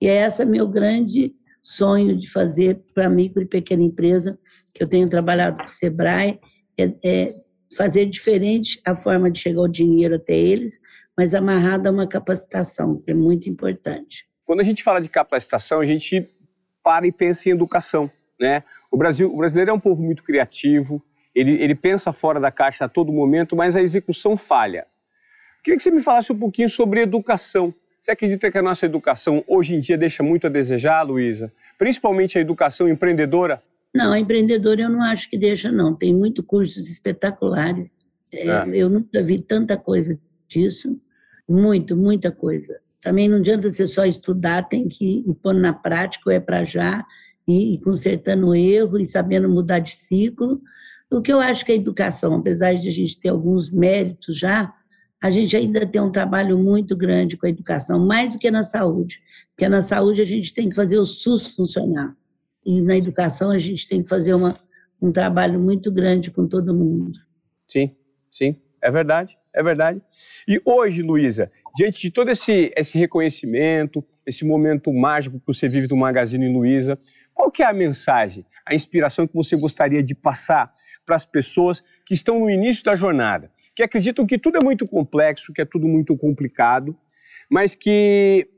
E 0.00 0.08
é 0.08 0.26
esse 0.26 0.42
meu 0.46 0.66
grande 0.66 1.34
sonho 1.62 2.16
de 2.16 2.30
fazer 2.30 2.80
para 2.94 3.10
micro 3.10 3.42
e 3.42 3.46
pequena 3.46 3.82
empresa, 3.82 4.38
que 4.74 4.82
eu 4.82 4.88
tenho 4.88 5.06
trabalhado 5.06 5.58
com 5.58 5.64
o 5.64 5.68
Sebrae, 5.68 6.40
é, 6.78 6.94
é 7.04 7.30
fazer 7.76 8.06
diferente 8.06 8.80
a 8.82 8.96
forma 8.96 9.30
de 9.30 9.38
chegar 9.38 9.60
o 9.60 9.68
dinheiro 9.68 10.14
até 10.14 10.34
eles, 10.34 10.80
mas 11.14 11.34
amarrada 11.34 11.90
a 11.90 11.92
uma 11.92 12.08
capacitação, 12.08 13.02
que 13.02 13.10
é 13.10 13.14
muito 13.14 13.46
importante. 13.46 14.26
Quando 14.42 14.60
a 14.60 14.64
gente 14.64 14.82
fala 14.82 15.02
de 15.02 15.10
capacitação, 15.10 15.80
a 15.80 15.86
gente 15.86 16.30
para 16.82 17.06
e 17.06 17.12
pensa 17.12 17.50
em 17.50 17.52
educação. 17.52 18.10
Né? 18.40 18.62
O, 18.90 18.96
Brasil, 18.96 19.30
o 19.30 19.36
brasileiro 19.36 19.70
é 19.70 19.74
um 19.74 19.80
povo 19.80 20.02
muito 20.02 20.22
criativo, 20.22 21.04
ele, 21.34 21.62
ele 21.62 21.74
pensa 21.74 22.10
fora 22.10 22.40
da 22.40 22.50
caixa 22.50 22.86
a 22.86 22.88
todo 22.88 23.12
momento, 23.12 23.54
mas 23.54 23.76
a 23.76 23.82
execução 23.82 24.34
falha. 24.34 24.86
Queria 25.66 25.78
que 25.78 25.82
você 25.82 25.90
me 25.90 26.00
falasse 26.00 26.30
um 26.32 26.38
pouquinho 26.38 26.70
sobre 26.70 27.00
educação. 27.00 27.74
Você 28.00 28.12
acredita 28.12 28.48
que 28.52 28.56
a 28.56 28.62
nossa 28.62 28.86
educação 28.86 29.42
hoje 29.48 29.74
em 29.74 29.80
dia 29.80 29.98
deixa 29.98 30.22
muito 30.22 30.46
a 30.46 30.48
desejar, 30.48 31.02
Luísa? 31.02 31.52
Principalmente 31.76 32.38
a 32.38 32.40
educação 32.40 32.88
empreendedora? 32.88 33.60
Não, 33.92 34.12
a 34.12 34.20
empreendedora 34.20 34.82
eu 34.82 34.88
não 34.88 35.02
acho 35.02 35.28
que 35.28 35.36
deixa, 35.36 35.72
não. 35.72 35.92
Tem 35.92 36.14
muito 36.14 36.40
cursos 36.40 36.88
espetaculares. 36.88 38.06
É, 38.30 38.46
é. 38.46 38.64
Eu 38.74 38.88
nunca 38.88 39.20
vi 39.24 39.40
tanta 39.40 39.76
coisa 39.76 40.16
disso. 40.46 40.96
Muito, 41.48 41.96
muita 41.96 42.30
coisa. 42.30 42.78
Também 43.00 43.28
não 43.28 43.38
adianta 43.38 43.68
você 43.68 43.86
só 43.86 44.06
estudar, 44.06 44.68
tem 44.68 44.86
que 44.86 45.24
ir 45.26 45.34
pondo 45.42 45.58
na 45.58 45.72
prática, 45.72 46.32
é 46.32 46.38
para 46.38 46.64
já, 46.64 47.04
e, 47.44 47.74
e 47.74 47.80
consertando 47.80 48.50
o 48.50 48.54
erro 48.54 49.00
e 49.00 49.04
sabendo 49.04 49.48
mudar 49.48 49.80
de 49.80 49.96
ciclo. 49.96 50.62
O 51.10 51.20
que 51.20 51.32
eu 51.32 51.40
acho 51.40 51.66
que 51.66 51.72
a 51.72 51.76
educação, 51.76 52.36
apesar 52.36 52.74
de 52.74 52.86
a 52.86 52.92
gente 52.92 53.18
ter 53.18 53.30
alguns 53.30 53.68
méritos 53.68 54.38
já, 54.38 54.72
a 55.26 55.30
gente 55.30 55.56
ainda 55.56 55.84
tem 55.84 56.00
um 56.00 56.10
trabalho 56.10 56.56
muito 56.56 56.96
grande 56.96 57.36
com 57.36 57.46
a 57.46 57.48
educação, 57.48 57.98
mais 57.98 58.32
do 58.32 58.38
que 58.38 58.48
na 58.48 58.62
saúde. 58.62 59.20
Porque 59.50 59.68
na 59.68 59.82
saúde 59.82 60.20
a 60.20 60.24
gente 60.24 60.54
tem 60.54 60.68
que 60.68 60.76
fazer 60.76 60.98
o 60.98 61.04
SUS 61.04 61.48
funcionar. 61.48 62.16
E 62.64 62.80
na 62.80 62.96
educação 62.96 63.50
a 63.50 63.58
gente 63.58 63.88
tem 63.88 64.04
que 64.04 64.08
fazer 64.08 64.34
uma, 64.34 64.54
um 65.02 65.10
trabalho 65.10 65.58
muito 65.58 65.90
grande 65.90 66.30
com 66.30 66.46
todo 66.46 66.72
mundo. 66.72 67.18
Sim, 67.68 67.96
sim, 68.30 68.56
é 68.80 68.88
verdade, 68.88 69.36
é 69.52 69.62
verdade. 69.64 70.00
E 70.46 70.60
hoje, 70.64 71.02
Luísa, 71.02 71.50
diante 71.74 72.00
de 72.02 72.10
todo 72.12 72.30
esse, 72.30 72.72
esse 72.76 72.96
reconhecimento, 72.96 74.04
esse 74.24 74.44
momento 74.44 74.92
mágico 74.92 75.40
que 75.40 75.46
você 75.46 75.68
vive 75.68 75.88
do 75.88 75.96
Magazine 75.96 76.48
Luiza, 76.48 76.96
qual 77.34 77.50
que 77.50 77.64
é 77.64 77.66
a 77.66 77.72
mensagem, 77.72 78.46
a 78.64 78.76
inspiração 78.76 79.26
que 79.26 79.34
você 79.34 79.56
gostaria 79.56 80.04
de 80.04 80.14
passar 80.14 80.72
para 81.04 81.16
as 81.16 81.24
pessoas 81.24 81.82
que 82.04 82.14
estão 82.14 82.40
no 82.40 82.50
início 82.50 82.84
da 82.84 82.94
jornada, 82.94 83.50
que 83.76 83.82
acreditam 83.82 84.26
que 84.26 84.38
tudo 84.38 84.56
é 84.56 84.64
muito 84.64 84.88
complexo, 84.88 85.52
que 85.52 85.60
é 85.60 85.64
tudo 85.66 85.86
muito 85.86 86.16
complicado, 86.16 86.96
mas 87.50 87.74
que 87.74 88.48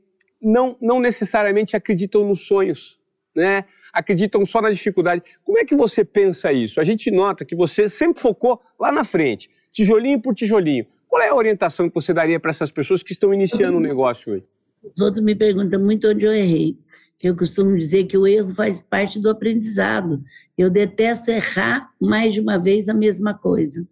não, 0.41 0.77
não 0.81 1.01
necessariamente 1.01 1.75
acreditam 1.75 2.25
nos 2.25 2.47
sonhos, 2.47 2.97
né? 3.35 3.65
acreditam 3.91 4.45
só 4.45 4.61
na 4.61 4.71
dificuldade. 4.71 5.21
Como 5.43 5.59
é 5.59 5.65
que 5.65 5.75
você 5.75 6.05
pensa 6.05 6.53
isso? 6.53 6.79
A 6.79 6.85
gente 6.85 7.11
nota 7.11 7.43
que 7.43 7.55
você 7.55 7.89
sempre 7.89 8.21
focou 8.21 8.61
lá 8.79 8.93
na 8.93 9.03
frente, 9.03 9.49
tijolinho 9.71 10.21
por 10.21 10.33
tijolinho. 10.33 10.85
Qual 11.07 11.21
é 11.21 11.27
a 11.27 11.35
orientação 11.35 11.89
que 11.89 11.95
você 11.95 12.13
daria 12.13 12.39
para 12.39 12.51
essas 12.51 12.71
pessoas 12.71 13.03
que 13.03 13.11
estão 13.11 13.33
iniciando 13.33 13.75
o 13.75 13.79
um 13.79 13.83
negócio 13.83 14.31
hoje? 14.31 14.45
Os 14.81 15.01
outros 15.01 15.23
me 15.23 15.35
perguntam 15.35 15.81
muito 15.81 16.07
onde 16.07 16.25
eu 16.25 16.33
errei. 16.33 16.77
Eu 17.21 17.35
costumo 17.35 17.77
dizer 17.77 18.05
que 18.05 18.17
o 18.17 18.25
erro 18.25 18.51
faz 18.51 18.81
parte 18.81 19.19
do 19.19 19.29
aprendizado. 19.29 20.23
Eu 20.57 20.69
detesto 20.69 21.29
errar 21.29 21.89
mais 21.99 22.33
de 22.33 22.39
uma 22.39 22.57
vez 22.57 22.87
a 22.87 22.93
mesma 22.93 23.33
coisa. 23.33 23.85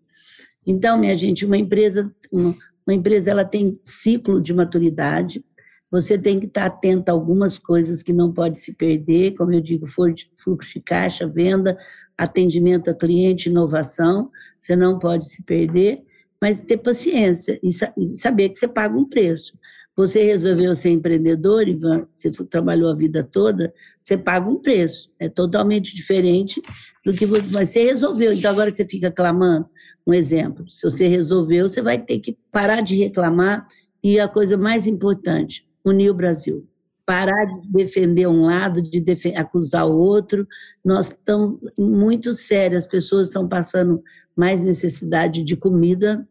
Então, 0.67 0.99
minha 0.99 1.15
gente, 1.15 1.45
uma 1.45 1.57
empresa, 1.57 2.13
uma, 2.29 2.93
empresa 2.93 3.31
ela 3.31 3.45
tem 3.45 3.79
ciclo 3.85 4.41
de 4.41 4.53
maturidade. 4.53 5.41
Você 5.89 6.17
tem 6.17 6.37
que 6.41 6.45
estar 6.45 6.65
atento 6.65 7.09
a 7.09 7.13
algumas 7.13 7.57
coisas 7.57 8.03
que 8.03 8.11
não 8.11 8.33
pode 8.33 8.59
se 8.59 8.73
perder, 8.73 9.33
como 9.35 9.53
eu 9.53 9.61
digo, 9.61 9.87
fluxo 9.87 10.73
de 10.73 10.81
caixa, 10.81 11.25
venda, 11.25 11.77
atendimento 12.17 12.89
a 12.89 12.93
cliente, 12.93 13.47
inovação. 13.47 14.29
Você 14.59 14.75
não 14.75 14.99
pode 14.99 15.29
se 15.29 15.41
perder, 15.41 16.03
mas 16.41 16.61
ter 16.61 16.77
paciência 16.77 17.57
e 17.63 17.71
saber 18.17 18.49
que 18.49 18.59
você 18.59 18.67
paga 18.67 18.97
um 18.97 19.07
preço. 19.07 19.57
Você 19.95 20.21
resolveu 20.21 20.75
ser 20.75 20.89
empreendedor, 20.89 21.67
Ivan, 21.67 22.07
você 22.13 22.29
trabalhou 22.29 22.91
a 22.91 22.95
vida 22.95 23.23
toda, 23.23 23.73
você 24.03 24.17
paga 24.17 24.47
um 24.47 24.61
preço. 24.61 25.09
É 25.17 25.29
totalmente 25.29 25.95
diferente 25.95 26.61
do 27.05 27.13
que 27.13 27.25
você 27.25 27.85
resolveu. 27.85 28.33
Então 28.33 28.51
agora 28.51 28.71
você 28.71 28.85
fica 28.85 29.09
clamando. 29.09 29.65
Um 30.07 30.13
exemplo, 30.13 30.65
se 30.71 30.89
você 30.89 31.05
resolveu, 31.05 31.67
você 31.67 31.81
vai 31.81 31.99
ter 31.99 32.19
que 32.19 32.37
parar 32.49 32.79
de 32.79 32.95
reclamar 32.95 33.67
e 34.01 34.17
a 34.17 34.27
coisa 34.27 34.55
mais 34.55 34.87
importante, 34.87 35.67
unir 35.83 36.09
o 36.09 36.13
Brasil. 36.13 36.65
Parar 37.05 37.45
de 37.45 37.69
defender 37.73 38.25
um 38.25 38.45
lado, 38.45 38.81
de 38.81 39.03
acusar 39.35 39.85
o 39.85 39.97
outro. 39.97 40.47
Nós 40.83 41.07
estamos 41.07 41.59
muito 41.77 42.33
sérios, 42.35 42.85
as 42.85 42.89
pessoas 42.89 43.27
estão 43.27 43.49
passando 43.49 44.01
mais 44.33 44.61
necessidade 44.61 45.43
de 45.43 45.57
comida, 45.57 46.25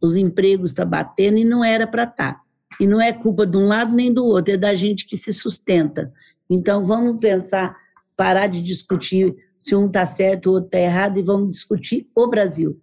os 0.00 0.14
empregos 0.14 0.70
estão 0.70 0.84
tá 0.84 0.98
batendo 0.98 1.38
e 1.38 1.44
não 1.44 1.64
era 1.64 1.88
para 1.88 2.04
estar. 2.04 2.34
Tá. 2.34 2.40
E 2.80 2.86
não 2.86 3.00
é 3.00 3.12
culpa 3.12 3.44
de 3.44 3.56
um 3.56 3.66
lado 3.66 3.96
nem 3.96 4.12
do 4.12 4.24
outro, 4.24 4.54
é 4.54 4.56
da 4.56 4.76
gente 4.76 5.06
que 5.06 5.18
se 5.18 5.32
sustenta. 5.32 6.12
Então, 6.48 6.84
vamos 6.84 7.18
pensar, 7.18 7.76
parar 8.16 8.46
de 8.46 8.62
discutir 8.62 9.34
se 9.56 9.74
um 9.74 9.86
está 9.86 10.06
certo 10.06 10.46
ou 10.46 10.54
outro 10.54 10.68
está 10.68 10.78
errado 10.78 11.18
e 11.18 11.22
vamos 11.22 11.48
discutir 11.48 12.08
o 12.14 12.28
Brasil. 12.28 12.80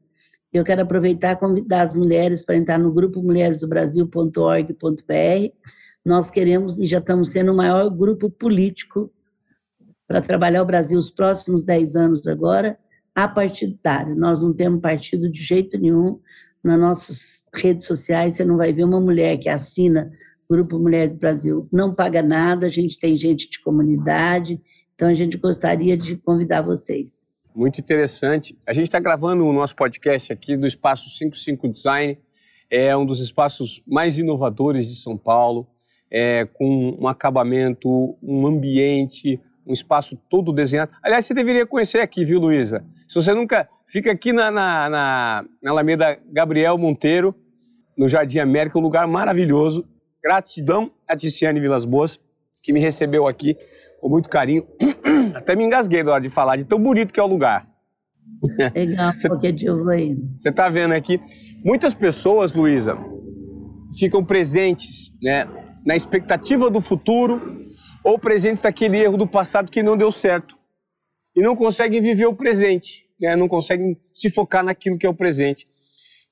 Eu 0.56 0.64
quero 0.64 0.82
aproveitar 0.84 1.34
e 1.34 1.36
convidar 1.36 1.82
as 1.82 1.96
mulheres 1.96 2.42
para 2.42 2.56
entrar 2.56 2.80
no 2.80 2.90
grupo 2.90 3.22
mulheresdobrasil.org.br. 3.22 5.54
Nós 6.06 6.32
queremos 6.32 6.80
e 6.80 6.86
já 6.86 7.00
estamos 7.00 7.34
sendo 7.34 7.52
o 7.52 7.58
maior 7.58 7.90
grupo 7.90 8.30
político 8.30 9.12
para 10.08 10.22
trabalhar 10.22 10.62
o 10.62 10.66
Brasil 10.66 10.98
os 10.98 11.12
próximos 11.12 11.66
10 11.66 11.98
anos 11.98 12.26
agora, 12.26 12.80
apartidário. 13.14 14.16
Nós 14.16 14.42
não 14.42 14.54
temos 14.54 14.80
partido 14.80 15.30
de 15.30 15.44
jeito 15.44 15.78
nenhum. 15.78 16.22
Nas 16.64 16.80
nossas 16.80 17.44
redes 17.54 17.86
sociais, 17.86 18.36
você 18.36 18.46
não 18.46 18.56
vai 18.56 18.72
ver 18.72 18.86
uma 18.86 19.02
mulher 19.02 19.38
que 19.38 19.50
assina 19.50 20.10
Grupo 20.50 20.80
Mulheres 20.80 21.12
do 21.12 21.20
Brasil. 21.20 21.68
Não 21.70 21.94
paga 21.94 22.24
nada, 22.24 22.68
a 22.68 22.70
gente 22.70 22.98
tem 22.98 23.18
gente 23.18 23.50
de 23.50 23.62
comunidade, 23.62 24.62
então 24.94 25.10
a 25.10 25.14
gente 25.14 25.38
gostaria 25.38 25.98
de 25.98 26.16
convidar 26.16 26.62
vocês. 26.62 27.35
Muito 27.56 27.80
interessante. 27.80 28.58
A 28.68 28.74
gente 28.74 28.88
está 28.88 29.00
gravando 29.00 29.46
o 29.48 29.54
nosso 29.54 29.74
podcast 29.78 30.34
aqui 30.34 30.58
do 30.58 30.68
Espaço 30.68 31.10
55 31.10 31.70
Design, 31.70 32.20
é 32.70 32.96
um 32.98 33.06
dos 33.06 33.22
espaços 33.22 33.82
mais 33.88 34.18
inovadores 34.18 34.86
de 34.86 34.96
São 34.96 35.18
Paulo, 35.18 35.66
é, 36.12 36.44
com 36.46 36.98
um 37.00 37.08
acabamento, 37.08 38.18
um 38.22 38.46
ambiente, 38.46 39.40
um 39.66 39.72
espaço 39.72 40.18
todo 40.30 40.52
desenhado. 40.52 40.92
Aliás, 41.02 41.26
você 41.26 41.34
deveria 41.34 41.66
conhecer 41.66 42.00
aqui, 42.00 42.26
viu, 42.26 42.42
Luísa? 42.42 42.86
Se 43.08 43.16
você 43.16 43.34
nunca. 43.34 43.70
Fica 43.88 44.12
aqui 44.12 44.34
na, 44.34 44.50
na, 44.52 44.90
na, 44.90 45.46
na 45.62 45.72
Alameda 45.72 46.20
Gabriel 46.26 46.78
Monteiro, 46.78 47.34
no 47.96 48.10
Jardim 48.10 48.40
América, 48.40 48.78
um 48.78 48.82
lugar 48.82 49.08
maravilhoso. 49.08 49.88
Gratidão 50.22 50.92
a 51.08 51.16
Ticiane 51.16 51.60
Vilas 51.60 51.86
Boas, 51.86 52.20
que 52.62 52.74
me 52.74 52.80
recebeu 52.80 53.28
aqui 53.28 53.56
com 54.02 54.10
muito 54.10 54.28
carinho. 54.28 54.68
Até 55.36 55.54
me 55.54 55.66
engasguei 55.66 56.02
na 56.02 56.14
hora 56.14 56.22
de 56.22 56.30
falar, 56.30 56.56
de 56.56 56.64
tão 56.64 56.80
bonito 56.80 57.14
que 57.14 57.20
é 57.20 57.24
o 57.24 57.28
lugar. 57.28 57.68
Legal, 58.74 59.12
dia 59.54 59.70
eu 59.70 59.78
vou 59.78 59.90
aí. 59.90 60.16
Você 60.38 60.50
está 60.50 60.70
vendo 60.70 60.94
aqui, 60.94 61.20
muitas 61.64 61.94
pessoas, 61.94 62.54
Luísa, 62.54 62.98
ficam 64.00 64.24
presentes 64.24 65.12
né, 65.22 65.46
na 65.86 65.94
expectativa 65.94 66.70
do 66.70 66.80
futuro 66.80 67.66
ou 68.02 68.18
presentes 68.18 68.64
daquele 68.64 68.98
erro 68.98 69.18
do 69.18 69.28
passado 69.28 69.70
que 69.70 69.84
não 69.84 69.98
deu 69.98 70.10
certo 70.10 70.58
e 71.36 71.42
não 71.42 71.54
conseguem 71.54 72.00
viver 72.00 72.28
o 72.28 72.34
presente, 72.34 73.06
né? 73.20 73.36
não 73.36 73.50
conseguem 73.50 74.00
se 74.14 74.30
focar 74.30 74.64
naquilo 74.64 74.98
que 74.98 75.06
é 75.06 75.10
o 75.10 75.14
presente. 75.14 75.68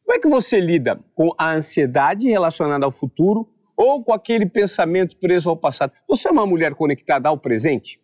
Como 0.05 0.15
é 0.15 0.19
que 0.19 0.29
você 0.29 0.61
lida 0.61 0.97
com 1.13 1.33
a 1.37 1.53
ansiedade 1.53 2.29
relacionada 2.29 2.85
ao 2.85 2.91
futuro 2.91 3.49
ou 3.75 4.01
com 4.01 4.13
aquele 4.13 4.45
pensamento 4.45 5.17
preso 5.17 5.49
ao 5.49 5.57
passado? 5.57 5.91
Você 6.07 6.29
é 6.29 6.31
uma 6.31 6.45
mulher 6.45 6.73
conectada 6.73 7.27
ao 7.27 7.37
presente? 7.37 8.02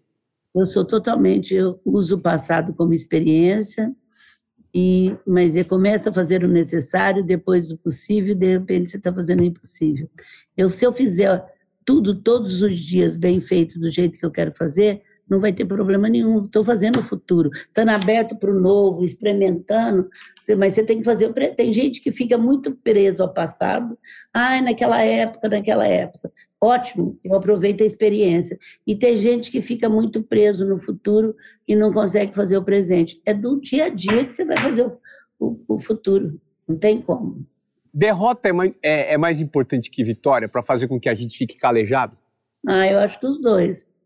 Eu 0.56 0.66
sou 0.68 0.84
totalmente, 0.84 1.54
eu 1.54 1.80
uso 1.86 2.16
o 2.16 2.22
passado 2.22 2.74
como 2.74 2.94
experiência, 2.94 3.94
e, 4.74 5.16
mas 5.26 5.54
você 5.54 5.64
começa 5.64 6.10
a 6.10 6.14
fazer 6.14 6.44
o 6.44 6.48
necessário, 6.48 7.24
depois 7.24 7.72
o 7.72 7.78
possível, 7.78 8.36
de 8.36 8.48
repente 8.48 8.90
você 8.90 8.98
está 8.98 9.14
fazendo 9.14 9.42
o 9.42 9.46
impossível. 9.46 10.10
Eu, 10.56 10.70
se 10.70 10.86
eu 10.86 10.94
fizer 10.94 11.44
tudo 11.86 12.16
todos 12.22 12.62
os 12.62 12.80
dias 12.80 13.16
bem 13.16 13.42
feito 13.42 13.80
do 13.80 13.90
jeito 13.90 14.20
que 14.20 14.26
eu 14.26 14.32
quero 14.32 14.54
fazer, 14.54 15.02
não 15.30 15.40
vai 15.40 15.54
ter 15.54 15.66
problema 15.66 16.10
nenhum. 16.10 16.42
Estou 16.42 16.64
fazendo 16.64 17.00
o 17.00 17.04
futuro, 17.04 17.52
estando 17.54 17.90
aberto 17.90 18.36
para 18.36 18.52
o 18.52 18.60
novo, 18.60 19.06
experimentando. 19.06 20.10
Mas 20.58 20.74
você 20.74 20.84
tem 20.84 21.00
que 21.00 21.04
fazer. 21.04 21.32
Tem 21.56 21.72
gente 21.72 22.02
que 22.02 22.12
fica 22.12 22.38
muito 22.38 22.76
preso 22.76 23.22
ao 23.22 23.32
passado. 23.32 23.98
Ai, 24.34 24.62
naquela 24.62 25.02
época, 25.04 25.48
naquela 25.48 25.88
época. 25.88 26.32
Ótimo, 26.62 27.18
eu 27.24 27.36
aproveito 27.36 27.82
a 27.82 27.86
experiência. 27.86 28.60
E 28.86 28.96
tem 28.96 29.16
gente 29.16 29.50
que 29.50 29.62
fica 29.62 29.88
muito 29.88 30.22
preso 30.22 30.66
no 30.66 30.78
futuro 30.78 31.34
e 31.66 31.76
não 31.76 31.92
consegue 31.94 32.36
fazer 32.36 32.58
o 32.58 32.64
presente. 32.64 33.22
É 33.26 33.34
do 33.34 33.62
dia 33.62 33.86
a 33.86 33.90
dia 33.90 34.26
que 34.26 34.34
você 34.34 34.44
vai 34.44 34.58
fazer 34.58 34.86
o, 34.86 35.00
o, 35.40 35.76
o 35.76 35.78
futuro. 35.78 36.40
Não 36.68 36.78
tem 36.78 37.02
como. 37.02 37.46
Derrota 37.94 38.50
é 38.50 38.52
mais, 38.52 38.74
é, 38.84 39.14
é 39.14 39.18
mais 39.18 39.40
importante 39.40 39.90
que 39.90 40.04
vitória 40.04 40.50
para 40.50 40.62
fazer 40.62 40.88
com 40.88 41.00
que 41.00 41.08
a 41.08 41.14
gente 41.14 41.38
fique 41.38 41.58
calejado? 41.58 42.18
Ah, 42.68 42.86
eu 42.86 43.00
acho 43.00 43.20
que 43.20 43.26
os 43.26 43.40
dois. 43.40 43.98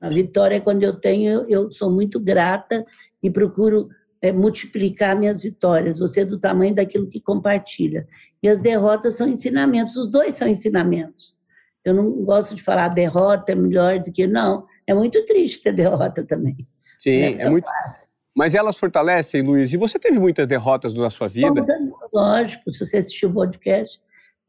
A 0.00 0.08
vitória 0.08 0.56
é 0.56 0.60
quando 0.60 0.82
eu 0.82 0.98
tenho, 0.98 1.44
eu 1.48 1.70
sou 1.70 1.90
muito 1.90 2.18
grata 2.18 2.84
e 3.22 3.30
procuro 3.30 3.90
é, 4.22 4.32
multiplicar 4.32 5.18
minhas 5.18 5.42
vitórias. 5.42 5.98
Você 5.98 6.22
é 6.22 6.24
do 6.24 6.40
tamanho 6.40 6.74
daquilo 6.74 7.08
que 7.08 7.20
compartilha. 7.20 8.08
E 8.42 8.48
as 8.48 8.58
derrotas 8.58 9.16
são 9.16 9.28
ensinamentos, 9.28 9.96
os 9.96 10.06
dois 10.06 10.34
são 10.34 10.48
ensinamentos. 10.48 11.38
Eu 11.84 11.94
não 11.94 12.10
gosto 12.24 12.54
de 12.54 12.62
falar 12.62 12.88
derrota 12.88 13.52
é 13.52 13.54
melhor 13.54 13.98
do 14.00 14.12
que. 14.12 14.26
Não, 14.26 14.66
é 14.86 14.94
muito 14.94 15.24
triste 15.24 15.62
ter 15.62 15.72
derrota 15.72 16.24
também. 16.24 16.56
Sim, 16.98 17.10
é, 17.10 17.42
é 17.42 17.50
muito. 17.50 17.64
Fácil. 17.64 18.08
Mas 18.36 18.54
elas 18.54 18.78
fortalecem, 18.78 19.42
Luiz. 19.42 19.72
E 19.72 19.76
você 19.76 19.98
teve 19.98 20.18
muitas 20.18 20.46
derrotas 20.46 20.94
na 20.94 21.10
sua 21.10 21.28
vida? 21.28 21.66
Lógico, 22.12 22.72
se 22.72 22.86
você 22.86 22.98
assistiu 22.98 23.30
o 23.30 23.34
podcast, 23.34 24.00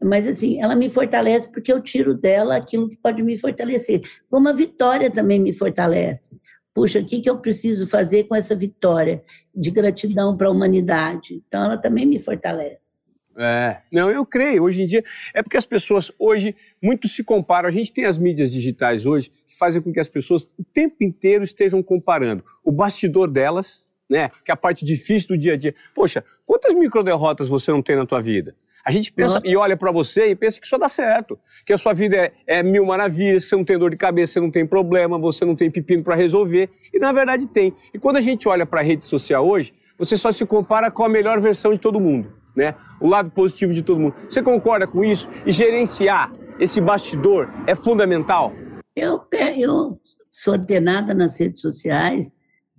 mas, 0.03 0.27
assim, 0.27 0.61
ela 0.61 0.75
me 0.75 0.89
fortalece 0.89 1.51
porque 1.51 1.71
eu 1.71 1.79
tiro 1.79 2.15
dela 2.15 2.55
aquilo 2.55 2.89
que 2.89 2.97
pode 2.97 3.21
me 3.21 3.37
fortalecer. 3.37 4.01
Como 4.29 4.49
a 4.49 4.53
vitória 4.53 5.11
também 5.11 5.39
me 5.39 5.53
fortalece. 5.53 6.39
Puxa, 6.73 6.99
o 6.99 7.05
que, 7.05 7.19
que 7.19 7.29
eu 7.29 7.37
preciso 7.37 7.85
fazer 7.85 8.23
com 8.23 8.35
essa 8.35 8.55
vitória 8.55 9.23
de 9.53 9.69
gratidão 9.69 10.35
para 10.35 10.47
a 10.47 10.51
humanidade? 10.51 11.43
Então, 11.45 11.65
ela 11.65 11.77
também 11.77 12.05
me 12.05 12.19
fortalece. 12.19 12.95
É, 13.37 13.77
não, 13.91 14.09
eu 14.09 14.25
creio. 14.25 14.63
Hoje 14.63 14.83
em 14.83 14.87
dia, 14.87 15.03
é 15.33 15.41
porque 15.41 15.57
as 15.57 15.65
pessoas 15.65 16.11
hoje 16.19 16.55
muito 16.81 17.07
se 17.07 17.23
comparam. 17.23 17.69
A 17.69 17.71
gente 17.71 17.91
tem 17.91 18.05
as 18.05 18.17
mídias 18.17 18.51
digitais 18.51 19.05
hoje 19.05 19.31
que 19.47 19.57
fazem 19.57 19.81
com 19.81 19.91
que 19.91 19.99
as 19.99 20.09
pessoas 20.09 20.45
o 20.57 20.63
tempo 20.63 21.03
inteiro 21.03 21.43
estejam 21.43 21.81
comparando 21.81 22.43
o 22.63 22.71
bastidor 22.71 23.29
delas, 23.29 23.87
né, 24.09 24.29
que 24.43 24.51
é 24.51 24.53
a 24.53 24.57
parte 24.57 24.83
difícil 24.83 25.29
do 25.29 25.37
dia 25.37 25.53
a 25.53 25.57
dia. 25.57 25.73
Poxa, 25.95 26.23
quantas 26.45 26.73
microderrotas 26.73 27.47
você 27.47 27.71
não 27.71 27.81
tem 27.81 27.95
na 27.95 28.05
tua 28.05 28.21
vida? 28.21 28.55
A 28.83 28.91
gente 28.91 29.11
pensa 29.11 29.39
e 29.43 29.55
olha 29.55 29.77
para 29.77 29.91
você 29.91 30.29
e 30.29 30.35
pensa 30.35 30.59
que 30.59 30.67
só 30.67 30.77
dá 30.77 30.89
certo, 30.89 31.39
que 31.65 31.71
a 31.71 31.77
sua 31.77 31.93
vida 31.93 32.17
é, 32.17 32.33
é, 32.47 32.63
mil 32.63 32.85
maravilhas, 32.85 33.43
que 33.43 33.49
você 33.49 33.55
não 33.55 33.63
tem 33.63 33.77
dor 33.77 33.91
de 33.91 33.97
cabeça, 33.97 34.33
você 34.33 34.39
não 34.39 34.49
tem 34.49 34.65
problema, 34.65 35.19
você 35.19 35.45
não 35.45 35.55
tem 35.55 35.69
pepino 35.69 36.03
para 36.03 36.15
resolver. 36.15 36.69
E 36.91 36.99
na 36.99 37.11
verdade 37.11 37.45
tem. 37.47 37.73
E 37.93 37.99
quando 37.99 38.17
a 38.17 38.21
gente 38.21 38.47
olha 38.49 38.65
para 38.65 38.79
a 38.81 38.83
rede 38.83 39.05
social 39.05 39.47
hoje, 39.47 39.73
você 39.97 40.17
só 40.17 40.31
se 40.31 40.45
compara 40.45 40.89
com 40.89 41.03
a 41.03 41.09
melhor 41.09 41.39
versão 41.39 41.73
de 41.73 41.79
todo 41.79 41.99
mundo, 41.99 42.33
né? 42.55 42.75
O 42.99 43.07
lado 43.07 43.31
positivo 43.31 43.73
de 43.73 43.81
todo 43.81 43.99
mundo. 43.99 44.15
Você 44.29 44.41
concorda 44.41 44.87
com 44.87 45.03
isso? 45.03 45.29
E 45.45 45.51
gerenciar 45.51 46.31
esse 46.59 46.79
bastidor 46.79 47.49
é 47.65 47.75
fundamental? 47.75 48.53
Eu, 48.95 49.21
eu 49.57 49.99
sou 50.29 50.53
ordenada 50.53 51.13
nas 51.13 51.39
redes 51.39 51.61
sociais, 51.61 52.31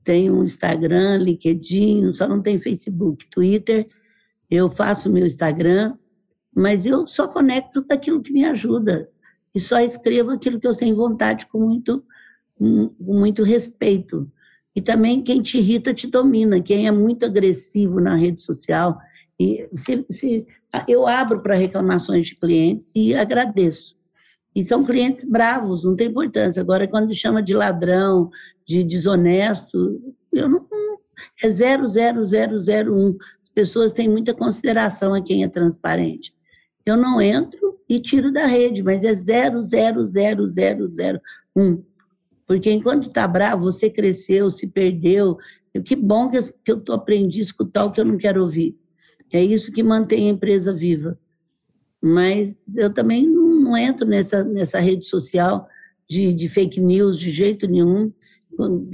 tenho 0.05 0.39
um 0.39 0.45
Instagram, 0.45 1.19
LinkedIn, 1.19 2.13
só 2.13 2.27
não 2.27 2.43
tem 2.43 2.59
Facebook, 2.59 3.29
Twitter. 3.31 3.87
Eu 4.51 4.69
faço 4.69 5.11
meu 5.11 5.25
Instagram, 5.25 5.95
mas 6.55 6.85
eu 6.85 7.07
só 7.07 7.27
conecto 7.29 7.83
daquilo 7.83 8.23
que 8.23 8.33
me 8.33 8.45
ajuda 8.45 9.09
e 9.55 9.61
só 9.61 9.81
escrevo 9.81 10.31
aquilo 10.31 10.59
que 10.59 10.67
eu 10.67 10.77
tenho 10.77 10.97
vontade 10.97 11.47
com 11.47 11.59
muito, 11.59 12.05
com 12.59 12.93
muito 12.99 13.43
respeito. 13.43 14.31
E 14.75 14.81
também 14.81 15.23
quem 15.23 15.43
te 15.43 15.59
irrita 15.59 15.93
te 15.93 16.07
domina, 16.07 16.61
quem 16.61 16.87
é 16.87 16.91
muito 16.91 17.25
agressivo 17.25 18.01
na 18.01 18.15
rede 18.15 18.43
social. 18.43 18.99
E 19.39 19.69
se, 19.75 20.05
se 20.11 20.47
eu 20.87 21.07
abro 21.07 21.43
para 21.43 21.55
reclamações 21.55 22.29
de 22.29 22.37
clientes 22.37 22.95
e 22.95 23.15
agradeço. 23.15 23.97
E 24.55 24.63
são 24.63 24.85
clientes 24.85 25.25
bravos, 25.25 25.83
não 25.85 25.97
tem 25.97 26.09
importância. 26.09 26.61
Agora, 26.61 26.87
quando 26.87 27.15
chama 27.15 27.43
de 27.43 27.55
ladrão, 27.55 28.29
de 28.67 28.85
desonesto, 28.85 29.99
eu 30.33 30.47
não. 30.49 30.67
É 31.43 31.49
00001. 31.49 33.17
As 33.41 33.49
pessoas 33.49 33.93
têm 33.93 34.09
muita 34.09 34.35
consideração 34.35 35.15
a 35.15 35.23
quem 35.23 35.45
é 35.45 35.49
transparente. 35.49 36.35
Eu 36.85 36.97
não 36.97 37.23
entro 37.23 37.79
e 37.89 38.01
tiro 38.01 38.33
da 38.33 38.47
rede, 38.47 38.83
mas 38.83 39.05
é 39.05 39.15
00001. 39.15 41.85
Porque 42.47 42.73
enquanto 42.73 43.09
está 43.09 43.29
bravo, 43.29 43.71
você 43.71 43.89
cresceu, 43.89 44.51
se 44.51 44.67
perdeu. 44.67 45.39
Que 45.85 45.95
bom 45.95 46.29
que 46.29 46.39
eu 46.69 46.83
aprendi 46.91 47.39
a 47.41 47.43
escutar 47.43 47.85
o 47.85 47.93
que 47.93 48.01
eu 48.01 48.05
não 48.05 48.19
quero 48.19 48.43
ouvir. 48.43 48.77
É 49.33 49.43
isso 49.43 49.73
que 49.73 49.83
mantém 49.83 50.29
a 50.29 50.33
empresa 50.33 50.73
viva. 50.73 51.19
Mas 52.01 52.77
eu 52.77 52.93
também 52.93 53.27
não, 53.27 53.77
entro 53.77 54.07
nessa, 54.07 54.45
nessa 54.45 54.79
rede 54.79 55.07
social 55.07 55.67
de, 56.09 56.35
de, 56.35 56.49
fake 56.49 56.81
news 56.81 57.19
de 57.19 57.31
jeito 57.31 57.67
nenhum. 57.67 58.13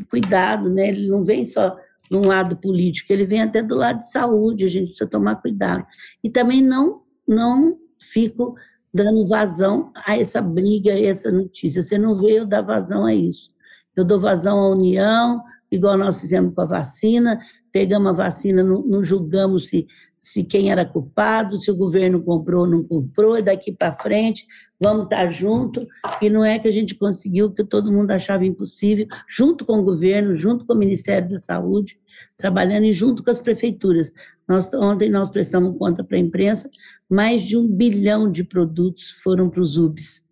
Cuidado, 0.08 0.70
né? 0.70 0.88
Ele 0.88 1.08
não 1.08 1.24
vem 1.24 1.44
só 1.44 1.76
de 2.10 2.16
um 2.16 2.26
lado 2.26 2.56
político, 2.56 3.12
ele 3.12 3.26
vem 3.26 3.42
até 3.42 3.62
do 3.62 3.74
lado 3.74 3.98
de 3.98 4.10
saúde, 4.10 4.64
a 4.64 4.68
gente 4.68 4.88
precisa 4.88 5.10
tomar 5.10 5.36
cuidado. 5.36 5.84
E 6.22 6.30
também 6.30 6.62
não, 6.62 7.02
não 7.26 7.76
fico 8.00 8.54
dando 8.92 9.26
vazão 9.26 9.92
a 9.94 10.16
essa 10.16 10.40
briga, 10.40 10.92
a 10.92 11.00
essa 11.00 11.30
notícia. 11.30 11.82
Você 11.82 11.98
não 11.98 12.18
eu 12.26 12.46
dar 12.46 12.62
vazão 12.62 13.04
a 13.04 13.14
isso. 13.14 13.50
Eu 13.96 14.04
dou 14.04 14.18
vazão 14.18 14.58
à 14.58 14.70
união, 14.70 15.42
igual 15.70 15.98
nós 15.98 16.20
fizemos 16.20 16.54
com 16.54 16.60
a 16.62 16.66
vacina, 16.66 17.38
pegamos 17.78 18.10
a 18.10 18.24
vacina, 18.24 18.60
não, 18.64 18.82
não 18.82 19.04
julgamos 19.04 19.68
se, 19.68 19.86
se 20.16 20.42
quem 20.42 20.68
era 20.68 20.84
culpado, 20.84 21.56
se 21.56 21.70
o 21.70 21.76
governo 21.76 22.20
comprou 22.20 22.62
ou 22.62 22.66
não 22.66 22.82
comprou, 22.82 23.38
e 23.38 23.42
daqui 23.42 23.70
para 23.70 23.94
frente 23.94 24.44
vamos 24.80 25.04
estar 25.04 25.30
junto, 25.30 25.86
e 26.20 26.28
não 26.28 26.44
é 26.44 26.58
que 26.58 26.66
a 26.66 26.72
gente 26.72 26.96
conseguiu 26.96 27.46
o 27.46 27.52
que 27.52 27.62
todo 27.62 27.92
mundo 27.92 28.10
achava 28.10 28.44
impossível, 28.44 29.06
junto 29.28 29.64
com 29.64 29.78
o 29.78 29.84
governo, 29.84 30.34
junto 30.34 30.66
com 30.66 30.72
o 30.72 30.76
Ministério 30.76 31.28
da 31.30 31.38
Saúde, 31.38 32.00
trabalhando 32.36 32.84
e 32.84 32.92
junto 32.92 33.22
com 33.22 33.30
as 33.30 33.40
prefeituras. 33.40 34.12
Nós, 34.48 34.68
ontem 34.74 35.08
nós 35.08 35.30
prestamos 35.30 35.78
conta 35.78 36.02
para 36.02 36.16
a 36.16 36.20
imprensa, 36.20 36.68
mais 37.08 37.42
de 37.42 37.56
um 37.56 37.64
bilhão 37.64 38.28
de 38.28 38.42
produtos 38.42 39.12
foram 39.22 39.48
para 39.48 39.60
os 39.60 39.76
UBS, 39.76 40.24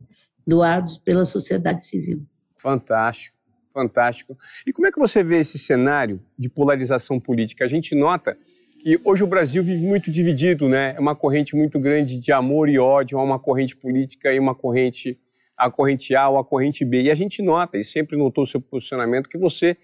doados 0.44 0.98
pela 0.98 1.24
sociedade 1.24 1.84
civil. 1.84 2.26
Fantástico 2.58 3.35
fantástico. 3.76 4.38
E 4.66 4.72
como 4.72 4.86
é 4.86 4.90
que 4.90 4.98
você 4.98 5.22
vê 5.22 5.38
esse 5.40 5.58
cenário 5.58 6.18
de 6.38 6.48
polarização 6.48 7.20
política? 7.20 7.62
A 7.62 7.68
gente 7.68 7.94
nota 7.94 8.38
que 8.80 8.98
hoje 9.04 9.22
o 9.22 9.26
Brasil 9.26 9.62
vive 9.62 9.84
muito 9.84 10.10
dividido, 10.10 10.66
né? 10.66 10.94
É 10.96 11.00
uma 11.00 11.14
corrente 11.14 11.54
muito 11.54 11.78
grande 11.78 12.18
de 12.18 12.32
amor 12.32 12.70
e 12.70 12.78
ódio, 12.78 13.18
há 13.18 13.22
uma 13.22 13.38
corrente 13.38 13.76
política 13.76 14.32
e 14.32 14.38
uma 14.38 14.54
corrente 14.54 15.18
a 15.58 15.70
corrente 15.70 16.14
A 16.14 16.28
ou 16.28 16.38
a 16.38 16.44
corrente 16.44 16.84
B. 16.84 17.02
E 17.02 17.10
a 17.10 17.14
gente 17.14 17.42
nota, 17.42 17.78
e 17.78 17.84
sempre 17.84 18.16
notou 18.16 18.44
o 18.44 18.46
seu 18.46 18.60
posicionamento, 18.60 19.28
que 19.28 19.38
você 19.38 19.76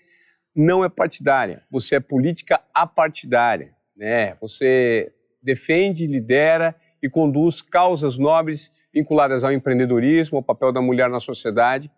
não 0.55 0.85
é 0.85 0.89
partidária, 0.89 1.63
você 1.71 1.97
é 1.97 2.01
política 2.01 2.61
apartidária, 2.75 3.75
né? 3.97 4.37
Você 4.41 5.13
defende, 5.43 6.07
lidera 6.07 6.75
e 7.03 7.09
conduz 7.11 7.61
causas 7.61 8.17
nobres 8.19 8.71
vinculadas 8.93 9.45
ao 9.45 9.53
empreendedorismo, 9.53 10.37
ao 10.37 10.43
papel 10.43 10.73
da 10.73 10.81
mulher 10.81 11.09
na 11.09 11.21
sociedade. 11.21 11.91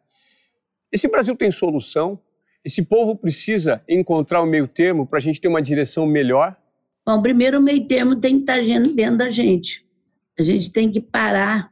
Esse 0.94 1.08
Brasil 1.08 1.34
tem 1.34 1.50
solução? 1.50 2.20
Esse 2.64 2.80
povo 2.80 3.16
precisa 3.16 3.82
encontrar 3.88 4.40
o 4.40 4.46
meio 4.46 4.68
termo 4.68 5.04
para 5.04 5.18
a 5.18 5.20
gente 5.20 5.40
ter 5.40 5.48
uma 5.48 5.60
direção 5.60 6.06
melhor? 6.06 6.56
Bom, 7.04 7.20
primeiro 7.20 7.58
o 7.58 7.60
meio 7.60 7.84
termo 7.88 8.14
tem 8.14 8.36
que 8.36 8.42
estar 8.42 8.58
tá 8.58 8.92
dentro 8.94 9.16
da 9.16 9.28
gente. 9.28 9.84
A 10.38 10.42
gente 10.44 10.70
tem 10.70 10.88
que 10.88 11.00
parar. 11.00 11.68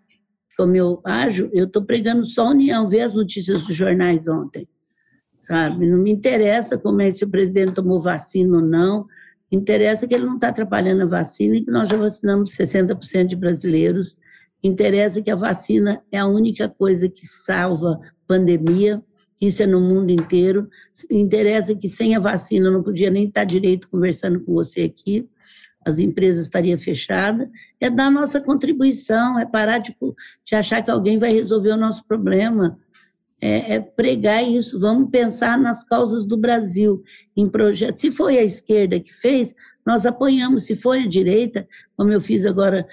Como 0.56 0.74
eu 0.74 1.00
ajo, 1.04 1.48
eu 1.52 1.66
estou 1.66 1.84
pregando 1.84 2.26
só 2.26 2.50
união, 2.50 2.88
ver 2.88 3.02
as 3.02 3.14
notícias 3.14 3.64
dos 3.64 3.76
jornais 3.76 4.26
ontem. 4.26 4.66
Sabe? 5.38 5.86
Não 5.86 5.98
me 5.98 6.10
interessa 6.10 6.76
como 6.76 7.00
é 7.00 7.12
se 7.12 7.22
o 7.22 7.30
presidente 7.30 7.74
tomou 7.74 8.00
vacina 8.00 8.56
ou 8.56 8.62
não. 8.62 9.06
Interessa 9.52 10.08
que 10.08 10.14
ele 10.14 10.26
não 10.26 10.34
está 10.34 10.48
atrapalhando 10.48 11.04
a 11.04 11.06
vacina 11.06 11.58
e 11.58 11.64
que 11.64 11.70
nós 11.70 11.88
já 11.88 11.96
vacinamos 11.96 12.56
60% 12.56 13.26
de 13.26 13.36
brasileiros. 13.36 14.16
Interessa 14.64 15.22
que 15.22 15.30
a 15.30 15.36
vacina 15.36 16.02
é 16.10 16.18
a 16.18 16.26
única 16.26 16.68
coisa 16.68 17.08
que 17.08 17.24
salva 17.24 18.00
pandemia 18.26 19.00
isso 19.42 19.60
é 19.60 19.66
no 19.66 19.80
mundo 19.80 20.12
inteiro. 20.12 20.68
Interessa 21.10 21.74
que 21.74 21.88
sem 21.88 22.14
a 22.14 22.20
vacina 22.20 22.68
eu 22.68 22.72
não 22.72 22.82
podia 22.82 23.10
nem 23.10 23.24
estar 23.24 23.44
direito 23.44 23.88
conversando 23.88 24.40
com 24.40 24.54
você 24.54 24.82
aqui, 24.82 25.28
as 25.84 25.98
empresas 25.98 26.44
estariam 26.44 26.78
fechadas. 26.78 27.48
É 27.80 27.90
dar 27.90 28.08
nossa 28.08 28.40
contribuição, 28.40 29.40
é 29.40 29.44
parar 29.44 29.78
de, 29.78 29.96
de 30.46 30.54
achar 30.54 30.80
que 30.80 30.92
alguém 30.92 31.18
vai 31.18 31.32
resolver 31.32 31.70
o 31.70 31.76
nosso 31.76 32.06
problema. 32.06 32.78
É, 33.40 33.74
é, 33.74 33.80
pregar 33.80 34.48
isso. 34.48 34.78
Vamos 34.78 35.10
pensar 35.10 35.58
nas 35.58 35.82
causas 35.82 36.24
do 36.24 36.36
Brasil, 36.36 37.02
em 37.36 37.48
projetos. 37.48 38.00
Se 38.00 38.12
foi 38.12 38.38
a 38.38 38.44
esquerda 38.44 39.00
que 39.00 39.12
fez, 39.12 39.52
nós 39.84 40.06
apoiamos. 40.06 40.62
Se 40.62 40.76
foi 40.76 41.00
a 41.02 41.08
direita, 41.08 41.66
como 41.96 42.12
eu 42.12 42.20
fiz 42.20 42.46
agora 42.46 42.86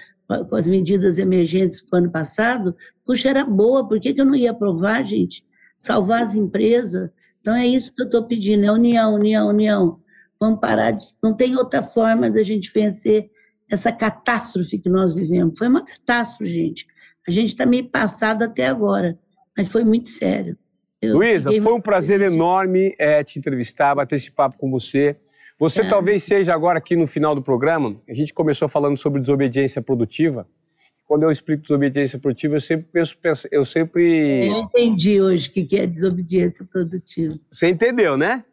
com 0.48 0.56
as 0.56 0.66
medidas 0.66 1.18
emergentes 1.18 1.80
do 1.80 1.96
ano 1.96 2.10
passado, 2.10 2.74
puxa, 3.06 3.28
era 3.28 3.44
boa, 3.44 3.86
por 3.86 4.00
que, 4.00 4.12
que 4.12 4.20
eu 4.20 4.24
não 4.24 4.34
ia 4.34 4.50
aprovar, 4.50 5.04
gente? 5.04 5.44
Salvar 5.80 6.22
as 6.22 6.34
empresas. 6.34 7.10
Então 7.40 7.54
é 7.54 7.66
isso 7.66 7.92
que 7.94 8.02
eu 8.02 8.04
estou 8.04 8.24
pedindo, 8.24 8.64
é 8.66 8.70
união, 8.70 9.14
união, 9.14 9.48
união. 9.48 10.00
Vamos 10.38 10.60
parar 10.60 10.92
de. 10.92 11.06
Não 11.22 11.34
tem 11.34 11.56
outra 11.56 11.82
forma 11.82 12.30
da 12.30 12.42
gente 12.42 12.70
vencer 12.72 13.30
essa 13.68 13.90
catástrofe 13.90 14.78
que 14.78 14.90
nós 14.90 15.14
vivemos. 15.14 15.58
Foi 15.58 15.68
uma 15.68 15.84
catástrofe, 15.84 16.50
gente. 16.50 16.86
A 17.26 17.30
gente 17.30 17.48
está 17.48 17.64
meio 17.64 17.88
passado 17.88 18.42
até 18.42 18.66
agora, 18.66 19.18
mas 19.56 19.68
foi 19.68 19.84
muito 19.84 20.10
sério. 20.10 20.56
Eu 21.00 21.16
Luísa, 21.16 21.50
foi 21.50 21.72
um 21.72 21.80
prazer 21.80 22.20
enorme 22.20 22.94
é, 22.98 23.24
te 23.24 23.38
entrevistar, 23.38 23.94
bater 23.94 24.16
esse 24.16 24.30
papo 24.30 24.58
com 24.58 24.70
você. 24.70 25.16
Você 25.58 25.80
é. 25.80 25.88
talvez 25.88 26.22
seja 26.22 26.54
agora 26.54 26.78
aqui 26.78 26.94
no 26.94 27.06
final 27.06 27.34
do 27.34 27.42
programa, 27.42 27.98
a 28.08 28.12
gente 28.12 28.34
começou 28.34 28.68
falando 28.68 28.98
sobre 28.98 29.20
desobediência 29.20 29.80
produtiva 29.80 30.46
quando 31.10 31.24
eu 31.24 31.30
explico 31.32 31.62
desobediência 31.62 32.20
produtiva, 32.20 32.54
eu 32.54 32.60
sempre 32.60 32.86
penso, 32.92 33.16
eu 33.50 33.64
sempre... 33.64 34.46
Eu 34.46 34.60
entendi 34.60 35.20
hoje 35.20 35.48
o 35.48 35.52
que 35.52 35.76
é 35.76 35.84
desobediência 35.84 36.64
produtiva. 36.64 37.34
Você 37.50 37.66
entendeu, 37.66 38.16
né? 38.16 38.44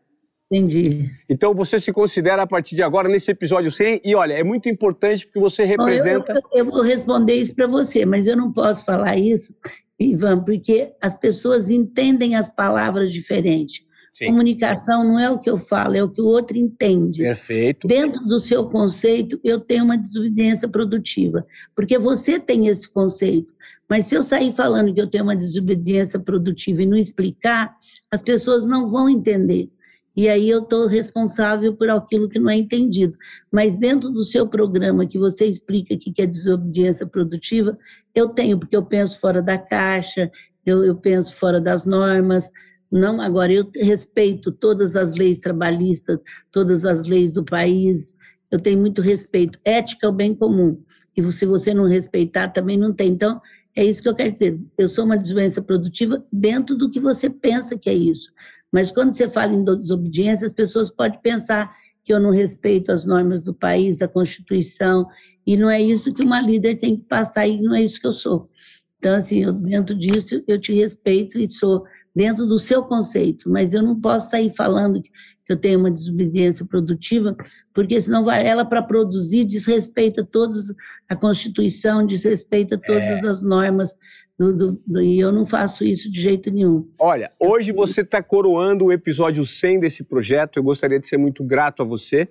Entendi. 0.51 1.11
Então 1.29 1.53
você 1.53 1.79
se 1.79 1.93
considera 1.93 2.41
a 2.41 2.47
partir 2.47 2.75
de 2.75 2.81
agora 2.81 3.07
nesse 3.07 3.29
episódio 3.29 3.71
100 3.71 4.01
e 4.03 4.15
olha, 4.15 4.33
é 4.33 4.43
muito 4.43 4.67
importante 4.69 5.27
porque 5.27 5.39
você 5.39 5.65
representa. 5.65 6.31
Eu, 6.33 6.41
eu, 6.51 6.65
eu 6.65 6.71
vou 6.71 6.81
responder 6.81 7.35
isso 7.35 7.53
para 7.53 7.67
você, 7.67 8.07
mas 8.07 8.25
eu 8.25 8.35
não 8.35 8.51
posso 8.51 8.83
falar 8.83 9.15
isso, 9.19 9.53
Ivan, 9.99 10.43
porque 10.43 10.93
as 10.99 11.15
pessoas 11.15 11.69
entendem 11.69 12.35
as 12.35 12.49
palavras 12.49 13.13
diferentes. 13.13 13.85
Sim. 14.17 14.25
Comunicação 14.29 15.03
não 15.03 15.19
é 15.19 15.29
o 15.29 15.37
que 15.37 15.47
eu 15.47 15.57
falo, 15.57 15.95
é 15.95 16.01
o 16.01 16.09
que 16.09 16.19
o 16.19 16.25
outro 16.25 16.57
entende. 16.57 17.21
Perfeito. 17.21 17.87
Dentro 17.87 18.25
do 18.25 18.39
seu 18.39 18.67
conceito, 18.67 19.39
eu 19.43 19.59
tenho 19.59 19.83
uma 19.85 19.95
desobediência 19.95 20.67
produtiva, 20.67 21.45
porque 21.75 21.99
você 21.99 22.39
tem 22.39 22.65
esse 22.65 22.89
conceito. 22.89 23.53
Mas 23.87 24.05
se 24.05 24.15
eu 24.15 24.23
sair 24.23 24.51
falando 24.51 24.91
que 24.91 24.99
eu 24.99 25.05
tenho 25.05 25.23
uma 25.23 25.35
desobediência 25.35 26.19
produtiva 26.19 26.81
e 26.81 26.87
não 26.87 26.97
explicar, 26.97 27.75
as 28.09 28.19
pessoas 28.19 28.65
não 28.65 28.87
vão 28.87 29.07
entender. 29.07 29.69
E 30.15 30.27
aí 30.27 30.49
eu 30.49 30.63
estou 30.63 30.87
responsável 30.87 31.75
por 31.75 31.87
aquilo 31.91 32.27
que 32.27 32.39
não 32.39 32.49
é 32.49 32.57
entendido. 32.57 33.15
Mas 33.51 33.75
dentro 33.75 34.09
do 34.09 34.23
seu 34.23 34.47
programa 34.47 35.05
que 35.05 35.19
você 35.19 35.45
explica 35.45 35.93
o 35.93 35.99
que 35.99 36.19
é 36.19 36.25
desobediência 36.25 37.05
produtiva, 37.05 37.77
eu 38.15 38.29
tenho, 38.29 38.57
porque 38.57 38.75
eu 38.75 38.83
penso 38.83 39.19
fora 39.19 39.43
da 39.43 39.59
caixa, 39.59 40.31
eu, 40.65 40.83
eu 40.83 40.95
penso 40.95 41.35
fora 41.35 41.61
das 41.61 41.85
normas, 41.85 42.49
não, 42.91 43.21
agora 43.21 43.51
eu 43.51 43.69
respeito 43.75 44.51
todas 44.51 44.95
as 44.95 45.13
leis 45.13 45.39
trabalhistas, 45.39 46.19
todas 46.51 46.85
as 46.85 47.07
leis 47.07 47.31
do 47.31 47.43
país, 47.43 48.15
eu 48.49 48.59
tenho 48.59 48.79
muito 48.79 49.01
respeito. 49.01 49.59
Ética 49.63 50.07
é 50.07 50.09
o 50.09 50.13
bem 50.13 50.33
comum. 50.33 50.81
e 51.15 51.23
se 51.31 51.45
você 51.45 51.73
não 51.73 51.85
respeitar, 51.85 52.49
também 52.49 52.77
não 52.77 52.93
tem. 52.93 53.09
Então, 53.09 53.41
é 53.75 53.83
isso 53.83 54.01
que 54.01 54.09
eu 54.09 54.15
quero 54.15 54.31
dizer. 54.31 54.57
Eu 54.77 54.87
sou 54.87 55.05
uma 55.05 55.17
desobediência 55.17 55.61
produtiva 55.61 56.23
dentro 56.31 56.77
do 56.77 56.89
que 56.89 56.99
você 56.99 57.29
pensa 57.29 57.77
que 57.77 57.89
é 57.89 57.93
isso. 57.93 58.31
Mas 58.71 58.91
quando 58.91 59.15
você 59.15 59.29
fala 59.29 59.53
em 59.53 59.63
desobediência, 59.63 60.45
as 60.45 60.53
pessoas 60.53 60.89
podem 60.89 61.19
pensar 61.21 61.75
que 62.03 62.13
eu 62.13 62.19
não 62.19 62.31
respeito 62.31 62.91
as 62.91 63.03
normas 63.03 63.41
do 63.41 63.53
país, 63.53 63.97
da 63.97 64.07
Constituição, 64.07 65.07
e 65.45 65.57
não 65.57 65.69
é 65.69 65.81
isso 65.81 66.13
que 66.13 66.23
uma 66.23 66.41
líder 66.41 66.77
tem 66.77 66.97
que 66.97 67.03
passar, 67.03 67.47
e 67.47 67.61
não 67.61 67.75
é 67.75 67.83
isso 67.83 67.99
que 67.99 68.07
eu 68.07 68.11
sou. 68.11 68.49
Então, 68.97 69.13
assim, 69.15 69.43
eu, 69.43 69.53
dentro 69.53 69.95
disso, 69.95 70.43
eu 70.47 70.59
te 70.59 70.73
respeito 70.73 71.39
e 71.39 71.47
sou 71.47 71.83
dentro 72.17 72.47
do 72.47 72.57
seu 72.57 72.81
conceito, 72.81 73.47
mas 73.47 73.75
eu 73.75 73.83
não 73.83 74.01
posso 74.01 74.31
sair 74.31 74.49
falando 74.49 74.99
que 75.03 75.53
eu 75.53 75.55
tenho 75.55 75.79
uma 75.79 75.91
desobediência 75.91 76.65
produtiva, 76.65 77.37
porque 77.71 78.01
senão 78.01 78.25
vai 78.25 78.45
ela 78.45 78.65
para 78.65 78.81
produzir 78.81 79.45
desrespeita 79.45 80.25
todos 80.25 80.73
a 81.07 81.15
Constituição, 81.15 82.05
desrespeita 82.05 82.75
todas 82.75 83.23
é. 83.23 83.27
as 83.27 83.39
normas 83.39 83.95
do, 84.37 84.51
do, 84.51 84.81
do, 84.85 85.01
e 85.01 85.19
eu 85.19 85.31
não 85.31 85.45
faço 85.45 85.85
isso 85.85 86.11
de 86.11 86.19
jeito 86.19 86.51
nenhum. 86.51 86.89
Olha, 86.97 87.31
hoje 87.39 87.71
você 87.71 88.01
está 88.01 88.21
coroando 88.21 88.85
o 88.85 88.91
episódio 88.91 89.45
100 89.45 89.79
desse 89.79 90.03
projeto. 90.03 90.57
Eu 90.57 90.63
gostaria 90.63 90.99
de 90.99 91.05
ser 91.05 91.17
muito 91.17 91.43
grato 91.43 91.83
a 91.83 91.85
você 91.85 92.27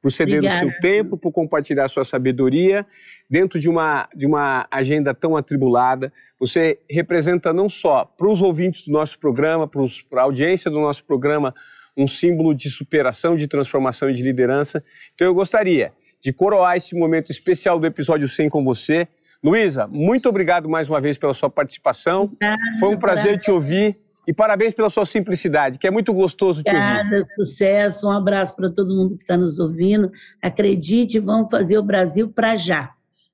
por 0.00 0.10
ceder 0.10 0.38
Obrigada. 0.38 0.66
o 0.66 0.70
seu 0.70 0.80
tempo, 0.80 1.16
por 1.16 1.30
compartilhar 1.30 1.88
sua 1.88 2.04
sabedoria 2.04 2.86
dentro 3.28 3.58
de 3.58 3.68
uma, 3.68 4.08
de 4.14 4.26
uma 4.26 4.66
agenda 4.70 5.14
tão 5.14 5.36
atribulada. 5.36 6.12
Você 6.38 6.78
representa 6.90 7.52
não 7.52 7.68
só 7.68 8.04
para 8.04 8.28
os 8.28 8.40
ouvintes 8.40 8.86
do 8.86 8.92
nosso 8.92 9.18
programa, 9.18 9.68
para 9.68 10.22
a 10.22 10.24
audiência 10.24 10.70
do 10.70 10.80
nosso 10.80 11.04
programa, 11.04 11.54
um 11.96 12.06
símbolo 12.06 12.54
de 12.54 12.70
superação, 12.70 13.36
de 13.36 13.46
transformação 13.46 14.08
e 14.08 14.14
de 14.14 14.22
liderança. 14.22 14.82
Então 15.14 15.26
eu 15.26 15.34
gostaria 15.34 15.92
de 16.22 16.32
coroar 16.32 16.76
esse 16.76 16.94
momento 16.94 17.30
especial 17.30 17.78
do 17.78 17.86
episódio 17.86 18.28
100 18.28 18.48
com 18.48 18.64
você. 18.64 19.06
Luísa, 19.42 19.86
muito 19.86 20.28
obrigado 20.28 20.68
mais 20.68 20.88
uma 20.88 21.00
vez 21.00 21.16
pela 21.18 21.34
sua 21.34 21.50
participação. 21.50 22.24
Obrigada, 22.24 22.60
Foi 22.78 22.88
um 22.88 22.98
prazer 22.98 23.38
te 23.38 23.50
ouvir 23.50 23.98
e 24.30 24.32
parabéns 24.32 24.72
pela 24.72 24.88
sua 24.88 25.04
simplicidade, 25.04 25.76
que 25.76 25.88
é 25.88 25.90
muito 25.90 26.14
gostoso 26.14 26.62
te 26.62 26.68
Obrigada, 26.70 27.16
ouvir. 27.16 27.26
sucesso, 27.34 28.06
um 28.06 28.12
abraço 28.12 28.54
para 28.54 28.70
todo 28.70 28.94
mundo 28.94 29.16
que 29.16 29.24
está 29.24 29.36
nos 29.36 29.58
ouvindo. 29.58 30.08
Acredite, 30.40 31.18
vamos 31.18 31.50
fazer 31.50 31.76
o 31.78 31.82
Brasil 31.82 32.30
para 32.30 32.56
já. 32.56 32.92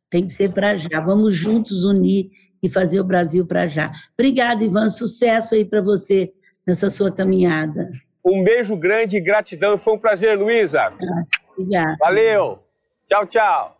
Tem 0.08 0.26
que 0.26 0.32
ser 0.32 0.54
para 0.54 0.74
já. 0.74 0.98
Vamos 0.98 1.36
juntos 1.36 1.84
unir 1.84 2.30
e 2.62 2.70
fazer 2.70 2.98
o 2.98 3.04
Brasil 3.04 3.44
para 3.44 3.66
já. 3.66 3.92
Obrigada, 4.14 4.64
Ivan. 4.64 4.88
Sucesso 4.88 5.54
aí 5.54 5.66
para 5.66 5.82
você 5.82 6.32
nessa 6.66 6.88
sua 6.88 7.12
caminhada. 7.12 7.90
Um 8.24 8.42
beijo 8.42 8.74
grande 8.74 9.18
e 9.18 9.20
gratidão. 9.20 9.76
Foi 9.76 9.92
um 9.92 9.98
prazer, 9.98 10.38
Luísa. 10.38 10.94
Obrigada. 11.52 11.94
Valeu. 12.00 12.60
Tchau, 13.04 13.26
tchau. 13.26 13.76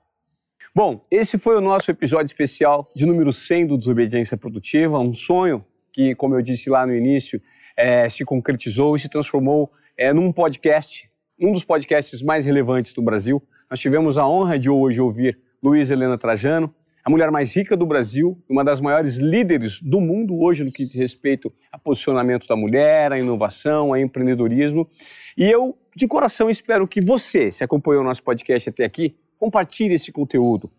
Bom, 0.75 1.01
esse 1.11 1.39
foi 1.39 1.57
o 1.57 1.63
nosso 1.63 1.91
episódio 1.91 2.27
especial 2.27 2.87
de 2.95 3.07
número 3.07 3.33
100 3.33 3.69
do 3.69 3.79
Desobediência 3.79 4.37
Produtiva, 4.37 4.99
um 4.99 5.15
sonho 5.15 5.65
que, 5.97 6.15
como 6.15 6.35
eu 6.35 6.43
disse 6.43 6.69
lá 6.69 6.87
no 6.87 6.95
início, 6.95 7.41
é, 7.75 8.07
se 8.11 8.23
concretizou 8.23 8.95
e 8.95 9.01
se 9.01 9.09
transformou 9.09 9.73
é, 9.97 10.13
num 10.13 10.31
podcast, 10.31 11.11
um 11.41 11.53
dos 11.53 11.65
podcasts 11.65 12.21
mais 12.21 12.45
relevantes 12.45 12.93
do 12.93 13.01
Brasil. 13.01 13.43
Nós 13.71 13.81
tivemos 13.81 14.19
a 14.19 14.29
honra 14.29 14.59
de 14.59 14.69
hoje 14.69 15.01
ouvir 15.01 15.39
Luiz 15.63 15.91
Helena 15.91 16.19
Trajano, 16.19 16.73
a 17.03 17.09
mulher 17.09 17.31
mais 17.31 17.57
rica 17.57 17.75
do 17.75 17.87
Brasil, 17.87 18.39
uma 18.47 18.63
das 18.63 18.79
maiores 18.79 19.17
líderes 19.17 19.81
do 19.81 19.99
mundo 19.99 20.39
hoje 20.39 20.65
no 20.65 20.71
que 20.71 20.85
diz 20.85 20.95
respeito 20.97 21.51
a 21.73 21.79
posicionamento 21.79 22.47
da 22.47 22.57
mulher, 22.57 23.11
a 23.11 23.19
inovação, 23.19 23.95
a 23.95 24.01
empreendedorismo. 24.01 24.87
E 25.35 25.51
eu, 25.51 25.79
de 25.97 26.07
coração, 26.07 26.51
espero 26.51 26.87
que 26.87 27.01
você, 27.01 27.51
se 27.51 27.65
acompanhou 27.65 28.03
o 28.03 28.05
nosso 28.05 28.23
podcast 28.23 28.69
até 28.69 28.85
aqui, 28.85 29.17
compartilhe 29.39 29.95
esse 29.95 30.13
conteúdo. 30.13 30.71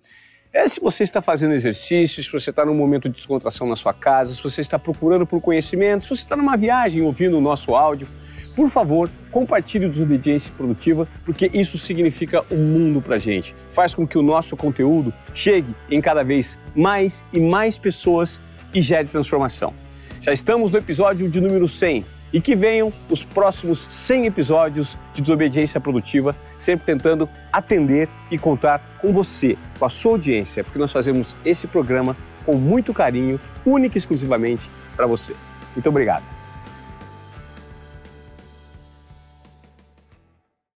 É, 0.53 0.67
se 0.67 0.79
você 0.79 1.03
está 1.03 1.21
fazendo 1.21 1.53
exercício, 1.53 2.23
se 2.23 2.31
você 2.31 2.49
está 2.49 2.65
num 2.65 2.73
momento 2.73 3.09
de 3.09 3.15
descontração 3.15 3.67
na 3.67 3.75
sua 3.75 3.93
casa, 3.93 4.33
se 4.33 4.41
você 4.41 4.61
está 4.61 4.79
procurando 4.79 5.25
por 5.25 5.41
conhecimento, 5.41 6.03
se 6.03 6.09
você 6.09 6.23
está 6.23 6.35
numa 6.35 6.55
viagem 6.55 7.01
ouvindo 7.01 7.37
o 7.37 7.41
nosso 7.41 7.75
áudio, 7.75 8.07
por 8.55 8.69
favor, 8.69 9.07
compartilhe 9.29 9.85
o 9.85 9.89
Desobediência 9.89 10.51
Produtiva, 10.57 11.07
porque 11.23 11.51
isso 11.53 11.77
significa 11.77 12.43
um 12.49 12.57
mundo 12.57 13.01
para 13.01 13.19
gente. 13.19 13.53
Faz 13.69 13.93
com 13.93 14.07
que 14.07 14.17
o 14.17 14.23
nosso 14.23 14.57
conteúdo 14.57 15.13
chegue 15.33 15.75
em 15.91 16.01
cada 16.01 16.23
vez 16.23 16.57
mais 16.75 17.23
e 17.31 17.39
mais 17.39 17.77
pessoas 17.77 18.39
e 18.73 18.81
gere 18.81 19.07
transformação. 19.07 19.73
Já 20.21 20.33
estamos 20.33 20.71
no 20.71 20.77
episódio 20.79 21.29
de 21.29 21.39
número 21.39 21.67
100 21.67 22.03
e 22.31 22.41
que 22.41 22.55
venham 22.55 22.91
os 23.09 23.23
próximos 23.23 23.87
100 23.89 24.25
episódios 24.25 24.97
de 25.13 25.21
Desobediência 25.21 25.79
Produtiva, 25.79 26.35
sempre 26.57 26.85
tentando 26.85 27.29
atender 27.51 28.09
e 28.29 28.37
contar 28.37 28.81
com 28.99 29.13
você, 29.13 29.57
com 29.79 29.85
a 29.85 29.89
sua 29.89 30.13
audiência, 30.13 30.63
porque 30.63 30.79
nós 30.79 30.91
fazemos 30.91 31.35
esse 31.45 31.67
programa 31.67 32.15
com 32.45 32.55
muito 32.55 32.93
carinho, 32.93 33.39
única 33.65 33.97
e 33.97 33.99
exclusivamente 33.99 34.69
para 34.95 35.05
você. 35.05 35.35
Muito 35.75 35.89
obrigado. 35.89 36.36